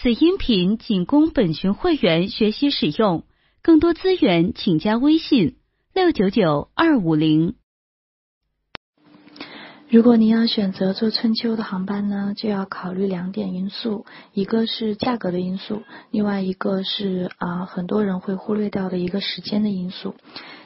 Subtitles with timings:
[0.00, 3.24] 此音频仅供本群会员学习使用，
[3.62, 5.56] 更多资源请加微信
[5.92, 7.56] 六九九二五零。
[9.88, 20.14] 如果您要选择坐春秋的航班呢，就要考虑两点因素，一个是价格的因素，另外一个是啊很多人会忽略掉的一个时间的因素。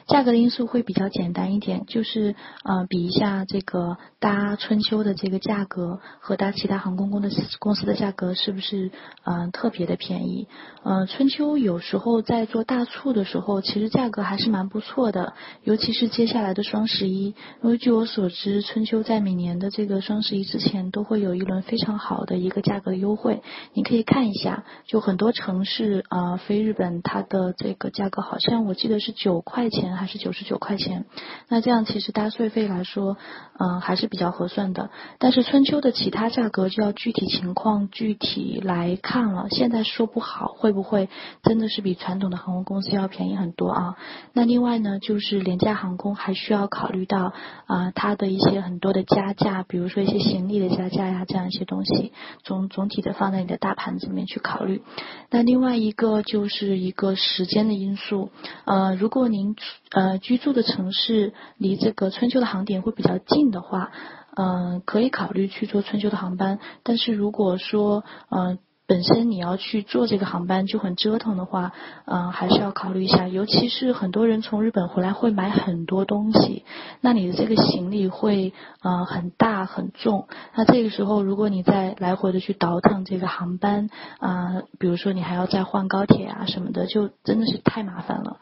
[0.07, 7.29] 价格的因素会比较简单一点，就是呃比一下这个搭春秋的这个价格和搭其他航空公的
[7.59, 8.91] 公司的价格是不是
[9.23, 10.47] 嗯特别的便宜？
[10.83, 17.27] 呃春秋有时候在做大促的时候，其实价格还是蛮不错的，尤其是接下来的双十一，
[17.61, 23.41] 因为据我所知，春秋在每年的这个双十一之前都会有一轮非常好的一个价格优惠，
[23.73, 29.92] 你可以看一下，就很多城市啊飞日本它的这个价格好像我记得是九块钱。
[29.95, 31.05] 还是九十九块钱，
[31.49, 33.17] 那这样其实搭税费来说，
[33.57, 34.89] 嗯，还是比较合算的。
[35.19, 41.09] 但是春秋的其他价格就要具体情况具体来看了，现在说不好会不会
[41.43, 43.95] 真的是比传统的航空公司要便宜很多啊？
[44.33, 47.33] 那另外呢，就是廉价航空还需要考虑到
[47.65, 52.13] 啊，它的一些很多的加价，比如说一些行李的加价呀，这样一些东西，
[52.43, 54.81] 总总体的放在你的大盘子里面去考虑。
[55.29, 58.29] 那另外一个就是一个时间的因素，
[58.65, 59.55] 呃，如果您
[59.93, 63.91] 呃，居住的城市离这个春秋的航点会比较近的话，
[64.35, 66.59] 嗯，可以考虑去坐春秋的航班。
[66.81, 71.71] 但是如果说，嗯，本身你要去坐这个航班就很折腾的话，
[72.05, 73.27] 嗯，还是要考虑一下。
[73.27, 76.65] 尤其是很多人从日本回来会买很多东西，
[76.99, 80.27] 那你的这个行李会，呃，很大很重。
[80.55, 88.39] 那这个时候，如果你再来回的去倒腾这个航班，啊，比如说你还要再换高铁啊什么的，就真的是太麻烦了。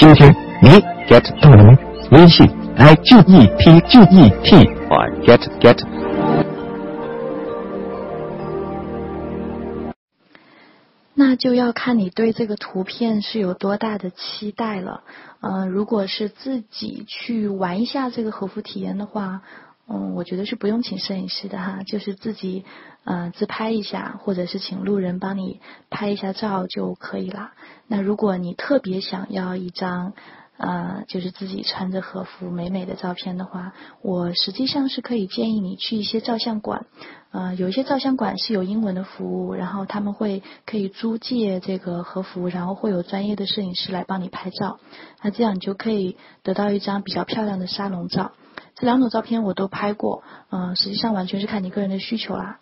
[0.00, 0.32] 今天
[0.62, 0.68] 你
[1.08, 1.76] get 到了吗？
[2.12, 2.46] 微信
[2.76, 4.56] i g e t g e t
[4.88, 5.84] 啊 get get。
[11.14, 15.02] 那就要看你对这个图片是有多大的期待了。
[15.40, 19.42] 嗯，如果是自己去玩一下这个和服体验的话。
[19.90, 22.64] 嗯，我觉得是不用请摄影师的哈，就是自己
[23.04, 27.52] 呃自拍一下，或者是请路人帮你拍一下照就可以了。
[27.86, 30.12] 那如果你特别想要一张
[30.58, 33.72] 呃就是自己穿着和服美美的照片的话，
[34.02, 36.84] 我实际上是可以建议你去一些照相馆，
[37.30, 44.80] 呃有一些照相馆是有英文的服务，然后他们会可以租借这个和服，然后会有专业的摄影师来帮你拍照，
[45.22, 48.32] 那这样你就可以得到一张比较漂亮的沙龙照。
[48.78, 52.60] 这两种照片我都拍过，嗯，实际上完全是看你个人的需求啦，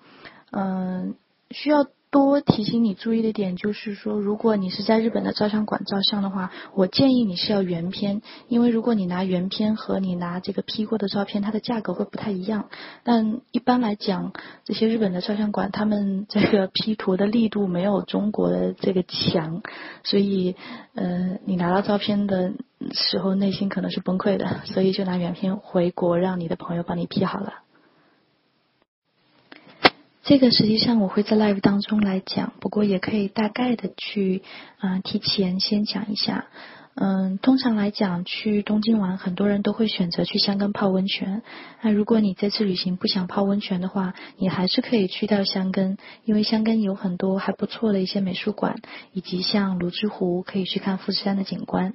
[0.50, 1.14] 嗯，
[1.50, 1.84] 需要
[2.16, 12.70] 多提醒你注意的点就是说，如果你是在日本的照相馆照相的话，我建议你是要原片，因为如果你拿原片和你拿这个 P 过的照片，它的价格会不太一样。
[13.04, 14.32] 但一般来讲，
[14.64, 19.60] 这些日本的照相馆，他们这个 P 图的力度没有中国的这个强，
[20.02, 20.56] 所以，
[20.94, 22.54] 呃，你拿到照片的。
[22.92, 27.54] 时候内心可能是崩溃的，所以就拿原片回国，让你的朋友帮你 P 好了。
[30.26, 34.42] 这个实际上我会在 live 当中来讲，不过也可以大概的去
[34.78, 36.46] 啊提前先讲一下。
[36.96, 41.42] 嗯，通常来讲，去东京玩，很多人都会选择去香根泡温泉。
[41.80, 48.80] 那如果你这次旅行不想泡温泉的话，你还是可以去到香根，因为香根有很多还不错的一些美术馆，
[49.12, 51.94] 以及像泸沽湖可以去看富士山的景观。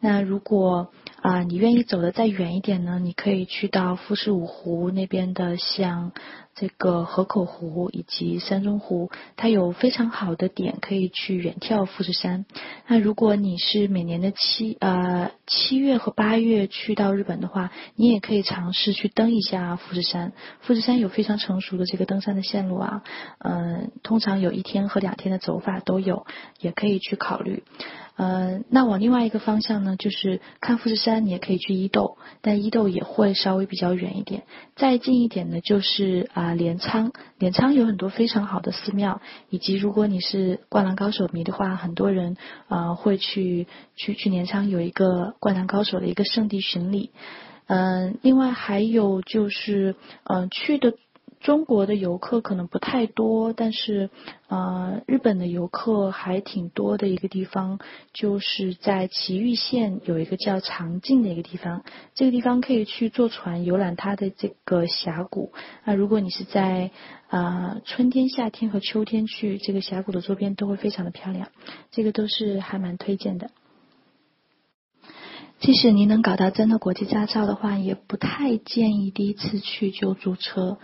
[0.00, 6.12] 那如果啊你愿意走的再远一点呢，你可以去到富士五湖那边的，像
[6.60, 12.46] 这个河口湖以及山中湖，它有非常好的点可以去远眺富士山。
[12.88, 20.32] 那如果你是每年的七呃七月和八月去到日本的话，你也可以尝试去登一下富士山。
[20.60, 23.02] 富士山有非常成熟的这个登山的线路啊，
[23.38, 26.26] 嗯，通常有一天和两天的走法都有，
[26.60, 27.62] 也可以去考虑。
[28.16, 34.42] 呃，那往另外一个方向呢，就是看富士山，你也可以去伊豆，但伊豆也会稍微比较远一点。
[34.74, 39.20] 再近一点呢，就是啊镰仓，镰仓有很多非常好的寺庙，
[39.50, 42.36] 以及如果你是灌篮高手迷的话，很多人
[42.68, 47.10] 啊会去去去镰仓有一个灌篮高手的一个圣地巡礼。
[47.66, 49.94] 嗯，另外还有就是
[50.24, 50.94] 嗯去的。
[51.40, 54.10] 中国的游客可能不太多，但是
[54.48, 57.78] 呃，日本的游客还挺多的一个地方，
[58.12, 65.52] 就是在埼玉县有一个叫长镜的一个地方，这个地方可以去坐船游览它的这个峡谷。
[65.84, 66.90] 那如果你是在
[67.28, 71.48] 啊春天、夏天和秋天去，这个峡谷的周边都会非常的漂亮，
[71.90, 73.50] 这个都是还蛮推荐的。
[75.60, 80.78] 即使您能搞到真的国际驾照的话，也不太建议第一次去就租车。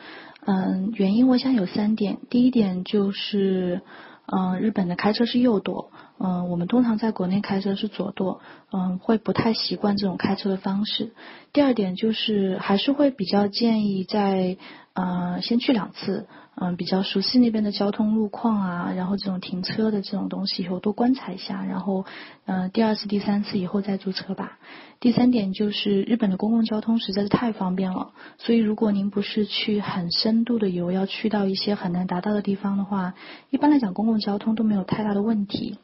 [0.47, 2.19] 嗯，原因我想有三点。
[2.29, 3.81] 第一点就是，
[4.27, 8.41] 嗯，日本的开车是右舵，嗯，我们通常在国内开车是左舵，
[8.73, 11.13] 嗯，会不太习惯这种开车的方式。
[11.53, 14.57] 第二点就是，还是会比较建议在，
[14.93, 16.27] 呃，先去两次。
[16.57, 22.07] 嗯，比较熟悉那边的交通路况啊，然后这种停车的这种东西以后多观察一下，然后，
[22.47, 24.61] 嗯，第二次、第三次以后再租车吧。
[25.01, 33.15] 第三点就是日本的公共交通实在是太方便了，所以如果您不是去很深度的游，要去到一些很难达到的地方的话，
[33.51, 35.79] 一般来讲公共交通都没有太大的问题。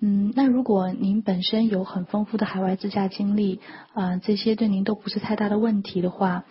[0.00, 3.60] 嗯，那如果您本身有很丰富的海外自驾经历，
[3.94, 6.44] 啊，这些对您都不是太大的问题的话。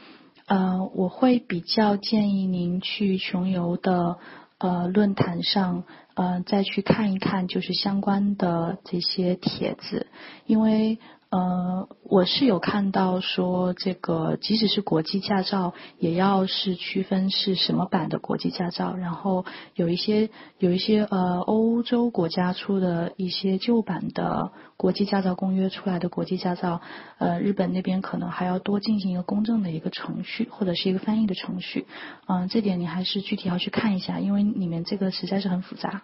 [0.45, 4.17] 呃，我会比较建议您去穷游的
[4.57, 5.83] 呃论坛上，
[6.15, 10.07] 呃再去看一看，就是相关的这些帖子，
[10.45, 10.99] 因为。
[11.33, 18.95] 呃，我是有看到说，这个即使是国际驾照，也要是区分是什么版的国际驾照。
[18.95, 19.43] 然后
[19.73, 26.81] 有一些有一些呃欧洲国家出的一些旧版的国际驾照公约出来的国际驾照，
[27.17, 31.87] 呃，日本那边可能还要多进行一个公证的一个程序，或者是一个翻译的程序。
[32.27, 36.03] 嗯，这点你还是具体要去看一下，因为里面这个实在是很复杂。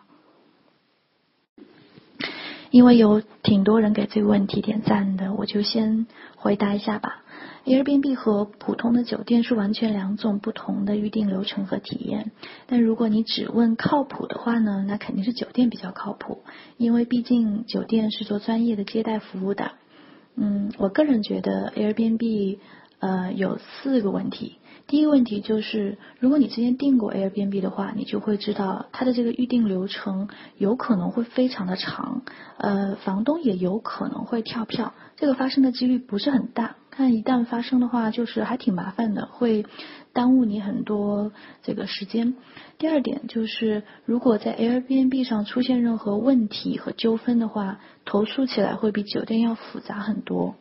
[2.71, 6.05] 因为有挺多人给这个问题点赞的，我就先
[6.35, 7.23] 回答一下吧。
[7.65, 12.31] Airbnb 和普通的酒店是完全两种不同的预订流程和体验。
[12.67, 16.43] 但如果你只问靠谱的话呢，那肯定是酒店比较靠谱，
[16.77, 19.71] 因为毕竟酒店是做专业的接待服务的。
[20.35, 22.59] 嗯，我个人觉得 Airbnb
[22.99, 24.58] 呃有四个问题。
[24.89, 32.23] 第一个问题就是，如果你之前订过 Airbnb 的话，你就会知道它的这个预订流程有可能会非常的长，
[32.57, 39.63] 呃，房东也有可能会跳票，这个发生的几率不是很大，但一旦发生的话，就是还挺麻烦的，会
[40.11, 41.31] 耽误你很多
[41.61, 42.33] 这个时间。
[42.79, 50.55] 第二点就是，如果在 Airbnb 上出现任何问题和纠纷的话，投诉起来会比酒店要复杂很多。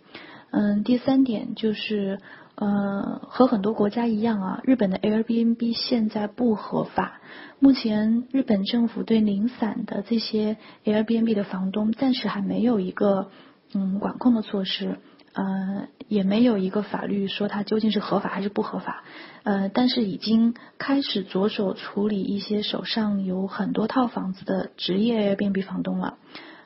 [0.50, 2.20] 嗯，第三点就是。
[2.60, 7.20] 呃，和很多国家一样啊，日本的 Airbnb 现在不合法。
[7.60, 13.30] 目前日本政府对零散的这些 Airbnb 的房东暂时还没有一个
[13.74, 14.98] 嗯管控的措施，
[15.34, 19.04] 呃，也没有一个法律说它究竟是合法还是不合法。
[19.44, 26.18] 呃，但是已经开始着手处理一些手上有很多套房子的职业 Airbnb 房东了。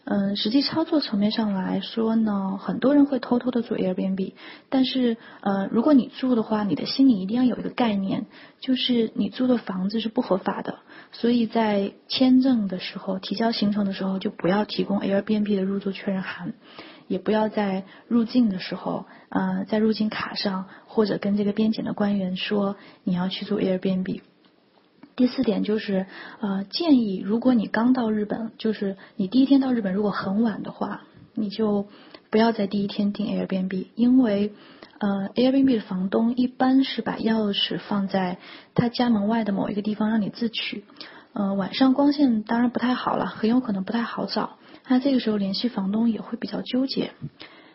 [0.04, 4.32] 嗯，实际操作层面上来说呢，很多人会偷偷的做 Airbnb，
[4.68, 8.26] 但是呃，如果你住的话，你的心里一定要有一个概念，
[8.60, 10.80] 就是你租的房子是不合法的，
[11.12, 16.54] 所以在签证的时候、提交行程的时候，就不要提供 Airbnb 的入住确认函，
[17.06, 24.22] 也不要在入境的时候，呃，在入境卡上或者跟这个边检的官员说你要去做 Airbnb。
[25.14, 26.06] 第四点就是，
[26.40, 31.02] 呃，建议如果你刚到日本，就是你第一天到日本，如果很晚的话，
[31.34, 31.86] 你就
[32.30, 34.52] 不要在第一天订 Airbnb，因为，
[34.98, 38.38] 呃，Airbnb 的房东一般是把钥匙放在
[38.74, 40.84] 他家门外的某一个地方让你自取，
[41.34, 44.56] 呃，晚上光线当然不太好了，很有可能不太好找，
[44.88, 47.12] 那这个时候联系房东也会比较纠结。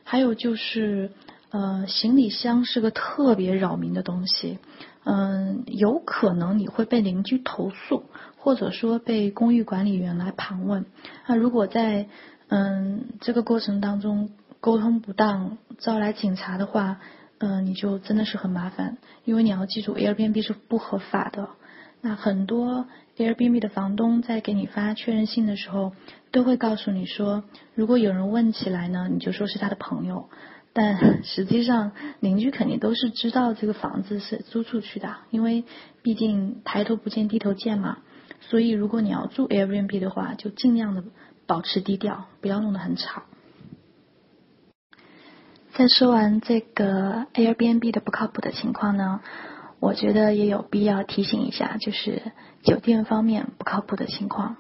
[0.04, 1.12] 还有就是，
[1.50, 4.60] 呃，行李箱是个特别扰民的东西。
[5.04, 8.04] 嗯，有可能你会被邻居投诉，
[8.38, 10.86] 或者说被公寓管理员来盘问。
[11.28, 12.08] 那如果在
[12.50, 17.00] 嗯这个过程当中沟通不当，招来警察的话，
[17.38, 18.98] 嗯，你就真的是很麻烦。
[19.24, 21.48] 因为你要记住，Airbnb 是不合法的。
[22.02, 22.86] 那很多
[23.18, 25.94] Airbnb 的房东在给你发确认信的时候，
[26.32, 30.30] 都会告诉你说，如果有人问起来呢，你就说是他的朋友。
[30.80, 35.64] 但实际上，邻居肯定都是知道这个房子是租出去的，因为
[36.04, 37.98] 毕竟抬头不见低头见嘛。
[38.42, 41.04] 所以，如果你要住 Airbnb 的话，就尽量的
[41.48, 43.24] 保持低调，不要弄得很吵。
[45.74, 49.22] 在说完这个 Airbnb 的不靠谱的情况呢，
[49.80, 52.22] 我觉得也有必要提醒一下，就是
[52.62, 54.58] 酒店方面不靠谱的情况。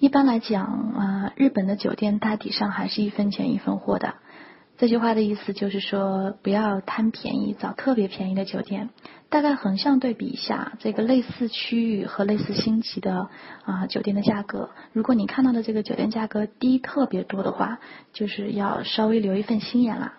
[0.00, 4.14] 一般来讲啊，日本的酒店大体上还是一分钱一分货的。
[4.80, 8.88] 这句话的意思就是说，不要贪便宜，找特别便宜的酒店。
[9.28, 13.28] 大概横向对比一下，这个类似区域和类似星级的
[13.66, 17.78] 啊酒店的价格，如果你看到的这个酒店价格低特别多的话，
[18.14, 20.14] 就是要稍微留一份心眼啦。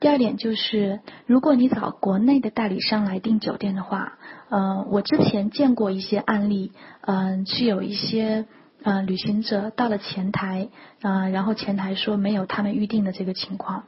[0.00, 4.18] 第二点就是，如果你找国内的代理商来订酒店的话，
[4.50, 8.44] 呃，我之前见过一些案例，嗯，是有一些。
[8.84, 10.68] 呃，旅行者到了前台，
[11.02, 13.84] 呃，然后前台说没有他们预定的这个情况，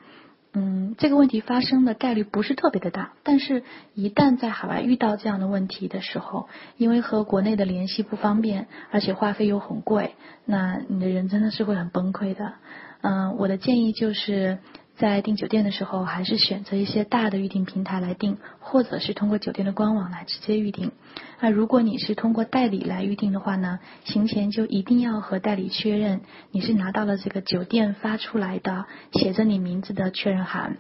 [0.55, 3.63] 嗯，这个问题发生的概率不是特别的大，但是
[3.95, 6.49] 一旦在海外遇到这样的问题的时候，
[6.79, 10.15] 因为和国内的联系不方便，而且话费又很贵，
[10.47, 12.55] 那你的人真的是会很崩溃的。
[13.03, 14.59] 嗯，我的建议就是。
[14.99, 20.93] 在订酒店的时候，还是选择一些大的预订平台来订，或者是通过酒店的官网来直接预订。
[21.39, 30.79] 那如果你是通过代理来预订的话呢，行前就一定要和代理确认你是拿到了这个酒店发出来的写着你名字的确认函。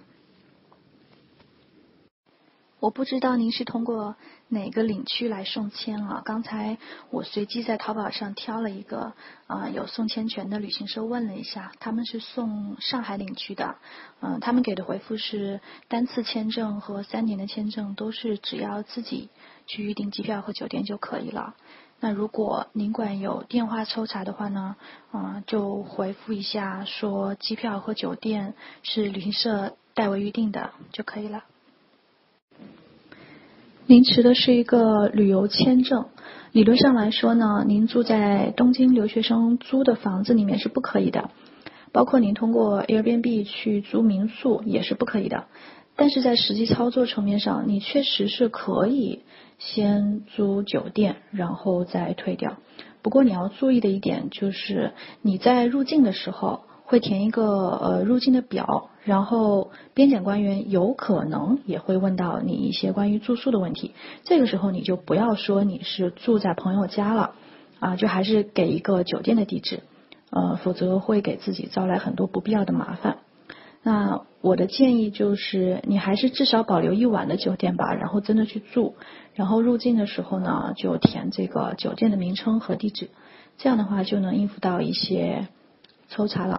[2.80, 4.16] 我不知道您是通过
[4.48, 6.22] 哪个领区来送签啊？
[6.24, 6.78] 刚才
[7.10, 9.12] 我随机在淘宝上挑了一个
[9.48, 13.76] 啊有送签权的旅行社，问了一下，他们是送上海领区的，
[14.20, 19.30] 嗯，他们给的回复是单次签证和三年的签证都是只要自己
[19.66, 21.54] 去预订机票和酒店就可以了。
[21.98, 24.76] 那如果您管有电话抽查的话呢，
[25.12, 31.42] 嗯，就回复一下说机票和酒店是旅行社代为预订的就可以了。
[33.88, 36.06] 您持的是一个旅游签证，
[36.50, 41.30] 理论上来说呢，您住在东京留学生租的房子里面是不可以的，
[41.92, 45.44] 包括您通过 Airbnb 去租民宿也是不可以的。
[45.94, 49.20] 但是在实际操作层面上，你确实是可以
[49.58, 52.56] 先租酒店，然后再退掉。
[53.02, 56.62] 不过你要注意的一点就是，你在入境的时候。
[56.86, 67.32] 会填一个呃入境的表，然后边检官员有可能也会问到你一些关于住宿的问题，这个时候你就不要说你是住在朋友家了，
[67.80, 69.80] 啊，就还是给一个酒店的地址，
[70.30, 73.18] 呃，否则会给自己招来很多不必要的麻烦。
[73.82, 78.94] 那我的建议就是，你还是至少保留一晚的酒店吧，然后真的去住，
[79.34, 83.10] 然后入境的时候呢，就填这个酒店的名称和地址，
[83.58, 85.48] 这样的话就能应付到一些
[86.08, 86.55] 抽查了。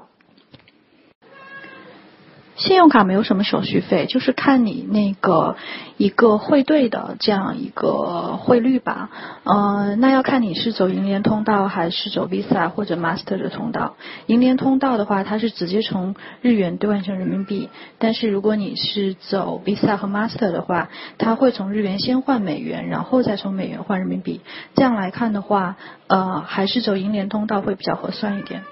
[2.57, 5.55] 信用卡没有什么手续费，就是看你那个
[5.97, 9.09] 一个汇兑的这样一个汇率吧。
[9.43, 13.95] 呃，那要看你是走银联通道还是走 Visa 或者 Master 的通道。
[14.25, 24.41] 银联通道的话，它是直接从日元兑换成人民币；但是如果你是走 Visa 和 Master 的话，它会从日元先换美元，然后再从美元换人民币。
[24.73, 25.75] 这样来看的话，
[26.07, 28.63] 呃，还是走银联通道会比较合算一点。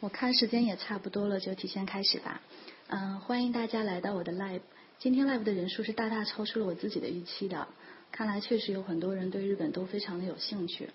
[0.00, 2.42] 我看时间也差不多了，就提前开始吧。
[2.88, 4.60] 嗯，欢迎大家来到我的 live。
[4.98, 7.66] 今天 live 的人数是大大超出了我自己的预期的。
[8.12, 10.90] 看来确实有很多人对日本都非常的有兴趣。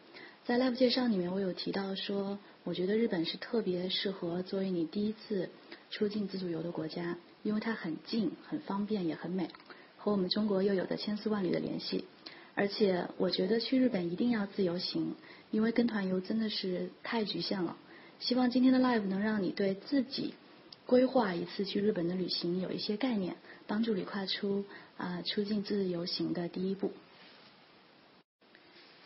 [0.45, 5.49] 在 live 介绍里面，我有提到说，我觉得日本是特别适合作为你第一次
[5.89, 9.49] 出境自助游的国家，因为它很近、很方便、也很美，
[9.97, 12.05] 和我们中国又有着千丝万缕的联系。
[12.53, 15.15] 而且我觉得去日本一定要自由行，
[15.49, 17.75] 因为跟团游真的是太局限了。
[18.21, 20.35] 希望今天的 live 能让你对自己
[20.85, 23.35] 规划一次去日本的旅行有一些概念，
[23.65, 24.63] 帮助你跨出
[24.95, 26.93] 啊出境自由行的第一步。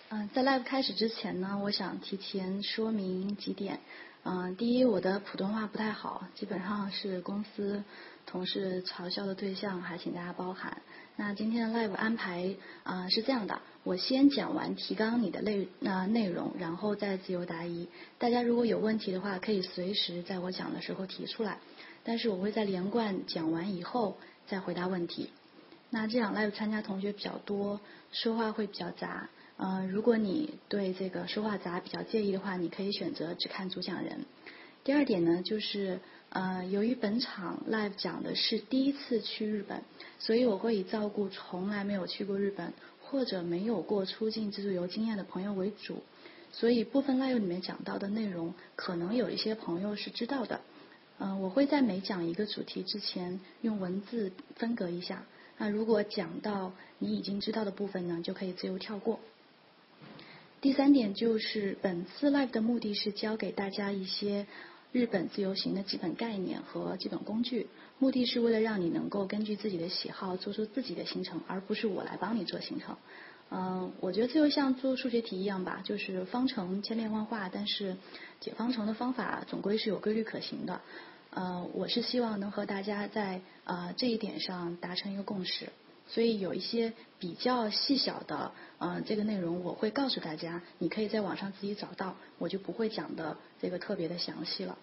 [0.09, 3.79] 嗯，在 live 开始之前呢，我想提前说明几点。
[4.23, 7.83] 嗯，第一，我的普通话不太好，基本上是公司
[8.25, 10.81] 同事嘲笑的对象，还请大家包涵。
[11.17, 17.87] 那今天的 live 安排啊是这样的，我先讲完提纲里的内那内容，然后再自由答疑。
[18.17, 21.59] 大家如果有问题的话，可以随时在我讲的时候提出来，
[22.03, 24.17] 但是我会在连贯讲完以后
[24.47, 25.29] 再回答问题。
[25.89, 27.79] 那这场 live 参加同学比较多，
[28.11, 29.29] 说话会比较杂。
[29.55, 34.25] 呃，如果你对这个说话杂比较介意的话，你可以选择只看主讲人。
[34.83, 35.99] 第二点呢，就是
[36.35, 39.81] 呃，由于本场 live 讲的是第一次去日本。
[40.19, 46.03] 所以我会以照顾从来没有去过日本或者没有过出境自助游经验的朋友为主，
[46.51, 50.59] 所以部分 live 里面讲到的内容，可能有一些朋友是知道的。
[51.19, 55.23] 嗯，我会在每讲一个主题之前用文字分隔一下。
[55.57, 59.21] 那如果讲到你已经知道的部分呢，就可以自由跳过。
[60.59, 64.47] 第三点就是本次 live 的目的是教给大家一些
[64.95, 67.67] 日本自由行的基本概念和基本工具。
[67.99, 72.95] 目的是为了让你能够根据自己的喜好做出自己的行程，而不是我来帮你做行程。
[73.49, 77.97] 嗯，我觉得这就像做数学题一样吧，就是方程千变万化，但是
[78.39, 80.79] 解方程的方法总归是有规律可行的。
[81.31, 85.67] 呃，我是希望能和大家在呃这一点上达成一个共识，
[86.07, 94.77] 所以有一些比较细小的呃这个内容，我会告诉大家，你可以在网上自己找到，我就不会讲的这个特别的详细了。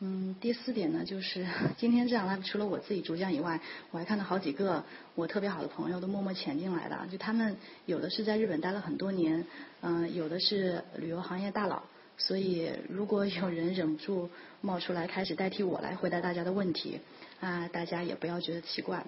[0.00, 1.46] 嗯，第四点呢，就是
[1.78, 3.58] 今天这场 live 除了我自己主讲以外，
[3.90, 4.84] 我还看到好几个
[5.14, 9.46] 我特别好的朋友都默默潜进来的，就他们有的是在日本待了很多年，
[9.80, 11.82] 嗯，有的是旅游行业大佬，
[12.18, 14.28] 所以如果有人忍不住
[14.60, 17.00] 冒出来开始代替我来回答大家的问题，
[17.40, 19.06] 啊，大家也不要觉得奇怪。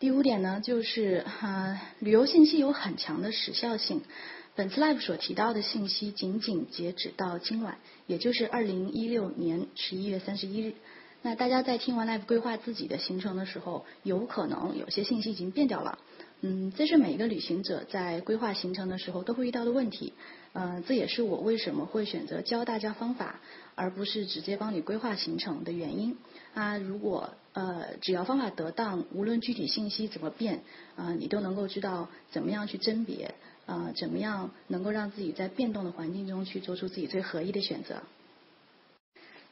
[0.00, 4.02] 第五点呢，就是啊，旅游信息有很强的时效性。
[4.56, 10.74] 本次 live 所提到的信息仅仅截止到今晚，也就是二零一六年十一月三十一日。
[11.22, 15.98] 那大家在听完 live 规划自己的行程的时候，有可能有些信息已经变掉了。
[16.42, 20.12] 嗯，这是每一个旅行者在规划行程的时候都会遇到的问题。
[20.52, 23.40] 嗯，这也是我为什么会选择教大家方法，
[23.74, 26.16] 而不是直接帮你规划行程的原因。
[26.52, 30.62] 啊，如果呃只要方法得当，无论具体信息怎么变，
[30.94, 33.34] 啊，你都能够知道怎么样去甄别。
[33.66, 38.02] 呃，怎么样能够让自己在变动的环境中去做出自己最合意的选择？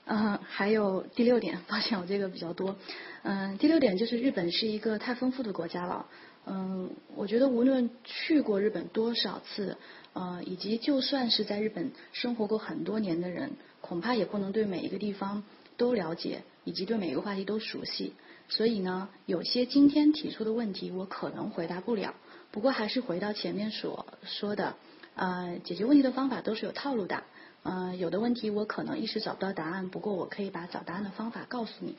[0.05, 2.77] 嗯，还有第六点，抱歉我这个比较多。
[3.23, 6.07] 嗯，第六点就是日本是一个太丰富的国家了。
[6.45, 9.77] 嗯，我觉得无论去过日本多少次，
[10.13, 15.45] 呃，以及就算是在日本生活过很多年的人，恐怕也不能对每一个地方
[15.77, 18.15] 都了解，以及对每一个话题都熟悉。
[18.49, 22.13] 所以呢，有些今天提出的问题，我可能回答不了。
[22.53, 24.77] 不过还是回到前面所说的，
[25.17, 27.25] 呃，解决问题的方法都是有套路的，
[27.65, 31.97] 呃，有的问题我可能一时找不到答案，不过我可以把找答案的方法告诉你。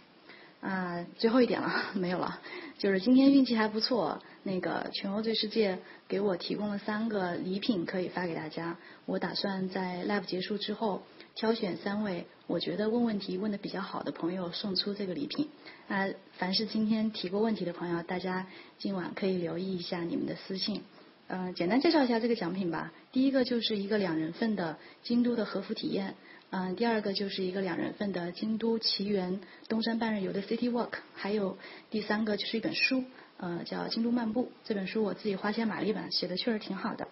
[0.62, 2.40] 啊，最后一点了， 没有了，
[2.78, 11.04] 就是今天运气还不错，那个全欧最世界给我提供了三个礼品可以发给大家，我打算在 live 结束之后。
[11.36, 15.50] 挑选三位我觉得问问题问的比较好的朋友送出这个礼品。
[15.88, 18.48] 啊，凡是今天提过问题的朋友，大家
[18.78, 20.84] 今晚可以留意一下你们的私信。
[21.28, 22.94] 嗯，简单介绍一下这个奖品吧。
[23.12, 26.16] 第一个就是一个两人份的京都的和服体验。
[26.52, 30.92] 嗯，第二个就是一个两人份的京都奇缘东山半日游的 City Walk。
[31.16, 31.58] 还有
[31.90, 33.04] 第三个就是一本书，
[33.38, 34.46] 呃，叫《京都漫步》。
[34.64, 37.08] 这本书我自己花钱买了一本，写的确实挺好的。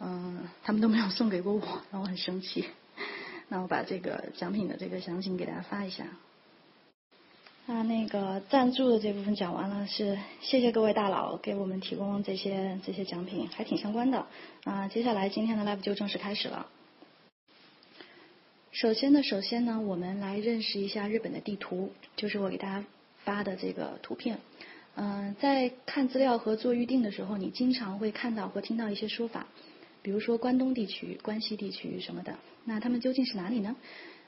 [0.00, 2.64] 嗯，他们都没有送给过我，让我很生气。
[3.48, 6.04] 那我把这个奖品的这个详情给大家发一下。
[7.66, 14.26] 那那个赞助的这部分讲完了，是谢谢各位大佬给我们提供这些这些奖品，还挺相关的。
[14.64, 16.66] 啊，接下来今天的 live 就正式开始了。
[18.70, 22.86] 首先呢，首先呢，我们来认识一下日本的地图，就是我给大家
[23.24, 24.38] 发的这个图片。
[24.94, 29.46] 嗯，在看资料和做预定的时候，你经常会看到或听到一些说法。
[30.02, 33.76] 比如说关东地区、关西地区什么的，那他们究竟是哪里呢？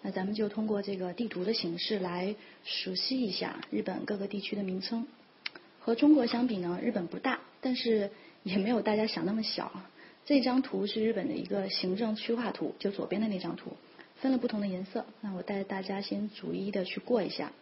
[0.03, 5.07] 那咱们就通过这个地图的形式来熟悉一下日本各个地区的名称。
[5.79, 8.11] 和中国相比呢，日本不大，但是
[8.43, 9.71] 也没有大家想那么小。
[10.27, 13.77] 这张图是日本的一个行政区划图，就左边的那张图，
[14.17, 15.05] 分了不同的颜色。
[15.21, 17.53] 那我带大家先逐一的去过一下。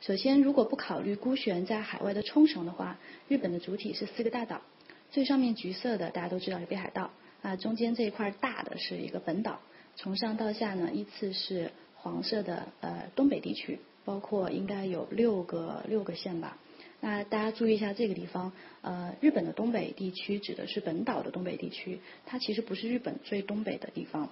[0.00, 4.62] 首先，如果不考虑孤悬在海外的冲绳的话，日本的主体是四个大岛，
[5.10, 7.12] 最上面橘色的大家都知道是北海道。
[7.42, 9.60] 啊，中间这一块大的是一个本岛，
[9.96, 16.56] 从上到下呢依次是黄色的呃东北地区，包括应该有六个六个县吧。
[17.00, 24.30] 那大家注意一下这个地方，呃，日本的东北地区指的是本岛的东北地区，它其实不是日本最东北的地方。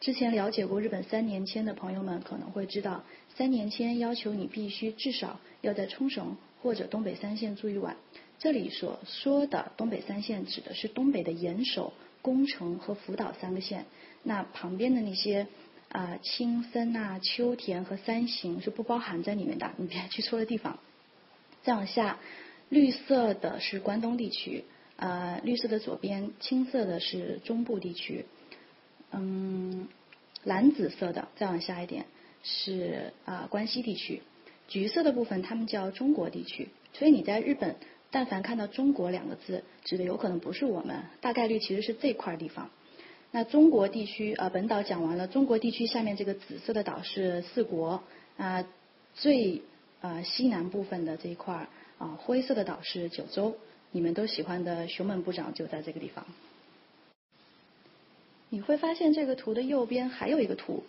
[0.00, 3.04] 之前了解过日本三年签的朋友们可能会知道，
[3.36, 7.96] 三年签要求你必须至少要在冲绳或者东北三县住一晚。
[8.38, 11.94] 这里所说的东北三县指的是东北的岩手。
[12.22, 13.86] 宫城和福岛三个县，
[14.22, 15.46] 那旁边的那些
[15.88, 20.78] 啊青森啊秋田和三行是不包含在里面的，你别去错了地方。
[21.62, 22.18] 再往下，
[22.68, 24.64] 绿色的是关东地区，
[24.96, 28.26] 呃绿色的左边，青色的是中部地区，
[29.12, 29.88] 嗯
[30.44, 32.06] 蓝紫色的再往下一点
[32.42, 34.22] 是啊关西地区，
[34.68, 37.76] 橘色的部分他们叫中国地区，所以你在日本。
[38.10, 42.68] 但凡看到“中国”两个字，指的有可能不是我们，大概率其实是这块地方。
[43.30, 48.02] 那中国地区呃本岛讲完了，中国地区下面这个紫色的岛是四国
[48.36, 48.66] 啊，
[49.14, 49.62] 最
[50.00, 51.68] 呃西南部分的这一块
[51.98, 53.54] 啊灰色的岛是九州，
[53.92, 56.26] 你们都喜欢的熊本部长就在这个地方。
[58.48, 60.82] 你会发现这个图的右边还有一个图，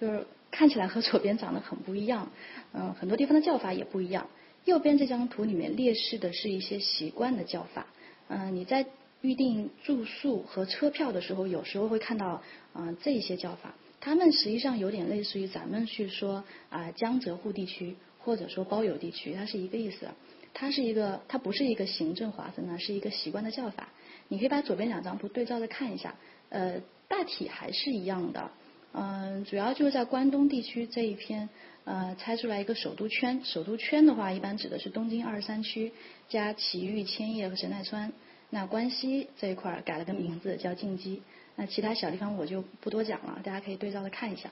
[0.00, 2.30] 就是看起来和左边长得很不一样，
[2.72, 4.26] 嗯，很多地方的叫法也不一样。
[4.64, 7.86] 右边这张图里面列示的是一些习惯的叫法，
[8.28, 8.86] 嗯，你在
[9.20, 20.08] 预订住宿和车票的时候，有时候会看到啊这一些叫法，它们实际上有点类似于咱们去说啊江浙沪地区或者说包邮地区，它是一个意思，
[20.54, 23.90] 它是一个它不是一个行政划分呢，是一个习惯的叫法。
[24.28, 26.14] 你可以把左边两张图对照着看一下，
[26.48, 28.50] 呃，大体还是一样的，
[28.92, 31.50] 嗯，主要就是在关东地区这一篇。
[31.84, 33.44] 呃，猜出来一个首都圈。
[33.44, 35.92] 首都圈的话，一般指的是东京二十三区
[36.28, 38.12] 加埼玉、千叶和神奈川。
[38.50, 41.18] 那关西这一块改了个名字叫近畿，
[41.56, 44.50] 那其他小地方我就不多讲了，大家可以对照的看一下。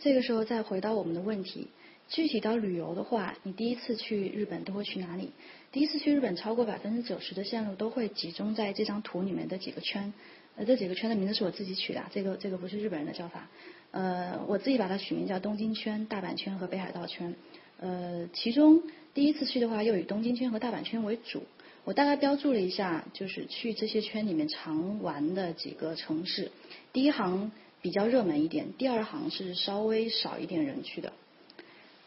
[0.00, 1.68] 这个时候再回到我们的问题，
[2.08, 5.30] 具体到旅游的话，你第一次去日本都会去哪里？
[5.70, 10.12] 第一次去日本，超过百分之九十的线路都会集中在这张图里面的几个圈。
[10.56, 13.48] 呃，这几个圈的名字是我自己取的，这个这个不是日本人的叫法。
[13.94, 17.32] 呃，我自己把它取名叫东京圈、大阪圈和北海道圈。
[17.78, 18.82] 呃，其中
[19.14, 21.44] 第一次去的话，又以东京圈和大阪圈为主。
[21.84, 26.50] 我大概标注了一下，就是去这些圈里面常玩的几个城市。
[26.92, 27.52] 第一行
[27.82, 31.12] 比较热门一点，第二行是稍微少一点人去的。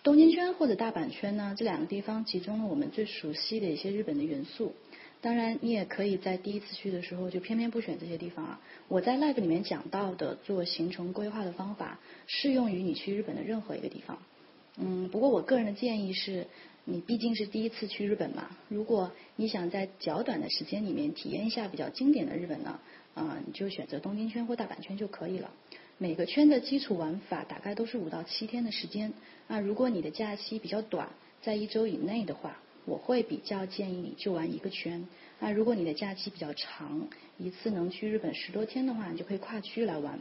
[0.03, 4.73] 东京圈或者大阪圈呢，这两个地方集中了我们最熟悉的一些日本的元素。
[5.19, 8.61] 当然，你也可以在第一次去的时候就偏偏不选这些地方啊。
[8.87, 14.19] 我在 live 里面讲到的做行程规划的方法，适用于你去日本的任何一个地方。
[14.77, 16.45] 嗯，不过我个人的建议是，
[16.85, 22.79] 你毕竟是第一次去日本嘛，如果你想在较短的时间里面体验一下比较经典的日本呢，
[23.15, 25.51] 啊，你就选择东京圈或大阪圈就可以了。
[25.97, 29.11] 每个圈的基础玩法大概都是五到七天的时间。
[29.47, 31.09] 啊，如果你的假期比较短，
[31.41, 32.59] 在一周以内的话。
[32.87, 35.05] 我会比较建议你就玩一个圈。
[35.39, 40.19] 那如果你的假期比较长，一次能去日本十多天的话，你就可以跨区来玩。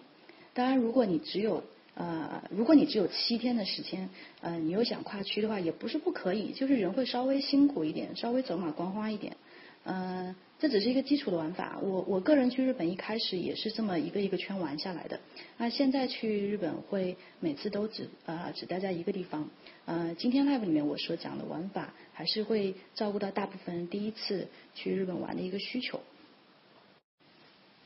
[0.52, 1.62] 当然，如果你只有
[1.94, 9.36] 呃，如果你只有七天的时间，呃，你又想跨区的话，也不是不可以，就是人会稍微辛苦一点，稍微走马观花一点。
[9.84, 11.78] 嗯，这只是一个基础的玩法。
[11.82, 15.20] 我我个人去日本一开始也是这么一个一个圈玩下来的。
[15.58, 19.48] 那现在去日本会每次都只呃只待在一个地方。
[19.84, 26.00] 呃，今天 live 里面我所讲的玩法还是会照顾到大部分人第一次去日本玩的一个需求。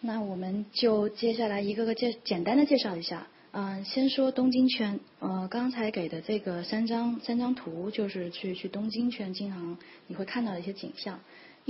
[0.00, 3.26] 那我们就接下来一个个介简单的介绍一下。
[3.52, 5.00] 嗯，先说东京圈。
[5.18, 11.20] 呃，刚才给的这个三张三张图就是去去东京圈经常你会看到的一些景象。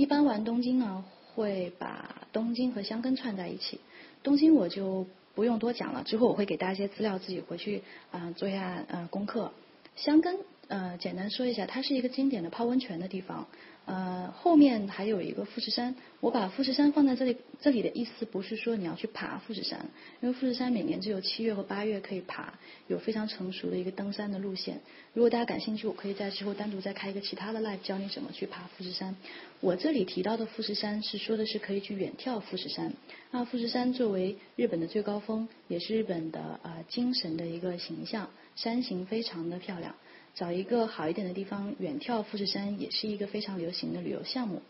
[0.01, 3.79] 一般玩东京呢，会把东京和箱根串在一起。
[4.23, 9.51] 东京我就不用多讲了，之后我会给大家一些资料，自己回去啊做一下呃功课。
[9.95, 13.45] 箱根呃，简单说一下，它是一个经典的泡温泉的地方。
[13.85, 19.89] 呃，后面还有一个富士山，我把富士山放在这里，这里的意思不是说你要去爬富士山，
[20.21, 22.53] 因为富士山每年只有七月和八月可以爬，
[22.87, 24.79] 有非常成熟的一个登山的路线。
[25.13, 29.15] 如果大家感兴趣，我可以在之后单独再开一个其他的 live 教你怎么去爬富士山。
[29.59, 32.93] 我这里提到的富士山是说的是可以去远眺富士山。
[33.31, 39.95] 那富士山作为日本的最高峰，也是日本的呃精神的一个形象，山形非常的漂亮。
[40.33, 44.61] 找一个好一点的地方远眺富士山，也是一个非常流行的旅游项目。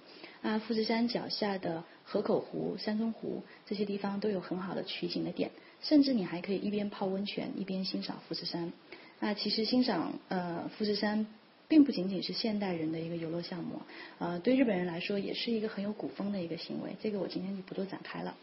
[0.42, 8.74] 啊，富士山脚下的河口湖、山中湖这些地方都有很好的取景的点，甚至你还可以一边泡温泉一边欣赏富士山。
[9.20, 11.28] 啊，其实欣赏呃富士山
[11.68, 13.82] 并不仅仅是现代人的一个游乐项目，
[14.18, 16.96] 呃，对日本人来说也是一个很有古风的一个行为。
[17.04, 18.36] 这个我今天就不多展开了。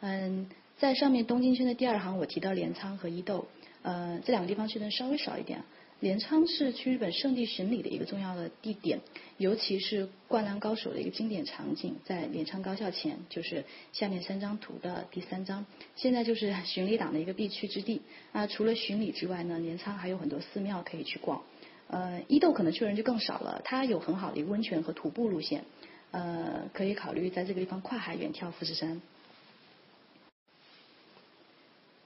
[0.00, 0.48] 嗯，
[0.78, 3.46] 在上面东京圈的第二行我提到镰仓和伊豆，
[3.82, 5.62] 呃，这两个地方去的稍微少一点。
[6.04, 9.00] 镰仓是去日本圣地巡礼的一个重要的地点，
[9.38, 13.64] 尤其是《灌篮高手》的一个经典场景，在镰仓高校前，就是
[13.94, 15.64] 下面三张图的第三张。
[15.96, 18.02] 现在就是巡礼党的一个必去之地。
[18.32, 21.42] 啊，除了巡礼之外呢，镰仓还有很多寺庙可以去逛。
[21.88, 25.64] 呃，伊豆可能去的人就更少了，它有很好的一个温泉和徒步路线，
[26.10, 29.00] 呃，可以考虑在这个地方跨海远眺富士山。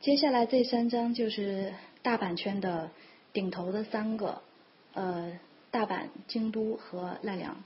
[0.01, 2.93] 接下来这三张就是大阪圈的。
[3.39, 4.43] 顶头的三个，
[4.95, 5.39] 呃，
[5.71, 7.63] 大阪、京都和奈良。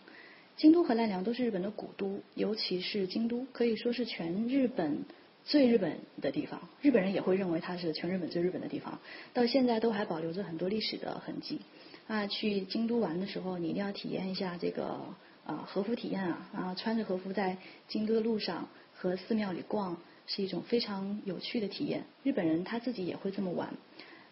[0.54, 4.98] 京都和奈良都是日本的古都，尤其是京都，可以说是全日本
[5.46, 6.68] 最日本的地方。
[6.82, 9.00] 日本人也会认为它是全日本最日本的地方，
[9.32, 11.62] 到现在都还保留着很多历史的痕迹。
[12.06, 15.00] 啊，去京都玩的时候，你一定要体验一下这个
[15.46, 17.56] 啊和服体验啊，然啊穿着和服在
[17.88, 22.04] 京都的路上和寺庙里逛，是一种非常有趣的体验。
[22.24, 23.72] 日本人他自己也会这么玩。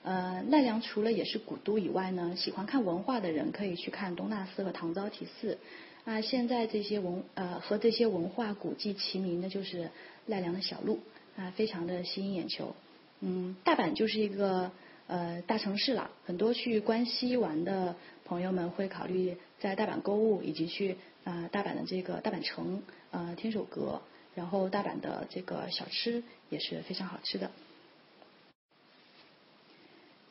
[0.02, 5.58] 呃，奈良除了也是古都以外呢，喜欢看文化的人可以去看东大寺和唐招提寺。
[6.06, 9.90] 啊，现在这些文呃和这些文化古迹齐名的就是
[10.24, 11.00] 奈良的小路
[11.36, 12.74] 啊，非常的吸引眼球。
[13.20, 14.72] 嗯，大阪就是一个
[15.06, 24.00] 呃大城市了，很多去关西玩的朋友们会考虑在大阪购物，以及去啊大阪的这个大阪城呃天守阁，
[24.34, 27.50] 然后大阪的这个小吃也是非常好吃的。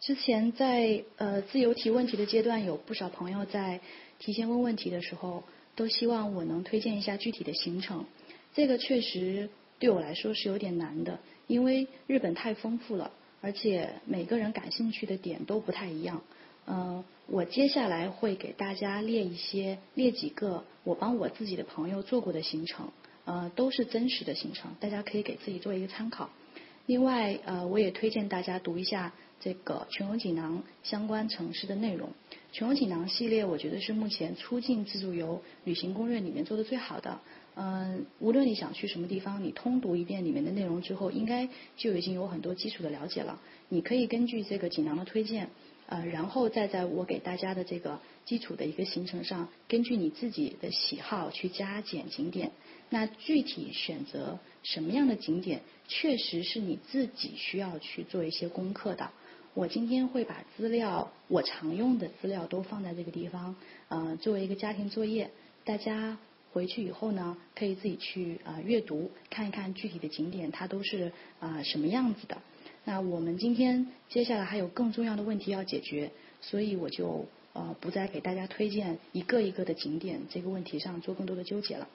[0.10, 3.80] 之前在呃自由提问题的阶段，有不少朋友在
[4.18, 5.44] 提前问问题的时候，
[5.76, 8.06] 都希望我能推荐一下具体的行程。
[8.56, 16.24] 这个确实对我来说是有点难的，因为日本太丰富了，而且每个人感兴趣的点都不太一样。
[16.66, 22.92] 嗯，我接下来会给大家列一些，列几个我帮我自己的朋友做过的行程，
[23.26, 26.32] 呃，都是真实的行程，大家可以给自己做一个参考。
[26.88, 32.10] 另外，呃，我也推荐大家读一下这个全游锦囊相关城市的内容。
[32.52, 37.20] 全游锦囊系列，我觉得是目前出境自助游旅行攻略里面做的最好的。
[37.56, 43.42] 嗯，无论你想去什么地方，你通读一遍里面的内容之后，应该就已经有很多基础的了解了。
[43.68, 45.50] 你可以根据这个锦囊的推荐，
[45.88, 52.52] 呃，然后再在我给大家的这个基础的一个行程上，根据你自己的喜好去加减景点。
[52.90, 59.12] 那具体选择什么样的景点，确实是你自己需要去做一些功课的。
[59.60, 63.54] 我今天会把资料，我常用的资料都放在这个地方，
[63.90, 65.30] 呃，作为一个家庭作业，
[65.66, 66.18] 大家
[66.54, 72.38] 回去以后呢，可以自己去啊阅读，看一看具体的景点它都是啊什么样子的。
[72.86, 81.90] 那我们今天接下来还有更重要的问题要解决，所以我就呃不再给大家推荐一个一个的景点这个问题上做更多的纠结了。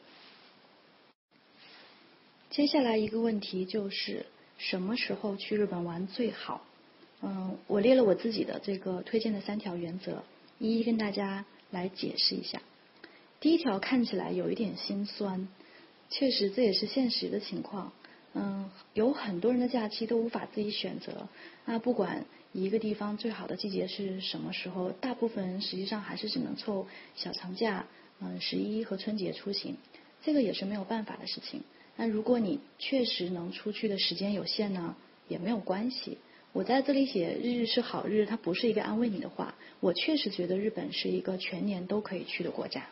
[2.51, 4.27] 接下来一个问题就是
[4.59, 6.63] 什么时候去日本玩最好？
[7.27, 10.23] 嗯，我列了我自己的这个推荐的三条原则，
[10.59, 12.61] 一一跟大家来解释一下。
[13.41, 15.49] 第一条看起来有一点心酸，
[16.11, 17.93] 确实这也是现实的情况。
[18.35, 21.27] 嗯，有很多人的假期都无法自己选择。
[21.65, 27.87] 那不管一个地方最好的季节是什么时候，大部分人实际上还是只能凑小长假，
[28.21, 29.77] 嗯，十一和春节出行，
[30.23, 31.63] 这个也是没有办法的事情。
[31.97, 34.95] 那如果你确实能出去的时间有限呢，
[35.27, 36.19] 也没有关系。
[36.55, 39.57] 我在这里写“日日是好日”，它不是一个安慰你的话。
[39.81, 42.87] 我确实觉得日本是一个全年都可以去的国家。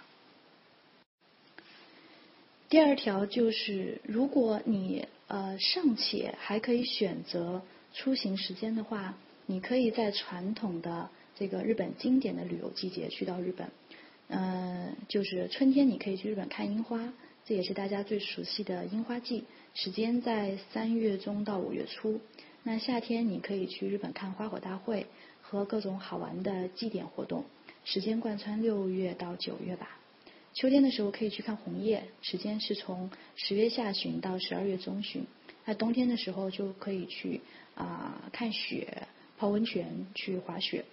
[2.68, 7.62] 第二条就是，如果你呃尚且还可以选择
[7.94, 13.70] 出行时间的话，你可以在传统的这个日本经典的旅游季节去到日本。
[14.26, 17.12] 嗯，就是春天你可以去日本看樱花。
[17.46, 22.20] 这也是大家最熟悉的樱花季，时间在三月中到五月初。
[22.64, 25.06] 那夏天你可以去日本看花火大会
[25.40, 27.44] 和各种好玩的祭典活动，
[27.84, 29.98] 时间贯穿六月到九月吧。
[30.54, 35.26] 秋天的时候可以去看红叶，时间是从十月下旬到十二月中旬。
[35.64, 37.40] 那冬天的时候就可以去
[37.74, 40.84] 啊看雪、泡温泉、去滑雪。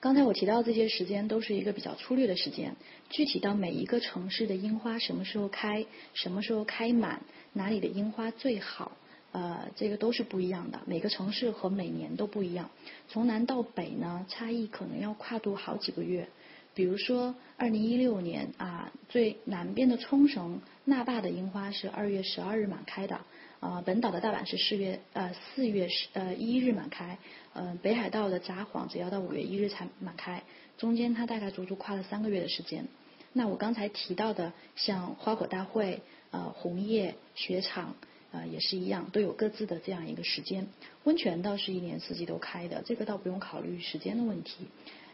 [0.00, 2.76] 刚才我提到这些时间都是一个比较粗略的时间，
[3.08, 7.22] 具体到每一个城市的樱花什么时候开，什么时候开满，
[7.54, 8.92] 哪里的樱花最好，
[9.36, 10.80] 呃，这个都是不一样的。
[10.86, 12.70] 每个城市和每年都不一样，
[13.06, 16.26] 从南到北呢，差异可能要跨度好几个月。
[16.72, 23.20] 比如说，二零一六年啊，最南边的冲绳那霸的樱花是二月十二日满开的。
[23.60, 27.18] 啊，本岛的大阪是四月呃四月十呃一日满开，
[27.52, 30.42] 呃北海道的札幌只要到五月一日才满开，
[30.78, 32.88] 中间它大概足足跨了三个月的时间。
[33.34, 37.96] 那我刚才提到的像花火大会、呃红叶、雪场，
[38.32, 40.66] 呃也是一样，都有各自的这样一个时间。
[41.04, 44.66] 温泉倒是一年四季都开的，这个倒不用考虑时间的问题。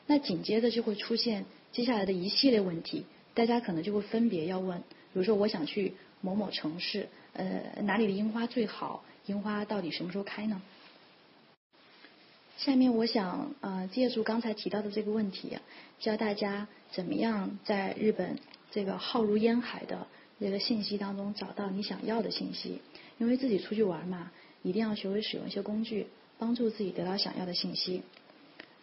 [0.06, 7.08] 那紧接着就会出现接下来的一系列问题，大家可能就会分别要问，比如说我想去某某城市。
[7.34, 9.02] 呃，哪里的樱花最好？
[9.24, 10.60] 樱花到底什么时候开呢？
[12.58, 15.56] 下面我想呃借助刚才提到的这个问题，
[15.98, 18.38] 教大家怎么样在日本
[18.70, 20.06] 这个浩如烟海的
[20.42, 22.80] 这个信息当中找到你想要的信息。
[23.18, 28.02] 因为自己出去玩嘛，一定要学会使用一些工具，帮助自己得到想要的信息。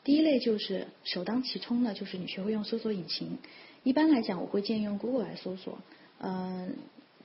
[0.03, 3.37] 第一类就是首当其冲的，就是你学会用搜索引擎。
[3.83, 5.77] 一般来讲，我会建议用 Google 来搜索，
[6.19, 6.75] 嗯。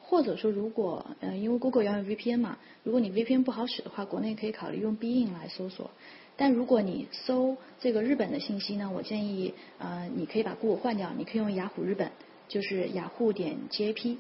[0.07, 5.91] 或者说，如果呃，因为 Google 要用 VPN 嘛，如果你 VPN 不好使的话，国内可以考虑用 Bing 来搜索。
[6.37, 12.13] 但如果你搜这个日本的信息呢，我建议呃，你可以把 Google 换掉，你可以用雅虎日本，
[12.49, 14.17] 就是雅虎点 JP。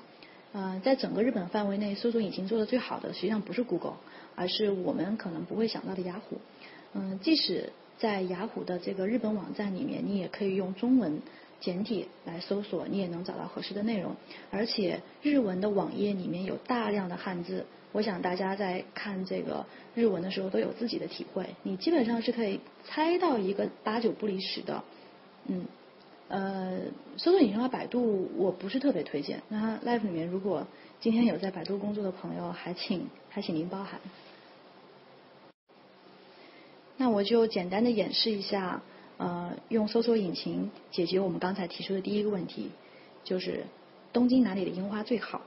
[0.52, 3.96] 呃，在整个日本范围内，搜索引擎做的最好的，实际上不是 Google，
[4.34, 6.38] 而是我们可能不会想到的雅虎。
[6.92, 11.20] 嗯，即使在雅虎的这个日本网站里面，你也可以用中文。
[11.60, 14.14] 简体来搜索，你也能找到合适的内容。
[14.50, 21.46] 而且日文的网页里面有大量的汉字，我想大家在看这个日文的时候都有自己的体会。
[21.62, 24.84] 你基本上是可以猜到一个八九不离十的。
[25.46, 25.64] 嗯，
[26.28, 26.80] 呃，
[27.16, 29.42] 搜索引擎的话，百度我不是特别推荐。
[29.48, 30.66] 那 Live 里面如果
[31.00, 34.00] 今天有在百度工作的朋友，还请还请您包涵。
[36.96, 38.82] 那我就简单的演示一下。
[39.16, 42.72] 呃，用搜索引擎解决我们刚才提出的第一个问题，
[43.22, 43.64] 就是
[44.12, 45.42] 东京哪里的樱花最好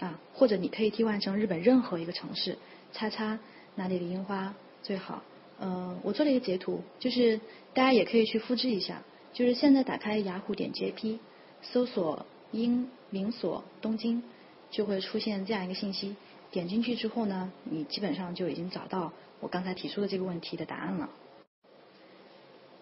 [0.00, 0.18] 啊？
[0.34, 2.58] 或者你可以替换成日本任何一个城市，
[2.92, 3.38] 叉叉
[3.76, 5.22] 哪里的樱花最好？
[5.60, 7.38] 呃，我做了一个截图，就是
[7.72, 9.00] 大家也可以去复制一下。
[9.32, 11.18] 就是现在打开雅虎点 JP，
[11.62, 14.22] 搜索英名所东京，
[14.70, 16.16] 就会出现这样一个信息。
[16.50, 21.08] 点进去之后呢，你基本上就已经找到我刚才提出的这个问题的答案了。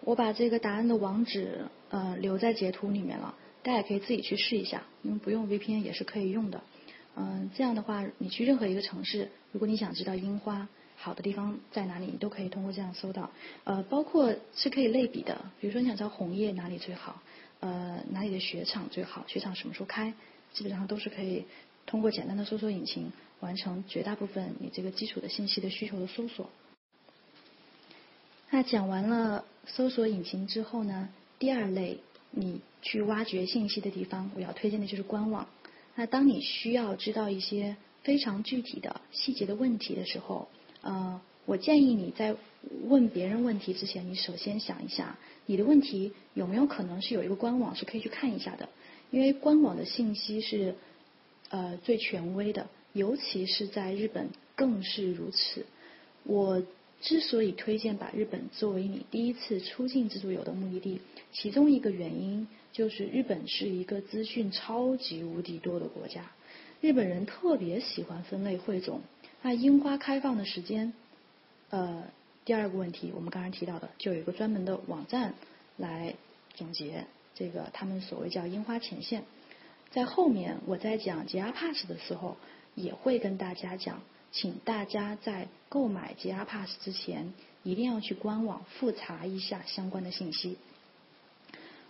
[0.03, 6.61] 我把这个答案的网址呃留在截图里面了，大家也可以自己去试一下，因为不用 VPN 也是可以用的。
[7.15, 10.67] 嗯，这样的话，你去任何一个城市，如果你想知道樱花
[11.01, 13.31] 好的地方在哪里，你都可以通过这样搜到。
[13.63, 17.21] 呃，包括是可以类比的，比如说你想知道红叶哪里最好，
[17.59, 20.13] 呃，哪里的雪场最好，雪场什么时候开，
[20.53, 21.45] 基本上都是可以
[21.87, 26.49] 通过简单的搜索引擎完成绝大部分你这个基础的信息的需求的搜索。
[28.51, 31.09] 那讲完了搜索引擎之后呢，
[31.39, 35.47] 第二类你去挖掘信息的地方，我要推荐的就是官网。
[35.95, 40.47] 那当你需要知道一些非常具体的细节的问题的时候，
[40.81, 42.35] 呃，我建议你在
[42.87, 48.69] 问别人问题之前，你首先想一下，你的问题有没有可能是有一个官网是可以去看一下的，
[49.09, 50.75] 因为官网的信息是
[51.49, 55.65] 呃最权威的，尤其是在日本更是如此。
[56.23, 56.63] 我
[57.01, 62.47] 之所以推荐把日本作为你第一次出境自助游的目的地，其中一个原因。
[62.73, 66.31] 就是日本是一个资讯超级无敌多的国家，
[66.79, 69.01] 日本人特别喜欢分类汇总。
[69.43, 70.93] 那樱花开放的时间，
[71.71, 72.03] 呃，
[72.45, 75.33] 第二个问题我们刚刚提到的，就有一个专门的网站
[75.77, 76.13] 来
[76.53, 79.23] 总结这个他们所谓叫樱花前线。
[79.89, 82.37] 在后面我在讲 JR Pass 的时候，
[82.75, 84.01] 也会跟大家讲，
[84.31, 90.57] 请大家在购买 JR Pass 之前，一定要去官网复查一下相关的信息。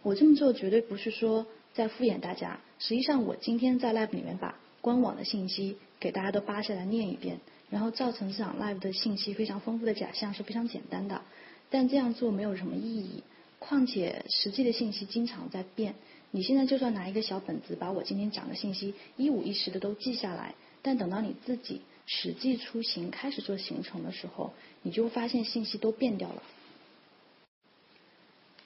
[0.03, 11.21] 我这么做绝对不是说在敷衍大家，实际上我今天在 live 里面把官网的信息给大家都扒下来念一遍，然后造成这场 live 的信息非常丰富的假象是非常简单的，
[11.69, 13.23] 但这样做没有什么意义。
[13.59, 15.93] 况且实际的信息经常在变，
[16.31, 26.41] 你现在就算拿一个小本子把我今天讲的信息一五一十的都记下来，但等到你自己实际出行开始做行程的时候，你就发现信息都变掉了。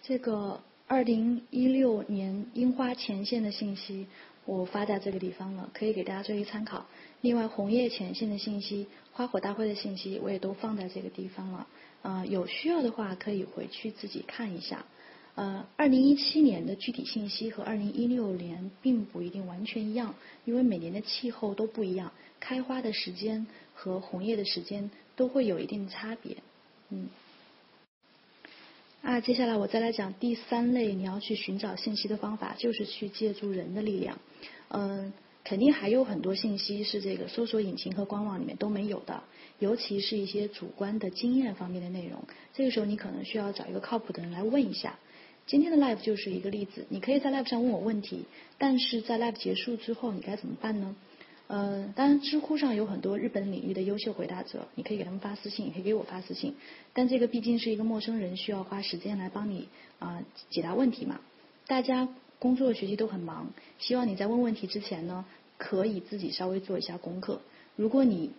[0.01, 0.61] 这个。
[0.87, 4.05] 二零一六年樱花前线的信息
[4.45, 6.85] 我发在这个地方了，可以给大家做一参考。
[7.21, 11.67] 另外红叶前线的信息、花火大会的信息我也都放在这个地方了。
[12.03, 14.85] 啊，有需要的话可以回去自己看一下。
[15.33, 20.13] 呃，二零一七年的具体信息和二零一六年并不一定完全一样，
[20.45, 26.37] 因为每年的气候都不一样，开花的时间和红叶的时间都会有一定的差别。
[26.89, 27.09] 嗯。
[29.05, 34.17] 啊，接下来我再来讲第三类你要去寻找信息的方法，就是去借助人的力量。
[34.69, 35.13] 嗯，
[35.43, 39.21] 肯定还有很多信息是这个搜索引擎和官网里面都没有的，
[39.59, 42.23] 尤其是一些主观的经验方面的内容。
[42.55, 44.97] 这个时候你可能需要找一个靠谱的人来问一下。
[45.45, 48.25] 今天的 live 就是一个例子，你可以在 live 上问我问题，
[48.57, 50.95] 但是在 live 结束之后你该怎么办呢？
[51.47, 56.55] 呃，当然，知乎上有很多日本领域的优秀回答者，你可以给他们发私信，也可以给我发私信。
[56.93, 59.67] 但这个毕竟是一个陌生人，需要花时间来帮你
[59.99, 61.19] 啊解答问题嘛。
[61.67, 65.23] 大家工作学习都很忙，希望你在问问题之前呢，
[65.57, 67.41] 可以自己稍微做一下功课。
[67.75, 68.31] 如果你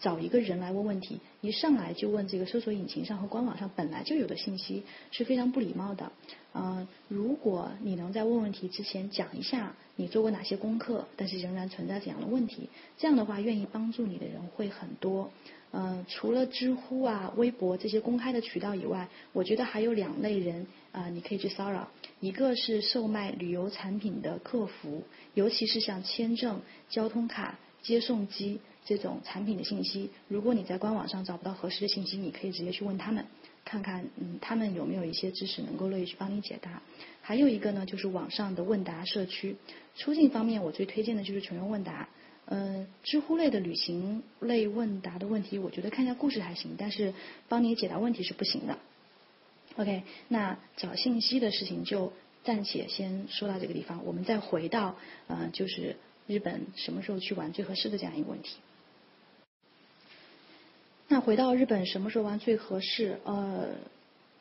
[0.00, 6.10] 找一个人来问问题，一上来就问这个搜索引擎上和官网上本来就有的信息，是非常不礼貌的。
[6.52, 15.30] 呃，如果你能在问问题之前讲一下你做过哪些功课，但是仍然存在怎样的问题，这样的话，愿意帮助你的人会很多。
[15.70, 21.88] 呃，除了知乎啊、微博这些公开的渠道以外，我觉得还有两类人啊，你可以去骚扰。
[22.18, 28.58] 一个是售卖旅游产品的客服，尤其是像签证、交通卡、接送机。
[28.84, 33.24] 这种产品的信息，如果你在官网上找不到合适的信息，你可以直接去问他们，
[33.64, 36.82] 看看嗯他们有没有一些知识能够乐意去帮你解答。
[37.22, 39.56] 还有一个呢，就是网上的问答社区。
[39.96, 42.08] 出境方面，我最推荐的就是穷游问答。
[42.46, 47.14] 嗯，知乎类的旅行类问答的问题，我觉得看一下故事还行，但是
[47.48, 48.76] 帮你解答问题是不行的。
[49.76, 52.12] OK，那找信息的事情就
[52.42, 54.96] 暂且先说到这个地方，我们再回到
[55.28, 55.94] 嗯就是
[56.26, 58.56] 日本什么时候去玩最合适的这样一个问题。
[61.12, 63.18] 那回到日本什么时候玩最合适？
[63.24, 63.66] 呃，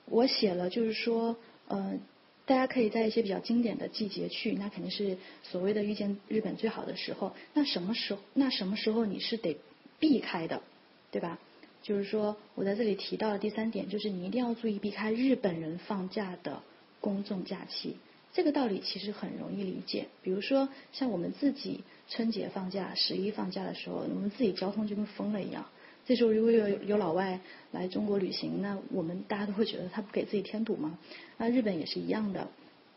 [0.06, 1.36] 我写了，就是说，
[1.68, 2.00] 呃，
[2.46, 7.34] 大家可以在一些比较经典的季节去，那肯定是所谓的遇见日本最好的时候。
[7.56, 8.22] 那什么时候？
[8.36, 9.58] 那什么时候你是得
[9.98, 10.62] 避开的，
[11.10, 11.40] 对吧？
[11.82, 16.62] 就是说我在这里提到的第三点，就是你一定要注意避开日本人放假的
[17.02, 17.98] 公众假期。
[18.32, 20.06] 这个道理其实很容易理解。
[20.22, 25.68] 比如说，像我们自己春节放假、十一放假的时候，我们自己交通就跟疯了一样。
[26.10, 27.40] 这时候如果有有老外
[27.72, 30.98] 来中国旅行，那我们大家都会觉得他不给自己添堵吗？
[31.38, 32.48] 那日本也是一样的。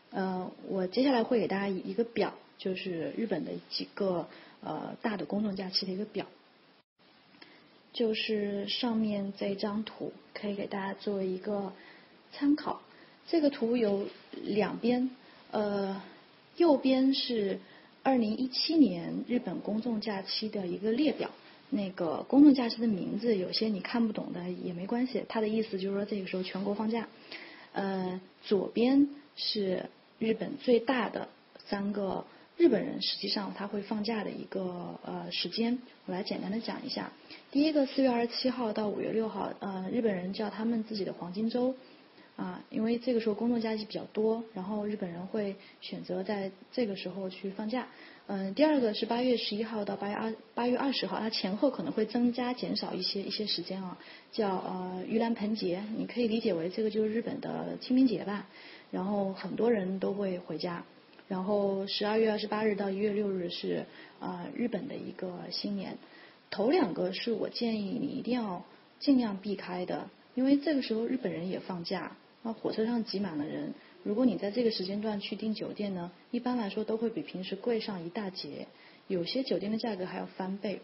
[0.09, 4.27] 呃，我接下来会给大家一个表，就是日本的几个
[4.63, 6.25] 呃大的公众假期的一个表，
[7.93, 11.71] 就是上面这张图可以给大家作为一个
[12.31, 12.81] 参考。
[13.27, 14.07] 这个图有
[14.41, 15.11] 两边，
[15.51, 16.01] 呃，
[16.57, 17.59] 右边是
[18.01, 21.29] 二零一七年日本公众假期的一个列表。
[21.73, 27.07] 那个公众假期的名字有些你看不懂的也没关系，它的意思就是说这个时候全国放假。
[27.73, 31.27] 呃，左边是日本最大的
[31.65, 37.11] 三个日本人实际上他会放假的一个呃时间，我来简单的讲一下。
[37.51, 41.75] 第一个四月二十七号到五月六号，呃，日本人叫他们自己的黄金周。
[42.35, 47.87] 啊，因为这个时候公众假期比较多，然后日本人会选择在这个时候去放假。
[48.27, 53.97] 嗯，第二个是八月十一号到八月二八月二十号，它前后可能会增加减少一些一些时间啊，
[54.31, 58.47] 叫呃盂兰盆节，你可以理解为这个就是日本的清明节吧。
[58.91, 60.85] 然后很多人都会回家。
[61.27, 63.85] 然后十二月二十八日到一月六日是
[64.19, 65.97] 啊日本的一个新年。
[66.49, 68.63] 头两个是我建议你一定要
[68.99, 72.15] 尽量避开的，因为这个时候日本人也放假。
[72.41, 78.67] 那火车上挤满了人，如果你在这个时间段去订酒店呢，一般来说都会比平时贵上一大截，
[79.07, 80.81] 有些酒店的价格还要翻倍。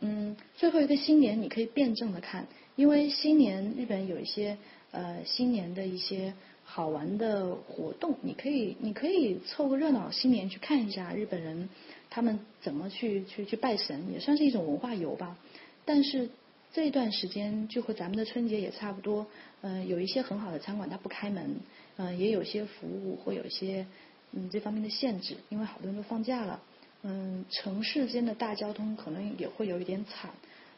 [0.00, 4.58] 嗯，最后一个新年你可以辩证的看，因为新年日本有一些
[4.90, 11.68] 呃新年的一些好玩的活动，你可以你可以凑个热闹，新年去看一下日本人
[12.10, 15.38] 他们怎么去去去拜神，也算是一种文化游吧。
[15.84, 16.28] 但是
[16.74, 19.26] 这段时间就和咱们的春节也差不多。
[19.62, 21.56] 嗯，有一些很好的餐馆它不开门，
[21.98, 23.86] 嗯，也有些服务会有一些
[24.32, 26.60] 嗯这方面的限制，因为好多人都放假了，
[27.02, 30.30] 嗯，城市间的大交通可能也会有一点惨，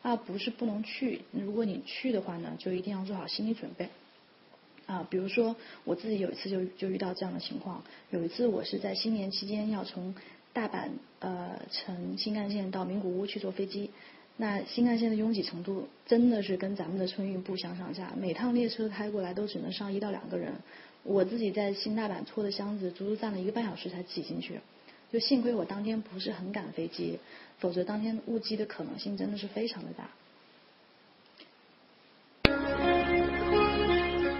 [0.02, 3.88] 啊，不是不能去，如果你去的话呢，就一定要做好心理准备，
[4.86, 10.14] 啊，比如说我自己有一次就就遇到这样的情况，有一次我是在新年期间要从
[10.52, 10.88] 大阪
[11.18, 13.90] 呃乘新干线到名古屋去坐飞机。
[14.40, 20.52] 那新干线的拥挤程度真的是跟咱们的春运不相上下，每趟列车开过来都只能上一到两个人。
[21.08, 24.60] 我自己在新大阪拖的箱子，足足站了一个半小时才挤进去。
[25.10, 27.18] 就幸亏我当天不是很赶飞机，
[27.58, 30.04] 否则当天误机的可能性真的是非常的大。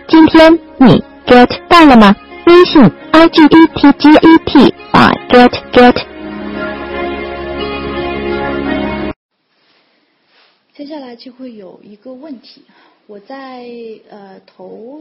[0.09, 2.15] 今天你 get 到了吗？
[2.47, 6.07] 微信 i g e t g e t 啊 get get。
[10.75, 12.63] 接下来就会有一个问题，
[13.07, 13.67] 我在
[14.11, 15.01] 呃头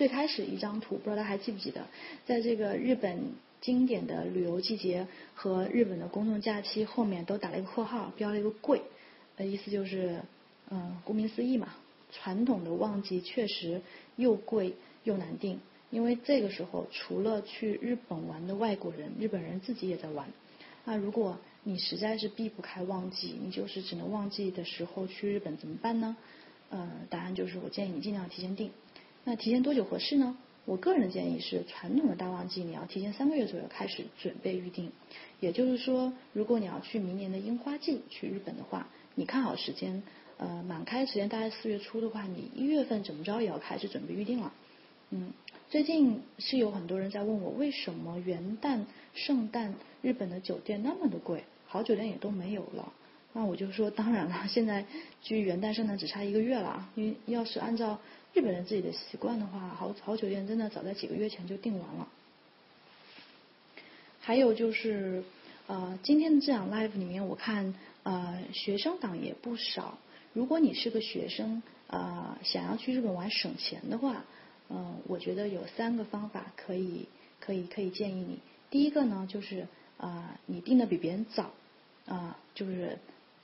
[0.00, 1.84] 最开始一张图，不知道大家还记不记得，
[2.24, 3.20] 在这个日本
[3.60, 8.80] 经典的旅游季节和日本的公众假期后面都打了一个括号，标了一个贵，
[9.36, 10.22] 呃意思就是
[10.70, 11.74] 嗯顾名思义嘛，
[12.10, 13.82] 传统的旺季确实
[14.16, 14.72] 又贵
[15.04, 20.26] 又难定，因为这个时候除了去日本玩的外国人，日本人自己也在玩，
[20.86, 21.36] 那如果。
[21.62, 26.16] 你实在是避不开旺季，你就是只能旺季的时候去日本怎么办呢？
[26.70, 28.70] 呃，答案就是我建议你尽量提前订。
[29.24, 30.36] 那提前多久合适呢？
[30.66, 34.92] 我个人的建议是，传统的大旺季你要提前三个月左右开始准备预定。
[35.40, 40.02] 也就是说，如果你要去明年的樱花季去日本的话，你看好时间，
[40.36, 44.52] 呃，满开时间大概四月初的话，你一月份怎么着也要开始准备预定了。
[45.10, 45.32] 嗯，
[45.68, 48.80] 最近是有很多人在问我，为什么元旦、
[49.14, 52.92] 圣诞日本的酒店那么的贵，好酒店也都没有了？
[53.32, 54.84] 那我就说，当然了，现在
[55.22, 56.88] 距元旦、圣诞只差一个月了。
[56.96, 57.98] 因为要是按照
[58.32, 62.08] 日本人自己的习惯的话，好好酒店真的早在几个月前就订完了。
[64.20, 65.24] 还有就是，
[65.66, 69.98] 呃，今天的这场 live 里面，我看呃学生党也不少。
[70.32, 74.24] 如果你是个学生，呃，想要去日本玩省钱的话。
[74.72, 77.08] 嗯，我觉得有三个方法可以
[77.40, 78.38] 可以可以建议你。
[78.70, 79.66] 第一个呢，就是
[79.96, 81.50] 啊，你定的比别人早
[82.06, 82.96] 啊，就是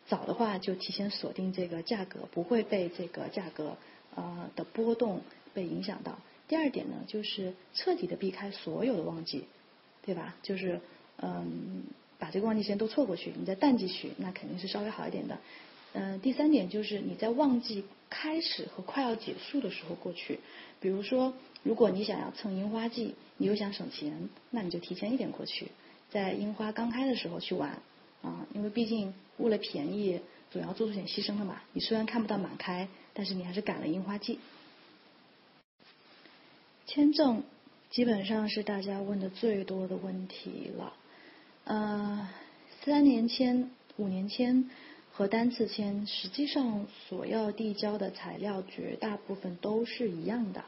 [0.06, 3.76] 早的话就提前锁定这个价格，不会被这个价格
[4.16, 5.20] 呃的波动
[5.54, 6.18] 被影响到。
[6.48, 9.44] 第二点呢，就是彻底的避开所有的旺季，
[10.04, 10.36] 对吧？
[10.42, 10.80] 就是
[11.18, 11.84] 嗯，
[12.18, 15.38] 把这个旺季时间都错过去，你在淡季去，那肯定是稍微好一点的。
[15.92, 20.40] 嗯，第三点就是你在旺季开始和快要结束的时候过去。
[20.78, 25.68] 比如说，如果你想要蹭樱花季，你又想省钱，那你就提前一点过去，
[26.10, 27.80] 在樱花刚开的时候去玩
[28.22, 31.62] 啊，因为毕竟为了便宜，总要做出点牺牲的嘛。
[31.72, 34.38] 你虽然看不到满开，但是你还是赶了樱花季。
[36.86, 37.42] 签证
[37.90, 40.92] 基本上是大家问的最多的问题了，
[41.64, 42.28] 呃，
[42.84, 44.68] 三年签、五年签。
[45.12, 50.62] 和单次签，实际上所要递交的材料绝大部分都是一样的，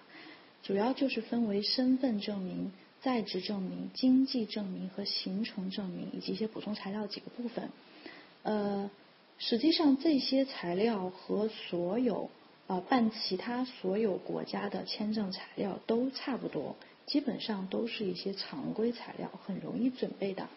[0.62, 2.72] 主要就是分为身份证明、
[3.02, 7.68] 在职证明、经济证明和行程证明以及一些补充材料几个部分。
[8.42, 8.90] 呃，
[9.38, 12.30] 实际上这些材料和所有
[12.66, 16.76] 呃办其他所有国家的签证材料都差不多，
[17.06, 20.48] 基本上都是一些常规材料，很容易准备的。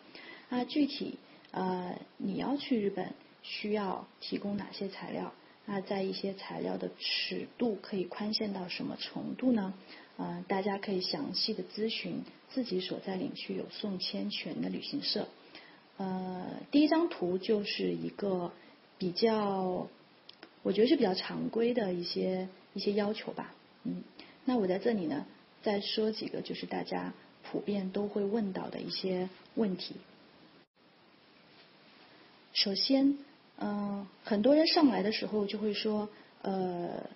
[0.50, 1.18] 那，具体
[1.52, 3.14] 呃你要去日本
[3.44, 5.32] 需要提供哪些材料？
[5.68, 9.74] 那在一些材料的尺度可以宽限到什么程度呢？
[10.18, 15.28] 呃，大家可以详细的咨询自己所在领区有送签权的旅行社。
[15.98, 18.52] 呃，第一张图就是一个
[19.02, 19.88] 比较，
[20.62, 23.52] 我觉得是比较常规的一些一些要求吧。
[23.84, 24.04] 嗯，
[24.46, 25.26] 那我在这里呢，
[25.64, 29.96] 再说几个就是大家普遍都会问到的一些问题。
[32.54, 33.18] 首先，
[33.58, 36.08] 嗯，很多人上来的时候就会说，
[36.44, 37.10] 呃，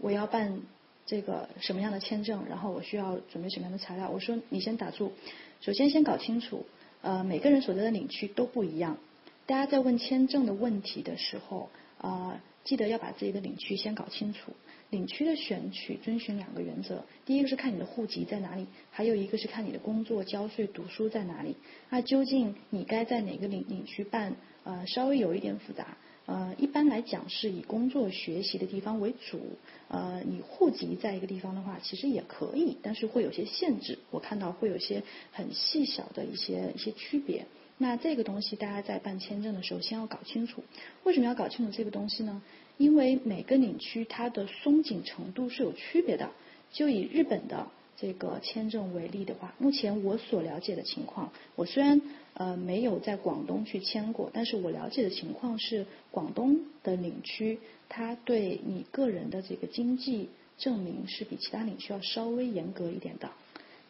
[0.00, 0.60] 我要办
[1.06, 4.10] 这个什么样的签证，然后我需要准备什么样的材料。
[4.10, 5.14] 我说，你先打住，
[5.62, 6.66] 首先先搞清楚。
[7.00, 8.98] 呃，每个人所在的领区都不一样。
[9.46, 11.68] 大家在问签证的问题的时候，
[11.98, 14.52] 啊，记得要把自己的领区先搞清楚。
[14.90, 21.56] 领区的选取遵循两个原则，第一个是看你的户籍在哪里，还有一个是看你的工作、交税、读书在哪里。
[21.88, 24.36] 那究竟你该在哪个领领区办？
[24.64, 25.96] 呃，稍微有一点复杂。
[26.26, 29.40] 呃，一般来讲是以工作学习的地方为主。
[29.88, 33.98] 呃，你户籍在一个地方的话，其实也可以，但是会有些限制。
[34.10, 37.46] 我看到会有些很细小的一些一些区别。
[37.82, 40.64] 那这个东西大家在办签证的时候先要搞清楚。
[41.02, 42.40] 为什么要搞清楚这个东西呢？
[42.78, 46.30] 因为每个领区它的松紧程度是有区别的。
[46.72, 47.66] 就以日本的。
[47.94, 52.00] 这个签证为例的话，目前我所了解的情况，我虽然
[52.34, 63.30] 呃没有在广东去签过，但是我了解的情况是，广东的领区，它对你个人的这个经济证明是比其他领区要稍微严格一点的，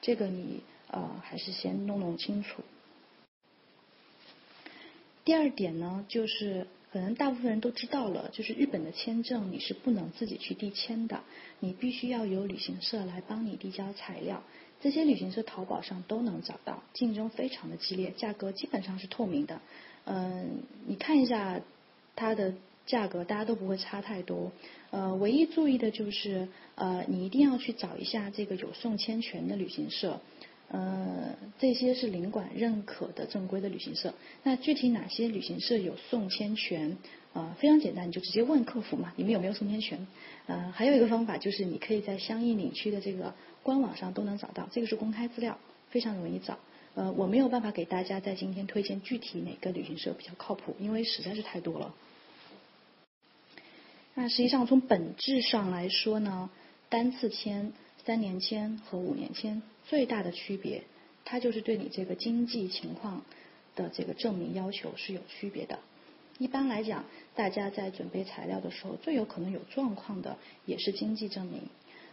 [0.02, 2.60] 这个你呃还是先弄弄清楚。
[5.24, 6.66] 第二点呢，就是。
[6.92, 11.22] 可能大部分人都知道了，就是日本的签证你是不能自己去递签的，
[11.58, 14.42] 你必须要有旅行社来帮你递交材料。
[14.82, 19.62] 这些旅行社淘宝上都能找到，竞争非常的激烈，价格基本上是透明的。
[20.04, 21.62] 嗯，你看一下
[22.14, 22.52] 它的
[22.84, 24.52] 价格，大家都不会差太多。
[24.90, 30.20] 呃，唯一注意的就是呃，你一定要去找一下这个有送签权的旅行社。
[30.72, 34.14] 呃，这些是领馆认可的正规的旅行社。
[34.42, 36.96] 那具体哪些旅行社有送签权？
[37.34, 40.06] 呃，非常简单，你就直接问客服嘛，你们有没有送签权？
[40.46, 45.58] 呃，还有一个方法就是你可以在相应领区的这个官网上都能找到，这个是公开资料，
[45.90, 46.58] 非常容易找。
[46.94, 51.94] 呃，我没有办法给大家在今天推荐具体哪个旅行社比较靠谱，因为实在是太多了。
[54.14, 56.50] 那实际上从本质上来说呢，
[56.88, 57.72] 单次签、
[58.04, 59.62] 三年签和五年签。
[59.86, 60.82] 最大的区别，
[61.24, 63.24] 它就是对你这个经济情况
[63.76, 65.78] 的这个证明要求是有区别的。
[66.38, 67.04] 一般来讲，
[67.34, 71.62] 大家在准备材料的时候，最有可能有状况的也是经济证明。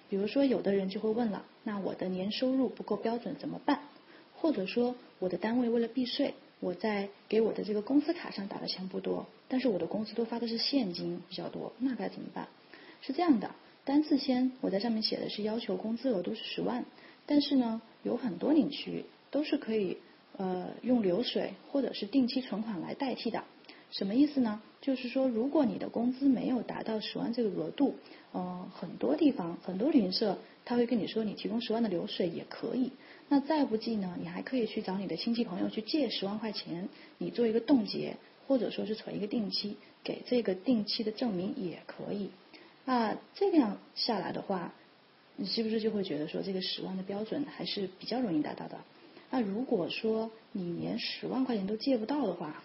[0.10, 3.82] 比如说，有的人就会问了：那我的年收入不够标准怎么办？
[4.36, 12.48] 或者说，我的单位为了避税，我在给我的这个公司卡上打的钱不多，但是我的工资都发的是现金比较多，那该怎么办？
[13.02, 13.56] 是这样的，
[13.86, 16.86] 单次签我在上面写的是要求工资额度是十万。
[17.30, 19.98] 但是呢，有很多领区都是可以
[20.36, 23.44] 呃用流水或者是定期存款来代替的。
[23.92, 24.60] 什么意思呢？
[24.82, 27.94] 就是说，如果你的工资没有达到十万这个额度，
[28.32, 32.94] 呃，很多地方很多旅行社他会跟你说，你提供十万的流水也可以。
[33.28, 38.18] 那再不济呢，你还可以去找你的亲戚朋友去借十万块钱，你做一个冻结，
[38.48, 42.32] 或者说是存一个定期，给这个定期的证明也可以。
[42.86, 44.74] 那这样下来的话。
[45.42, 48.78] 你是不是就会觉得说这个十万的标准还是比较容易达到的？
[49.32, 52.62] 那如果说你连十万块钱都借不到的话，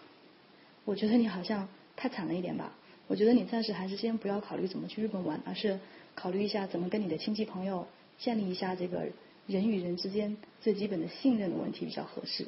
[0.83, 2.75] 我觉得你好像太惨了一点吧。
[3.07, 5.79] 我觉得你暂时还是先不要考虑怎么去日本玩，而是
[6.15, 7.87] 考虑一下怎么跟你的亲戚朋友
[8.19, 9.07] 建立一下这个
[9.47, 12.45] 人与人之间最基本的信任的问题比较合适。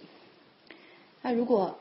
[1.21, 1.79] 那如果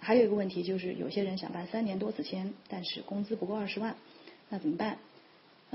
[0.00, 3.94] 还有一个问题就是，有些人想办三年多次签，但是工资不够二十万，
[4.48, 4.98] 那怎么办？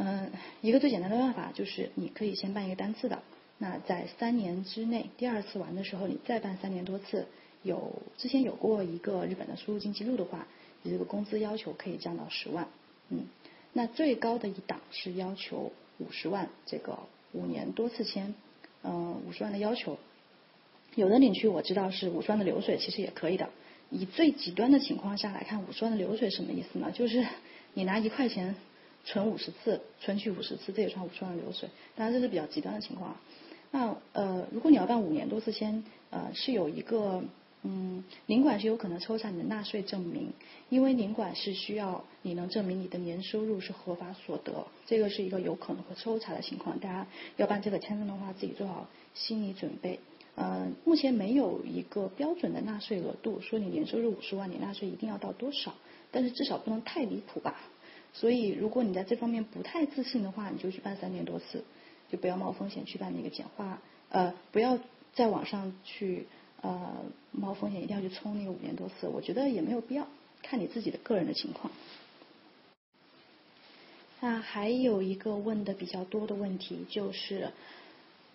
[0.03, 0.31] 嗯，
[0.61, 3.21] 一个最简单的办法就是你可以先办一个单次的，
[3.59, 7.27] 那在三年之内，第二次玩的时候你再办三年多次，
[7.61, 10.47] 有之前有过一个日本的出入境记录的话，
[10.81, 12.67] 你这个工资要求可以降到十万，
[13.09, 13.27] 嗯，
[13.73, 16.97] 那最高的一档是要求五十万，这个
[17.31, 18.33] 五年多次签，
[18.81, 19.99] 嗯，五十万的要求，
[20.95, 23.51] 有的领区我知道是五十万的流水，其实也可以的，
[23.91, 26.91] 以最极端的情况下来看，五十万的流水什么意思呢？
[26.91, 27.23] 就是
[27.75, 28.55] 你拿一块钱
[29.05, 31.69] 存五十次，存取五十次，这也算五十万流水。
[31.95, 33.15] 当然这是比较极端的情况。
[33.71, 37.23] 那呃，如果你要办五年多次签，呃，是有一个。
[37.63, 40.33] 嗯，领馆是有可能抽查你的纳税证明，
[40.69, 46.79] 因为领馆是需要你能证明你的年收入是合法所得，这个是一个有可能会抽查的情况。
[46.79, 47.05] 大家
[47.37, 49.99] 要办这个签证的话，自己做好心理准备。
[50.33, 55.75] 呃，目前没有一个标准的纳税额度，说你年收入五十万，你纳税一定要到多少，
[56.09, 57.61] 但是至少不能太离谱吧。
[58.13, 61.63] 所以，如果你在这方面不太自信的话，你就去办三年多次，
[62.11, 64.79] 就不要冒风险去办那个简化，呃，不要
[65.13, 66.27] 在网上去。
[66.63, 70.07] 呃，冒风险一定要去冲那个五年多次，我觉得也没有必要，
[70.43, 71.73] 看你自己的个人的情况。
[74.19, 77.49] 那还有一个问的比较多的问题就是，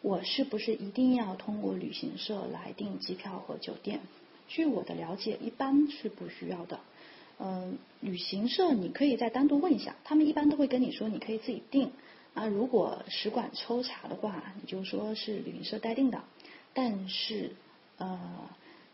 [0.03, 4.01] 我是不是一定要通过旅行社来订机票和酒店？
[4.49, 6.81] 据我的了解，一般是不需要的。
[7.39, 11.91] 嗯，旅行社你可以再单独问一下，他们一般都会跟你说你可以自己定。
[12.35, 16.23] 啊，如果使馆抽查的话，你就说是旅行社代订的，
[16.73, 17.53] 但是。
[17.99, 18.21] 呃，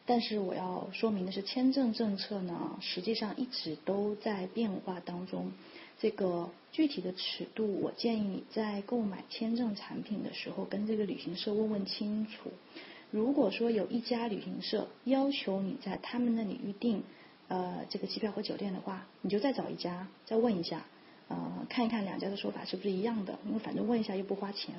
[0.07, 5.51] 但是我要说明的是，签证政策呢，实际上一直都在变化当中。
[5.99, 12.53] 这个具体的尺度，我建议你在购买签证产品的时候，跟这个旅行社问问清楚。
[13.11, 17.03] 如果说有一家旅行社要求你在他们那里预订
[17.53, 20.87] 呃这个机票和酒店的话，你就再找一家再问一下，
[21.29, 24.75] 呃，看一看两家的说法是不是一样的，因为反正问一下又不花钱。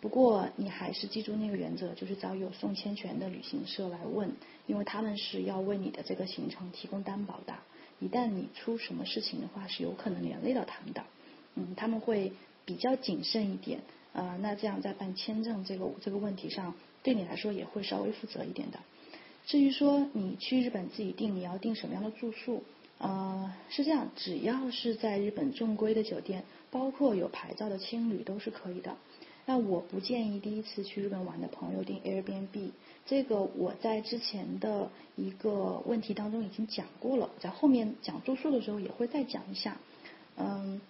[0.00, 4.32] 不过你还是记住那个原则，就是找有送签权的旅行社来问，
[4.66, 7.54] 因为他们是要为你的这个行程提供担保的。
[8.00, 11.04] 一旦你出什么事情的话，是有可能连累到他们的。
[11.54, 12.32] 嗯，他们会
[12.64, 13.78] 比较谨慎一点。
[14.12, 16.74] 呃，那这样在办签证这个这个问题上，
[17.04, 18.80] 对你来说也会稍微负责一点的。
[19.46, 22.62] 至于说你去日本自己订，你要订什么样的住宿？
[22.98, 28.96] 呃，是这样，只要是在日本正规的酒店，包括有牌照的青旅都是可以的。
[29.44, 32.70] 那我不建议第一次去日本玩的朋友订 Airbnb，
[33.06, 39.78] 这个我在之前的一个问题当中已经讲过了，在后面讲住宿的时候也会再讲一下。
[40.36, 40.80] 嗯，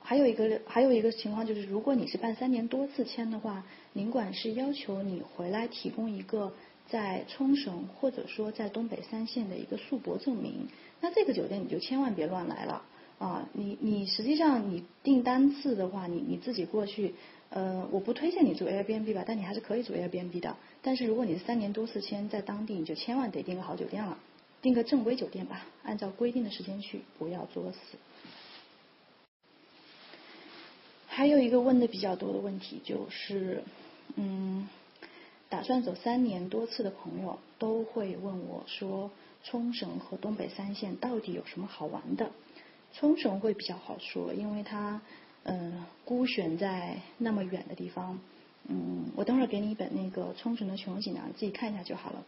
[0.00, 6.52] 还有一个还有一个情况就是，如果你是办三年多次签的话，领馆是要求你回来提供一个
[6.88, 10.68] 在冲绳或者说在东北三县的一个宿泊证明，
[11.00, 12.82] 那这个酒店你就千万别乱来了。
[13.18, 17.14] 啊，你你实际上你订单次的话，你你自己过去，
[17.50, 20.56] 呃，我不推荐你住 Airbnb 吧，但你还是可以住 Airbnb 的。
[20.82, 24.16] 但是如果你是三年多次签在当地，你就千万得订个好酒店了，
[24.62, 27.78] 订个正规酒店吧，按照规定的时间去，不要作死。
[31.08, 33.64] 还有一个问的比较多的问题就是，
[34.14, 34.68] 嗯，
[35.48, 39.10] 打算走三年多次的朋友都会问我说，
[39.44, 42.30] 冲绳和东北三县到底有什么好玩的？
[42.92, 45.00] 冲绳会比较好说，因为它
[45.44, 48.18] 呃孤悬在那么远的地方。
[48.70, 52.22] 嗯，我等会儿给你一本那个冲绳的全景啊，你自己看一下就好了。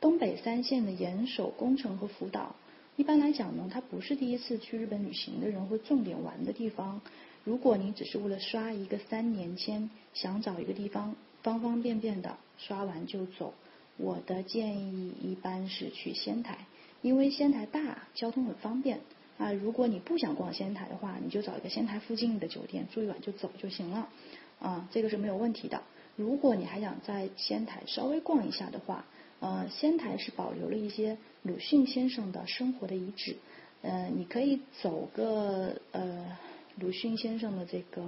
[0.00, 2.54] 东北三县的岩手、宫城和福岛，
[2.96, 7.00] 一般来讲呢，它不是第一次去日本旅行的人会重点玩的地方。
[7.44, 11.16] 如果你只是为了刷一个三年签，想找一个地方
[11.48, 13.54] 方方便便的刷完就走，
[13.96, 16.66] 我的建议一般是去仙台，
[17.00, 19.00] 因为仙台大，交通很方便。
[19.38, 24.08] 啊，如果你不想逛仙台的话，你就找一个仙台附近的酒店住一晚就走就行了，
[24.58, 25.82] 啊，这个是没有问题的。
[26.16, 29.06] 如果你还想在仙台稍微逛一下的话，
[29.40, 33.36] 呃，仙台是保留了一些鲁迅先生的生活的遗址，
[33.82, 36.36] 呃，你可以走个呃
[36.76, 38.02] 鲁迅先生的这个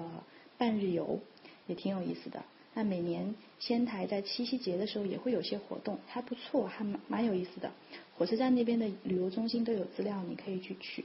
[0.59, 1.21] 半日游，
[1.69, 2.43] 也挺有意思的。
[2.75, 7.73] 那每年仙台在七夕节的时候也会有些活动，还不错，还蛮蛮有意思的。
[8.17, 11.05] 火车站那边的旅游中心都有资料，你可以去取。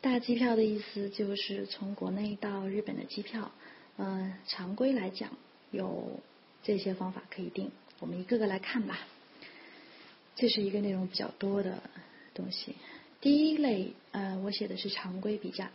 [0.00, 3.50] 大机票的意思就是从国内到日本的机票，
[3.96, 5.30] 嗯，常规来讲
[5.70, 6.20] 有
[6.62, 7.70] 这些方法可以订，
[8.00, 8.98] 我们一个个来看吧。
[10.36, 11.82] 这是一个内容比较多的
[12.32, 12.76] 东西。
[13.20, 15.70] 第一类，呃，我写的是常规比价。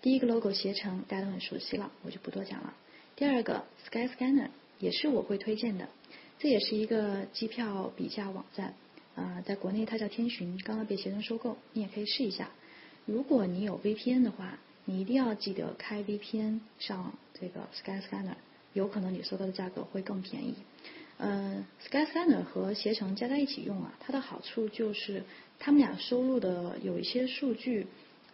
[0.00, 2.74] 第一个 logo 携程，大家都很熟悉了，我就不多讲了。
[3.16, 4.48] 第二个 Skyscanner
[4.78, 5.88] 也是我会推荐的，
[6.38, 8.74] 这也是一个机票比价网站，
[9.14, 12.50] 啊，在国内它叫天巡，刚刚被携程收购，你也可以试一下。
[13.04, 18.34] 如果你有 VPN 的话，你一定要记得开 VPN 上这个 Skyscanner，
[18.72, 20.54] 有可能你收到的价格会更便宜。
[21.18, 25.22] 嗯，Skyscanner 和携程加在一起用啊，它的好处就是
[25.60, 27.86] 他们俩收录的有一些数据，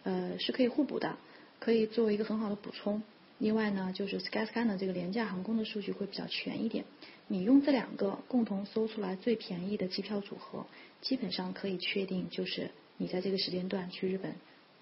[0.04, 1.18] 呃，是可以互补的，
[1.58, 3.02] 可以作为一个很好的补充。
[3.38, 6.84] 另外呢，就是 Skyscanner 这个廉价航空的数据会比较全一点。
[7.26, 10.66] 你用这两个共同搜出来最便宜的机票组合，
[11.00, 14.34] 基本上可以确定就是你在这个时间段去日本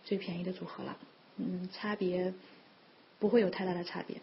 [0.04, 0.96] 最便宜的组合了。
[1.36, 2.32] 嗯，差别
[3.18, 4.16] 不会有太大的差别。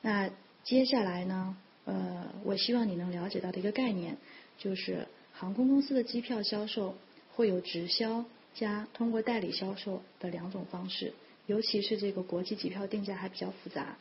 [0.00, 0.30] 那
[0.62, 1.56] 接下来呢？
[1.86, 4.16] 呃，我希望你能了解到的一个概念，
[4.56, 6.94] 就是航空公司的机票销售
[7.34, 8.24] 会有直销
[8.54, 11.12] 加通过代理销售的两种方式，
[11.46, 13.96] 尤其是这个国际机票定价还比较复杂。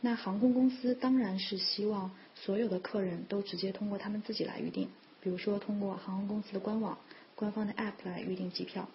[0.00, 4.88] 那航空公司当然是希望所有的客人都直接通过他们自己来预订，
[5.20, 6.98] 比如说通过航空公司的官网、
[7.34, 8.88] 官方的 App 来预订机票。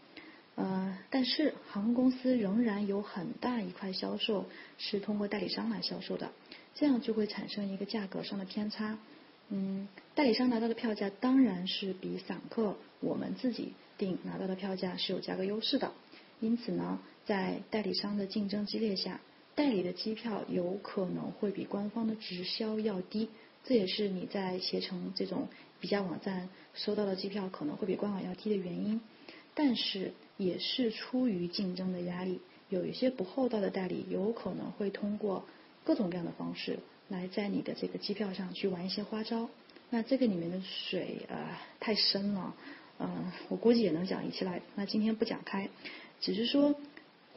[0.55, 4.45] 呃，但是航空公司仍然有很大一块销售
[4.77, 6.31] 是通过代理商来销售的，
[6.75, 8.99] 这样就会产生一个价格上的偏差。
[9.47, 15.93] 嗯，代理商拿到的票价当然是比散客我们自己订拿到的票价是有价格优势的，
[16.41, 16.99] 因此呢，
[17.29, 19.21] 在代理商的竞争激烈下。
[19.53, 23.29] 代理的机票有可能会比官方的直销要低，
[23.65, 25.47] 这也是你在携程这种
[25.79, 28.99] 比价网站收到的机票可能会比官网要低的原因。
[29.53, 35.45] 但是也是出于竞争的压力，有一些不厚道的代理有可能会通过
[35.83, 39.49] 各种各样的方式来在你的这个机票上去玩一些花招。
[39.91, 42.55] 那这个里面的水啊太深了，
[42.97, 44.61] 嗯，我估计也能讲一期来。
[44.75, 45.69] 那今天不讲开，
[46.21, 46.73] 只是说。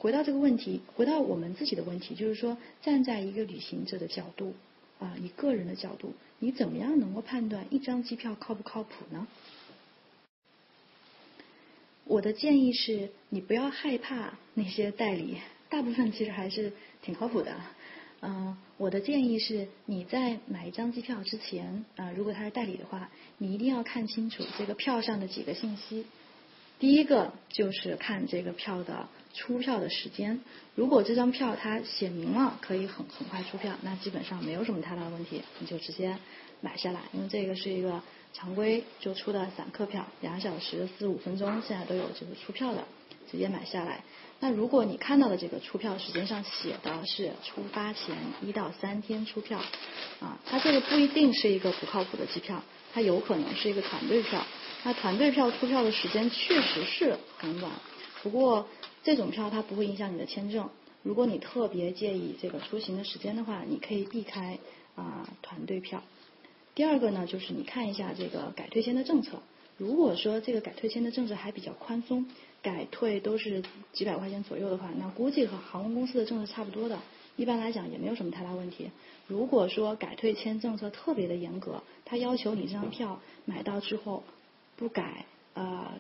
[0.03, 4.53] 回到这个问题，回到我们自己的问题，就是说，站在一个旅行者的角度，
[4.99, 9.29] 啊，以个人的角度，你怎么样能够判断一张机票靠不靠谱呢？
[12.03, 15.37] 我的建议是，你不要害怕那些代理，
[15.69, 17.55] 大部分其实还是挺靠谱的。
[18.23, 26.05] 嗯，我的建议是，你在买一张机票之前，啊，如果他是代理的话，你一定要看清楚这个票上的几个信息。
[26.83, 29.07] 第一个就是看这个票的。
[29.35, 30.41] 出票的时间，
[30.75, 36.19] 如果这张票它写明了可以很很快出票，那基本上没有什么太大的问题，你就直接
[36.61, 38.03] 买下来，因为这个是一个
[38.35, 42.85] 常规就出的散客票，两小时四五分钟现在都有这个出票的，
[43.31, 44.03] 直接买下来。
[44.41, 49.59] 那如果你看到的这个出票时间上写的是出发前一到三天出票，
[50.21, 52.63] 啊，它这个不一定是一个不靠谱的机票，
[52.93, 54.45] 它有可能是一个团队票，
[54.85, 57.71] 那团队票出票的时间确实是很晚，
[58.23, 58.67] 不过。
[59.05, 60.71] 这种票它不会影响你的签证。
[61.03, 64.61] 如果你特别介意这个出行的时间的话，你可以避开
[64.95, 66.05] 啊团队票。
[66.77, 69.43] 第二个呢，就是你看一下这个改退签的政策。
[69.77, 72.27] 如果说这个改退签的政策还比较宽松，
[72.63, 77.01] 改退都是几百块钱左右的话，那估计和航空公司的政策差不多的。
[77.35, 78.93] 一般来讲也没有什么太大问题。
[79.27, 84.23] 如果说改退签政策特别的严格，他要求你这张票买到之后
[84.83, 85.25] 不改
[85.55, 85.95] 啊。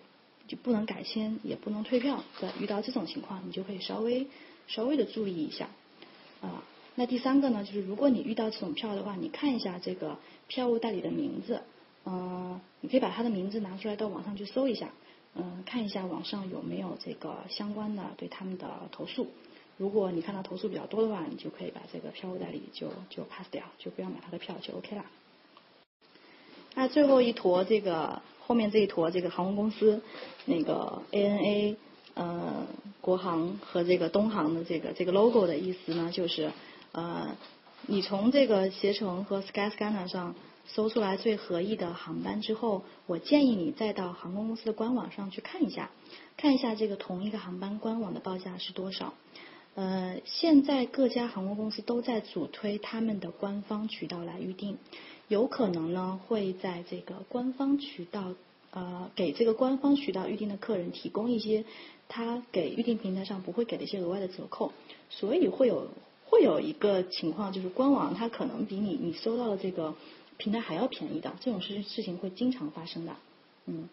[0.48, 2.52] 就不能改签，也不能退票的。
[2.60, 4.26] 遇到这种情况，你就可以稍微
[4.66, 5.70] 稍微的注意一下
[6.42, 6.62] 啊。
[6.94, 10.18] 那第三个呢，就是如果你遇到这种票的话，你看一下这个
[10.48, 11.62] 票务代理的名字，
[12.04, 14.90] 嗯，你可以把他的名字拿出来到网上去搜一下，
[15.36, 19.28] 嗯，看一下网上有没有这个相关的对他们的投诉。
[19.78, 25.06] 如果你看到投诉比较多的话，你就可以把这个票务代理就就 pass 掉，就不要买他的票就 OK 了。
[26.74, 28.20] 那最后一坨这个。
[28.46, 30.02] 后面这一坨，这个航空公司，
[30.44, 31.76] 那个 ANA，
[32.14, 32.66] 呃，
[33.00, 36.52] 国航和这个东航的这个这个 logo 的意思呢，就是
[36.92, 37.36] 呃，
[37.86, 40.34] 你从这个携程和 Skyscanner 上
[40.66, 45.90] 搜出来最合意的航班之后，我建议你再到航空公司的官网上去看一下，
[46.36, 49.14] 看一下这个同一个航班官网的报价是多少。
[49.74, 54.76] 呃，现在各家航空公司都在主推他们的官方渠道来预订。
[55.32, 58.34] 有可能呢，会在这个官方渠道，
[58.70, 61.64] 呃，给这个官方渠道预定的客人提供一些
[62.06, 64.72] 他给预定平台上不会给的一些额外的折扣，
[65.08, 65.88] 所以会有
[66.26, 69.94] 会有一个情况，就是官网它可能比你你搜到的这个
[70.36, 73.16] 平台还要便宜的，这种事事情会经常发生的。
[73.64, 73.88] 嗯，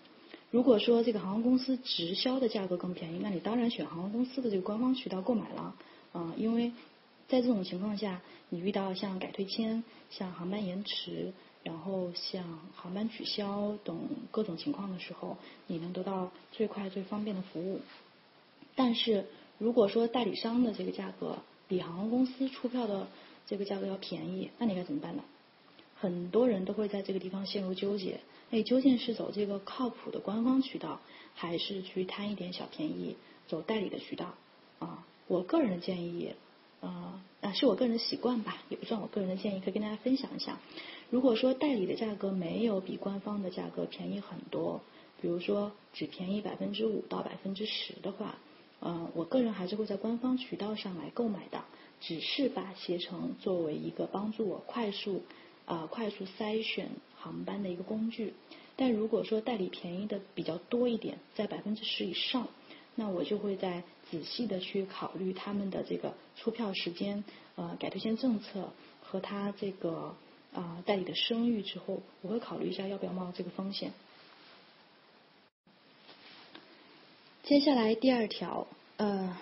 [0.51, 5.73] 如果说这个航空公司直销的价格更便宜，那你当然选航空公司的这个官方渠道购买了，
[6.11, 6.73] 啊，因为。
[7.29, 11.31] 在这种情况下，你遇到像改退签、像航班延迟，
[11.63, 13.99] 然后像航班取消等
[14.31, 17.81] 各种情况的时候，你能得到最快最方便的服务。
[18.73, 19.27] 但是
[19.59, 23.07] 如果说代理商的这个价格比航空公司出票的
[23.45, 25.23] 这个价格要便宜，那你该怎么办呢？
[25.99, 30.99] 很多人都会在这个地方陷入纠结，哎，究竟是走这个靠谱的官方渠道，
[31.35, 33.17] 还是去贪一点小便宜
[33.47, 34.33] 走代理的渠道？
[34.79, 36.33] 啊，我个人的建议。
[36.81, 40.59] 呃，啊，是我个人的习惯吧，也不算我个人的建议，可以跟大家分享一下。
[41.09, 44.81] 如果说代理的价格没有比官方的价格便宜很多，
[45.21, 48.37] 比如说只便宜百分之五到百分之十的话，
[48.79, 51.63] 呃，我个人还是会在官方渠道上来购买的，
[51.99, 55.23] 只是把携程作为一个帮助我快速
[55.65, 58.33] 呃快速筛选航班的一个工具。
[58.77, 62.47] 但如果说代理便宜的比较多一点，在百分之十以上，
[62.95, 67.23] 那我就会在仔细的去考虑他们的这个出票时间、
[67.55, 68.69] 呃改退线政策
[69.01, 70.15] 和他这个
[70.53, 73.91] 啊代理的声誉之后，我会考虑一下要不要冒这个风险。
[77.43, 79.37] 接下来第二条，呃，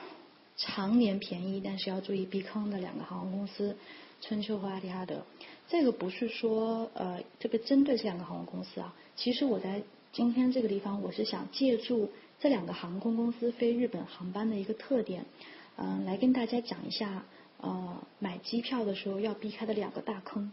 [0.55, 3.75] 常年便宜但是要注意避坑的两个航空公司，
[4.21, 5.23] 春秋和阿迪哈德。
[5.67, 12.09] 这个不是说呃这个针对这两个航空公司啊，其实我在今天这个地方我是想借助
[12.39, 15.25] 这两个航空公司飞日本航班的一个特点，
[15.75, 17.25] 嗯，来跟大家讲一下
[17.59, 20.51] 呃买机票的时候要避开的两个大坑。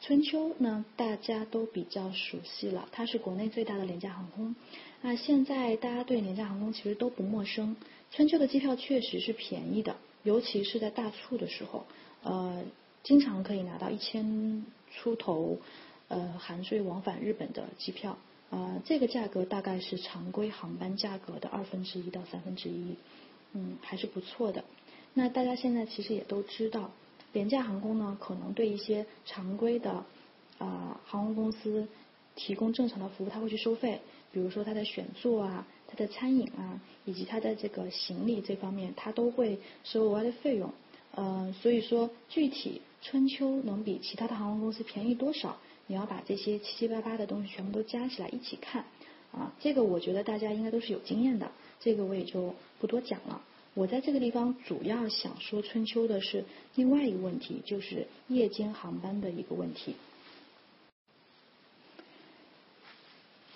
[0.00, 4.56] 春秋呢，大家都比较熟悉了，它是国内最大的廉价航空。
[5.00, 7.76] 那现在大家对廉价航空其实都不陌生。
[8.10, 11.86] 春秋的机票确实是便宜的，尤其是在大促的时候，
[12.22, 12.64] 呃，
[13.02, 15.58] 经常可以拿到一千出头，
[16.08, 18.18] 呃，含税往返日本的机票。
[18.52, 22.94] 啊，这个价格大概是常规航班价格的二分之一到三分之一，
[23.54, 24.62] 嗯，还是不错的。
[25.14, 26.90] 那大家现在其实也都知道。
[27.32, 30.04] 廉价航空呢，可能对一些常规的
[30.58, 31.88] 啊航空公司
[32.36, 33.98] 提供正常的服务，他会去收费，
[34.30, 40.70] 比如说他的选座啊、他的餐饮啊，以及他的这个行李这方面，他都会收额外的费用。
[41.14, 45.56] 呃，所以说具体春秋能比其他的航空公司便宜多少，
[45.86, 48.84] 你要把这些七七八八的东西全部都加起来一起看
[49.32, 49.52] 啊。
[49.60, 53.42] 这个我觉得大家应该都是有经验的，这个我也就不多讲了。
[53.74, 59.96] 我在这个地方主要想说春秋的是另外一个问题，就是夜间航班的一个问题。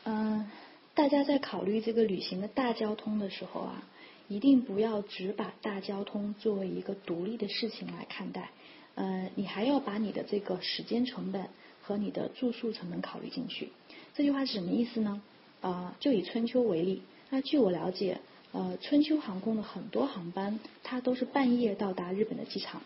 [0.04, 0.48] 嗯，
[0.94, 3.82] 大家在考虑这个旅行的大交通的时候啊，
[4.28, 8.50] 一定不要只把大交通作为一个独立的事情来看待。
[8.94, 11.50] 呃，你还要把你的这个时间成本
[11.86, 13.70] 和你的住宿成本考虑进去。
[14.12, 15.22] 这句话是什么意思呢？
[15.60, 18.18] 啊，就以春秋为例，那据我了解。
[18.52, 22.80] 呃，春秋航空的很多航班，它都是半夜到达日本的机场。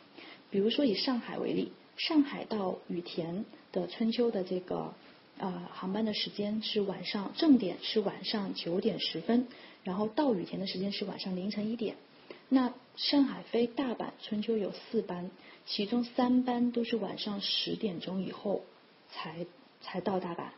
[0.51, 4.93] 比如说以上海为例，上海到羽田的春秋的这个
[5.39, 9.47] 呃航班的时间是晚上正点是晚上九点十分，
[9.85, 11.95] 然后到羽田的时间是晚上凌晨一点。
[12.49, 15.31] 那上海飞大阪春秋有四班，
[15.67, 18.65] 其中三班都是晚上十点钟以后
[19.13, 19.47] 才
[19.81, 20.55] 才到达吧。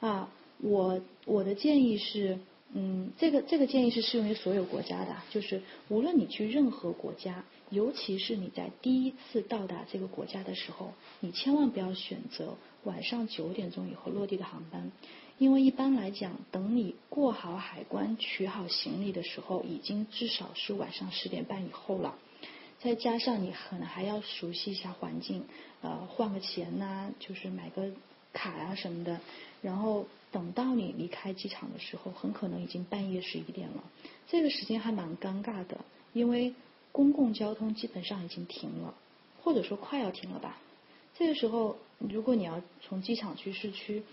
[0.00, 0.28] 啊，
[0.58, 2.38] 我我的建议是。
[2.74, 14.90] 嗯，这个这个建议是适用于所有国家的，就是无论你去任何国家，尤其是你在第一次到达这个国家的时候，你千万不要选择晚上九点钟以后落地的航班，
[15.36, 22.16] 因为一般来讲，等你过好海关、取好行李的时候，已经至少是晚上十点半以后了。
[22.82, 25.44] 再加上你可能还要熟悉一下环境，
[25.82, 27.90] 呃，换个钱呐，就是买个
[28.32, 29.20] 卡啊什么的，
[29.60, 30.06] 然后。
[30.32, 33.84] 等到你离开机场的时候，很可能已经半夜十一点了。
[34.26, 36.54] 这个时间还蛮尴尬的，因为
[36.90, 38.94] 公共交通基本上已经停了，
[39.42, 40.56] 或者说快要停了吧。
[41.14, 44.04] 这个时候，如果你要从机场去市区，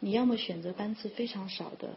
[0.00, 1.90] 你要么选择班次非常少的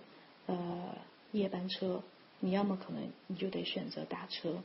[0.47, 0.97] 呃
[1.31, 2.03] 夜班车，
[2.41, 4.61] 你要么可能你就得选择打车。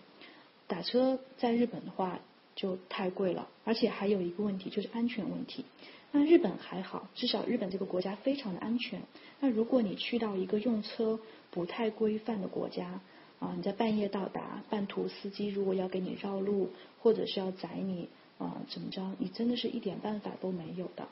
[0.67, 2.21] 打车在日本的话
[2.57, 5.65] 就太贵了，而且还有一个问题就是安全问题。
[6.13, 9.03] 那日本还好，至少日本这个国家非常的安全。
[9.41, 11.19] 那如果你去到一个用车
[11.51, 13.01] 不太规范的国家，
[13.41, 18.09] 啊，你在半夜到达，半途司机如果要给你绕路，或者是要宰你，
[18.39, 21.09] 啊，怎么着，你真的是一点办法都没有的。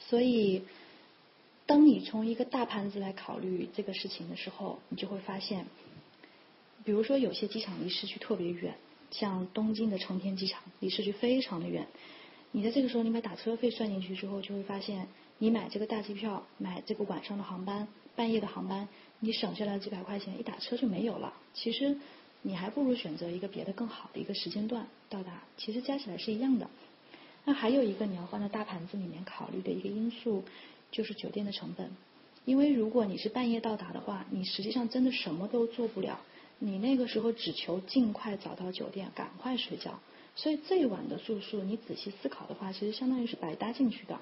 [0.00, 0.62] 所以，
[1.66, 5.66] 当你从一个大盘子来考虑这个事情的时候，你就会发现，
[6.86, 8.74] 比如说有些机场离市区特别远。
[9.12, 11.86] 像东京的成田机场离市区非常的远，
[12.50, 15.06] 你在这个时候你把打车费算进去之后，就会发现
[15.38, 18.88] 你买这个大机票，买这个晚上的航班，半夜的航班，
[19.20, 21.32] 你省下来几百块钱，一打车就没有了。
[21.54, 21.96] 其实
[22.42, 26.68] 你还不如选择一个别的更好的一个时间段到达，其实加起来是一样的。
[27.44, 30.44] 那还有一个你要放在大盘子里面考虑的一个因素，
[30.90, 31.92] 就是酒店的成本，
[32.44, 36.18] 因为如果你是半夜到达的话，你实际上真的什么都做不了。
[36.58, 40.00] 你那个时候只求尽快找到酒店，赶快睡觉，
[40.36, 44.18] 所以这一晚的住宿，你仔细思考的话，其实相当于是白搭进去的。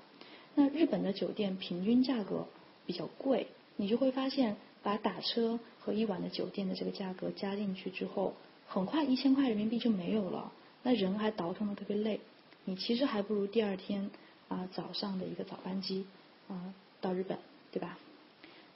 [0.56, 2.46] 那日本的酒店平均价格
[2.86, 8.34] 比较贵，你就会发现，把打车和一晚的酒店的这个价格加进去之后，
[8.66, 12.18] 很快一千块人民币就没有了，那人还倒腾的特别累，
[12.64, 14.10] 你其实还不如第二天
[14.48, 16.04] 啊早上的一个早班机
[16.48, 17.38] 啊到日本，
[17.70, 17.96] 对吧？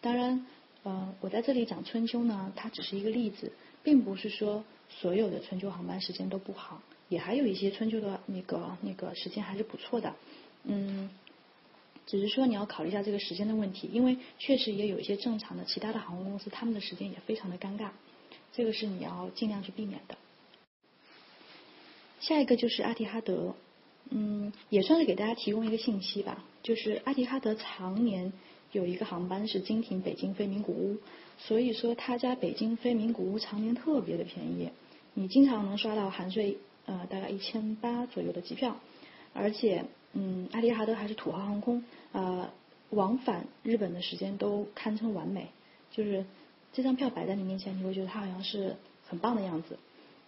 [0.00, 0.46] 当然。
[0.84, 3.52] 呃，我在这里讲春秋呢，它只是一个例子，
[3.82, 6.82] 并不是说所有的春秋航班时间都不好。
[7.08, 10.14] 也还有一些春秋的那个那个时间还是不错的，
[10.64, 11.08] 嗯，
[12.06, 17.88] 只是说你要考虑一下这个时间的问题，因为确实也有一些正常的其他的航空公司，他们的时间也非常的尴尬，
[18.52, 20.18] 这个是你要尽量去避免的。
[22.20, 23.54] 下一个就是阿提哈德，
[24.10, 28.34] 嗯，也算是给大家提供一个信息吧，就是阿提哈德常年
[28.72, 30.96] 有一个航班是经停北京飞名古屋，
[31.38, 34.70] 所以说他家北京飞名古屋常年特别的便宜，
[35.14, 38.76] 你经常能刷到含税呃大概一千八左右的机票，
[39.32, 42.50] 而且嗯阿提哈德还是土豪航空，呃
[42.90, 45.48] 往返日本的时间都堪称完美，
[45.90, 46.24] 就是
[46.72, 49.78] 这张票摆在你面前，你会觉得它好像是很棒的样子，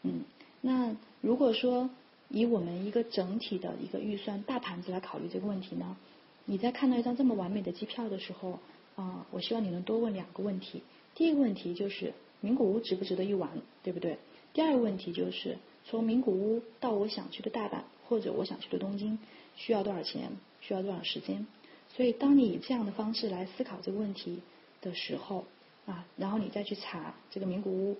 [0.02, 0.24] 嗯。
[0.62, 1.88] 那如果说
[2.28, 5.96] 以我们一个整体的一个预算大盘子来考虑这个问题呢，
[6.44, 8.58] 你在看到一张这么完美的机票的时候，
[8.96, 10.82] 啊，我希望你能多问两个问题。
[11.14, 13.50] 第一个问题就是名古屋值不值得一玩，
[13.82, 14.18] 对不对？
[14.52, 19.18] 第二个问题就是从名古屋到我想去的大阪或者我想去的东京
[19.56, 20.30] 需要多少钱，
[20.60, 21.46] 需要多少时间？
[21.94, 24.40] 所以当你以这样的方式来思考这个问题
[24.80, 25.44] 的时候，
[25.86, 27.96] 啊，然后你再去查这个名古屋。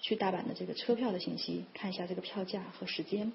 [0.00, 3.32] 去大阪的这个车票的信息，看一下这个票价和时间，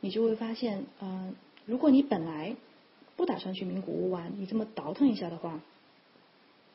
[0.00, 2.56] 你就会发现，嗯，如果你本来
[3.18, 5.60] 不打算去名古屋玩，你这么倒腾一下的话，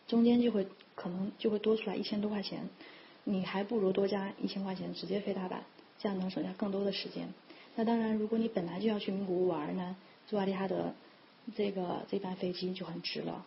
[0.10, 2.68] 中间就会可能就会多出来一千多块钱，
[3.24, 5.60] 你还不如多加一千块钱直接飞大阪，
[6.00, 7.30] 这样能省下更多的时间。
[7.76, 9.96] 那当然，如果你本来就要去名古屋玩呢，
[10.28, 10.94] 坐阿迪哈德
[11.56, 13.46] 这个这班飞机就很值了。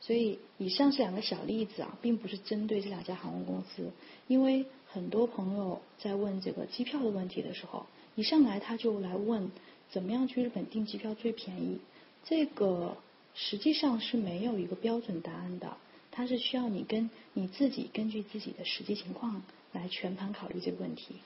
[0.00, 3.90] 所以以上是两个小例子啊，并不是针对这两家航空公司，
[4.28, 9.50] 因为很多朋友在问这个机票的问题的时候，一上来他就来问
[9.92, 11.78] 怎么样去日本订机票最便宜，
[12.24, 12.96] 这个
[13.34, 15.76] 实际上是没有一个标准答案的，
[16.10, 21.16] 它是需要你跟你自己根据自己的实际情况来全盘考虑这个问题。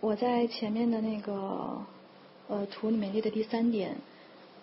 [0.00, 1.86] 我在前面的那个
[2.48, 3.96] 呃图里面列的第三点。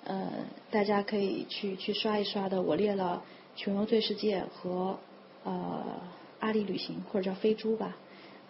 [0.04, 0.32] 呃，
[0.72, 2.60] 大家可以去去刷一刷的。
[2.60, 3.24] 我列了
[3.56, 4.98] 穷游最世界和
[5.44, 6.02] 呃
[6.40, 7.96] 阿里旅行或者叫飞猪吧。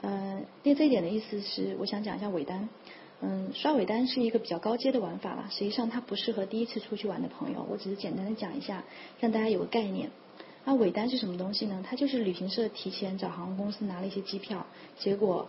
[0.01, 2.67] 呃，列这一点的意思是，我想讲一下尾单。
[3.21, 5.47] 嗯，刷尾单是一个比较高阶的玩法了。
[5.51, 7.65] 实际上它不适合第一次出去玩的朋友。
[7.69, 8.83] 我只是简单的讲一下，
[9.19, 10.09] 让大家有个概念。
[10.65, 11.83] 那尾单是什么东西呢？
[11.87, 14.65] 它就是旅行社提前找航空公司拿了一些机票，
[14.97, 15.47] 结果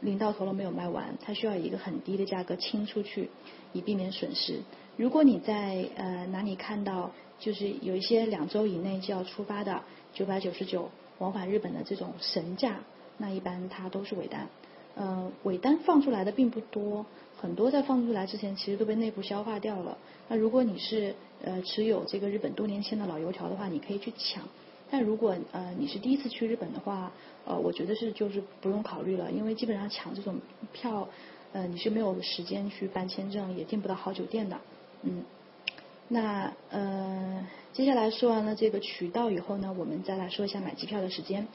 [0.00, 3.30] 临到头了没有卖完，它需要以一个很低的价格清出去，
[3.72, 4.60] 以避免损失。
[4.96, 9.82] 如果你在呃哪里看到就是有一些两周以内就要出发的
[10.12, 12.80] 九百九十九往返日本的这种神价，
[13.18, 14.48] 那一般它都是尾单。
[14.96, 17.04] 呃，尾单放出来的并不多，
[17.36, 19.98] 很多在放出来之前其实都被内部消化掉了。
[20.28, 24.44] 那如果你是呃持有这个日本多年签的老油条的话，你可以去抢。
[24.90, 27.10] 但如果呃你是第一次去日本的话，
[27.44, 30.36] 呃我觉得是就是不用考虑了，因为基本上抢这种
[30.72, 31.08] 票，
[31.52, 34.56] 呃你是没有时间去办签证，也订不到好酒店的。
[35.02, 35.24] 嗯，
[36.06, 41.48] 那呃，接下来说完了这个渠道以后呢，我们再来说一下买机票的时间，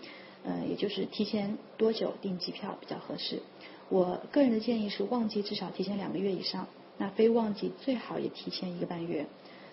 [0.43, 3.41] 呃，也就是提前多久订机票比较合适。
[3.89, 6.67] 我个人的建议是旺季至少提前两个月以上，
[6.97, 9.25] 那非旺季最好也提前一个半月。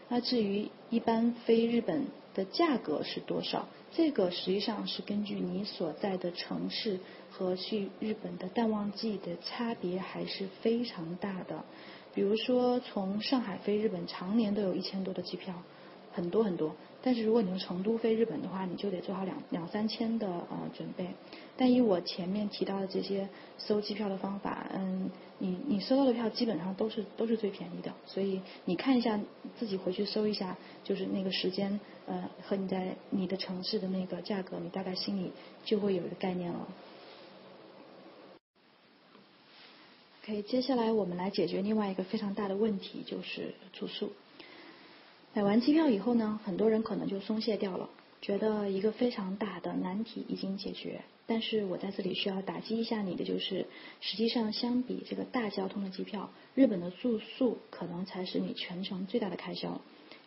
[0.09, 7.01] 那至于一般飞日本的价格是多少，这个实际上是根据你所在的城市
[7.31, 11.65] 和去日本的淡旺季的差别还是非常大的。
[12.15, 15.55] 比如说，从上海飞日本，常年都有一千多的机票，
[16.13, 16.75] 很多很多。
[17.07, 21.07] 但是如果你从成都飞日本的话，你就得做好两两三千的呃准备。
[21.57, 23.29] 但以我前面提到的这些
[23.59, 27.95] 搜机票的方法，嗯，你你搜到的票基本上都是都是最便宜的。
[28.07, 29.21] 所以你看一下
[29.57, 31.79] 自己回去搜一下，就是那个时间
[32.09, 35.31] 呃和你在你的城市的那个价格，你大概心里
[35.65, 36.67] 就会有一个概念了。
[40.25, 44.11] OK，接下来我们来解决另外一个非常大的问题，就是住宿。
[45.37, 47.91] 买完机票以后呢，很多人可能就松懈掉了，
[48.23, 51.03] 觉得一个非常大的难题已经解决。
[51.27, 53.67] 但是我在这里需要打击一下你的，就是
[54.01, 59.79] 实际上相比这个大交通的机票，日本的住宿可能才是你全程最大的开销。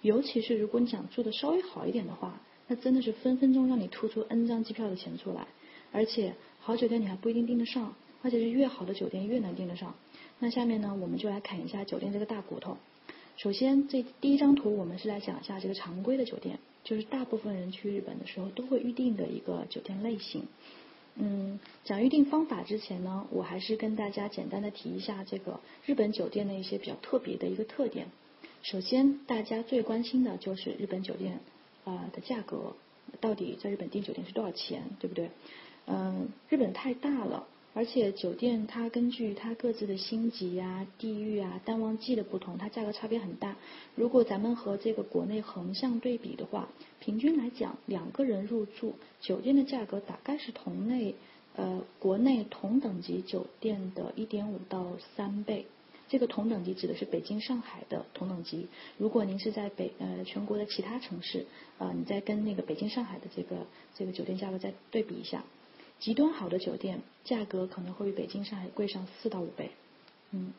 [0.04, 5.48] 尤其是如果你想住的稍微好一点的话，那真的是分分钟让你吐出 N 张机票的钱出来，
[5.92, 7.96] 而且好酒店你还不一定订得上。
[8.22, 9.96] 而且是越好的酒店越难订得上。
[10.40, 12.78] 那下面呢，我们就来砍一下酒店这个大骨头。
[13.42, 20.44] 首先，这第一张图我们是来讲一下这个常规的酒店，就是大部分人去日本的时候都会预定的一个酒店类型。
[21.16, 28.08] 嗯，讲预订方法之前呢，我还是跟大家简单的提一下这个日本酒店的一些比较特别的一个特点。
[28.62, 31.40] 首先，大家最关心的就是日本酒店
[31.86, 32.76] 啊的价格，
[33.22, 35.30] 到底在日本订酒店是多少钱，对不对？
[35.86, 37.48] 嗯，日本太大了。
[37.74, 43.56] 而且酒店它根据它各自的星级呀、地域啊、淡旺季的不同，它价格差别很大。
[43.96, 46.68] 如果咱们和这个国内横向对比的话，
[47.00, 51.16] 平均来讲，两个人入住酒店的价格大概是同类
[51.56, 55.68] 呃国内同等级酒店的一点五到三倍。
[56.10, 58.68] 这个同等级指的是北京、上海的同等级。
[58.98, 61.46] 如果您是在北呃全国的其他城市
[61.78, 65.44] 呃，你再跟那个北京、上海的这个这个酒店价格再对比一下。
[66.00, 69.72] 极端好的酒店价格可能会比北京、上海贵上四到五倍。
[70.32, 70.54] 嗯，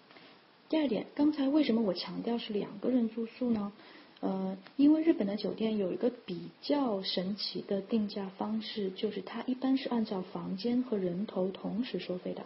[0.69, 3.73] 第二点，刚才为什么我强调是两个人住宿呢？
[4.21, 12.45] 呃，因为日本的酒店有一个比较神奇的定价方式，就是它一般是按照房间和人头同时收费的。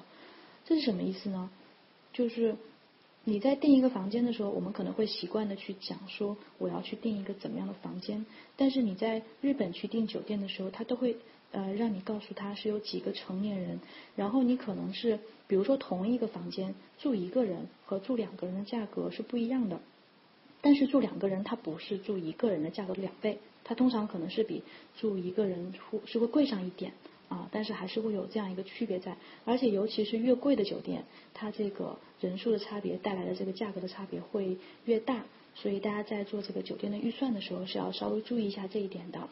[0.65, 1.51] 这是什么意思呢？
[2.13, 2.55] 就是
[3.25, 8.25] 你在订一个房间的时候，我们可能会习惯的去讲说我要去订一个怎么样的房间，
[8.57, 11.17] 但是你在日本去订酒店的时候，它都会。
[11.55, 13.79] 呃，让你告诉他是有几个成年人，
[14.17, 19.81] 然后你可能是，比如说同一个房间住一个人和住两个人的价格是不一样的，
[20.61, 24.65] 但是住两个人他不是住一个人的价格的两倍，他通常可能是比
[24.99, 25.73] 住一个人
[26.07, 26.93] 是会贵上一点
[27.29, 35.25] 啊，但是还是会有这样一个区别在，而且尤其是越贵的酒店，它这个人数的差别带来的这个价格的差别会越大，
[35.55, 39.29] 所以大家在做这个酒店的预算的时候是要稍微注意一下这一点的。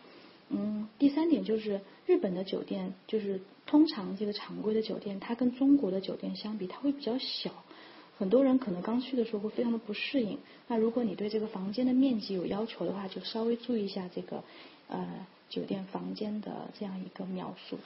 [0.55, 7.65] 嗯，第三点就是日本的酒店，就是通常这个常规的酒店，它跟中国的酒店相比，它会比较小。
[8.19, 10.39] 很多人可能刚去的时候会非常的不适应。
[10.69, 14.45] 那如果你对这个房间的面积有要求的话，就稍微注意一下这个
[14.89, 17.79] 呃酒店房间的这样一个描述。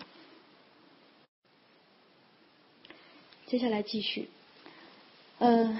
[3.46, 4.28] 接下来继续，
[5.38, 5.78] 呃，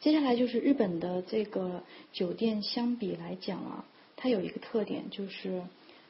[0.00, 3.84] 接下来就是日本的这个酒店相比来讲啊，
[4.16, 5.62] 它有一个特点就是。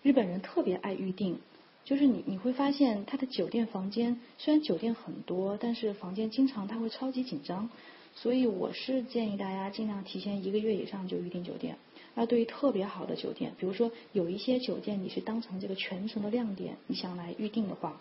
[0.07, 1.41] 日本人特别爱预定，
[1.85, 7.69] 就是你你会发现他的酒店房间虽然酒店很多，但是房间经常他会超级紧张，
[8.15, 11.77] 所以我是建议大家尽量提前一个月以上就预定酒店。
[12.15, 18.01] 那对于特别好的酒店，比如说有一些酒店你是当成这个全程的亮点，你想来预定的话，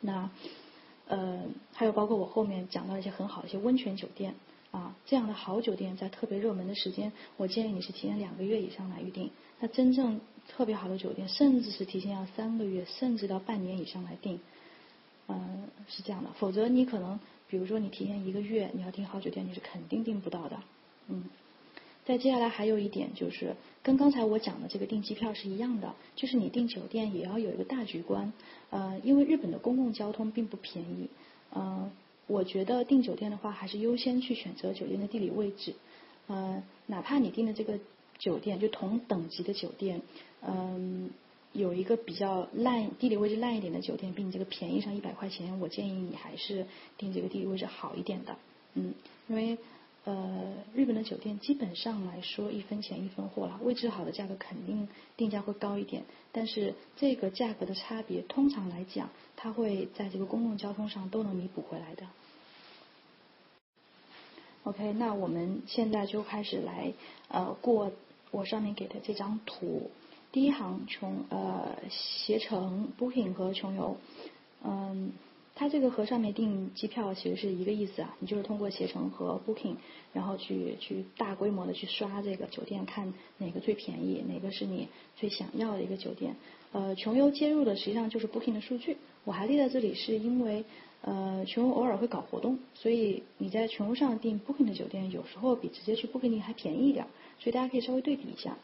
[0.00, 0.30] 那
[1.08, 1.42] 呃
[1.72, 4.36] 还有包括我后面讲到一些很好的一些温泉酒店
[4.70, 9.30] 啊，这样的好酒店在特别热门的时间，我建议你是提前两个月以上来预定。
[9.60, 14.38] 那真正特别好的酒店，甚至是提前要三个月，甚至到半年以上来订，
[15.26, 16.30] 嗯，是这样的。
[16.38, 20.58] 否则你可能，比如说你提前一个月你要订好酒店，你是肯定订不到的。
[21.08, 21.24] 嗯。
[22.04, 28.32] 再接下来还有一点就是，跟刚才我讲的这个订机票是一样的，就是你订酒店也要有一个大局观。
[28.70, 31.10] 呃，因为日本的公共交通并不便宜。
[31.54, 31.90] 嗯，
[32.28, 35.74] 我觉得订酒店的话，还是优先去选择酒店的地理位置。
[36.28, 37.80] 呃，哪怕你订的这个。
[38.18, 40.02] 酒店就同等级的酒店，
[40.42, 41.08] 嗯，
[41.52, 46.66] 有一个比较烂地理位置烂一点的酒店，比你这个便宜上一百块钱，我建议你还是
[46.96, 48.36] 订这个地理位置好一点的，
[48.74, 48.92] 嗯，
[49.28, 49.56] 因为
[50.04, 62.06] 呃日本的酒店基本上来说一分钱一分货了，位置好的价格肯定定价会高一点，但是这个价格的差别通常来讲，它会在这个公共交通上都能弥补回来的。
[64.64, 66.92] OK，那我们现在就开始来
[67.28, 67.92] 呃过。
[68.30, 69.90] 我上面给的这张图，
[70.32, 73.96] 第一行穷呃携程 Booking 和穷游，
[74.62, 75.12] 嗯，
[75.58, 79.74] 它这个和上面订机票其实是一个意思啊，你就是通过携程和 Booking，
[80.12, 84.86] 然后去去大规模的去刷这个酒店，看哪个最便宜，哪个是你
[85.16, 86.36] 最想要的一个酒店。
[86.70, 90.64] 呃，穷游接入的实际上就是 Booking 的数据，我还列在这里是因为
[91.02, 97.04] 呃穷游偶尔会搞活动，所以你在穷游上订 Booking 的酒店，有时候比直接去 Booking 还便宜一点。
[97.40, 98.56] 所以大家可以稍微对比一下。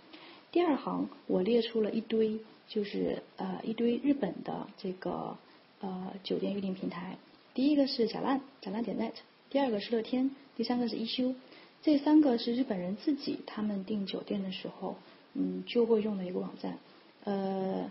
[0.53, 2.39] 第二行我列出了一堆，
[2.69, 5.37] 就是呃一堆日本的这个
[5.85, 7.16] 呃酒店预订平台。
[7.52, 9.12] 第一个是甲烂，甲烂点 net；
[9.51, 11.35] 第二个是乐天；第三个是一休。
[11.82, 14.97] 这三个是日本人自己他们订酒店的时候，
[15.35, 16.78] 嗯就会用的一个网站。
[17.24, 17.90] 呃，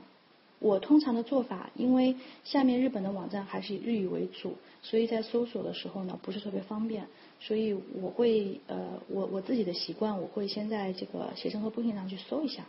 [0.60, 7.06] 我通常的做法，因为下面日本的网站还是以日语为主，所以在搜索的时候呢不是特别方便。
[7.40, 12.66] 所以我会呃，我我自己的习惯，我会先在这个携程和 Booking 上去搜一下，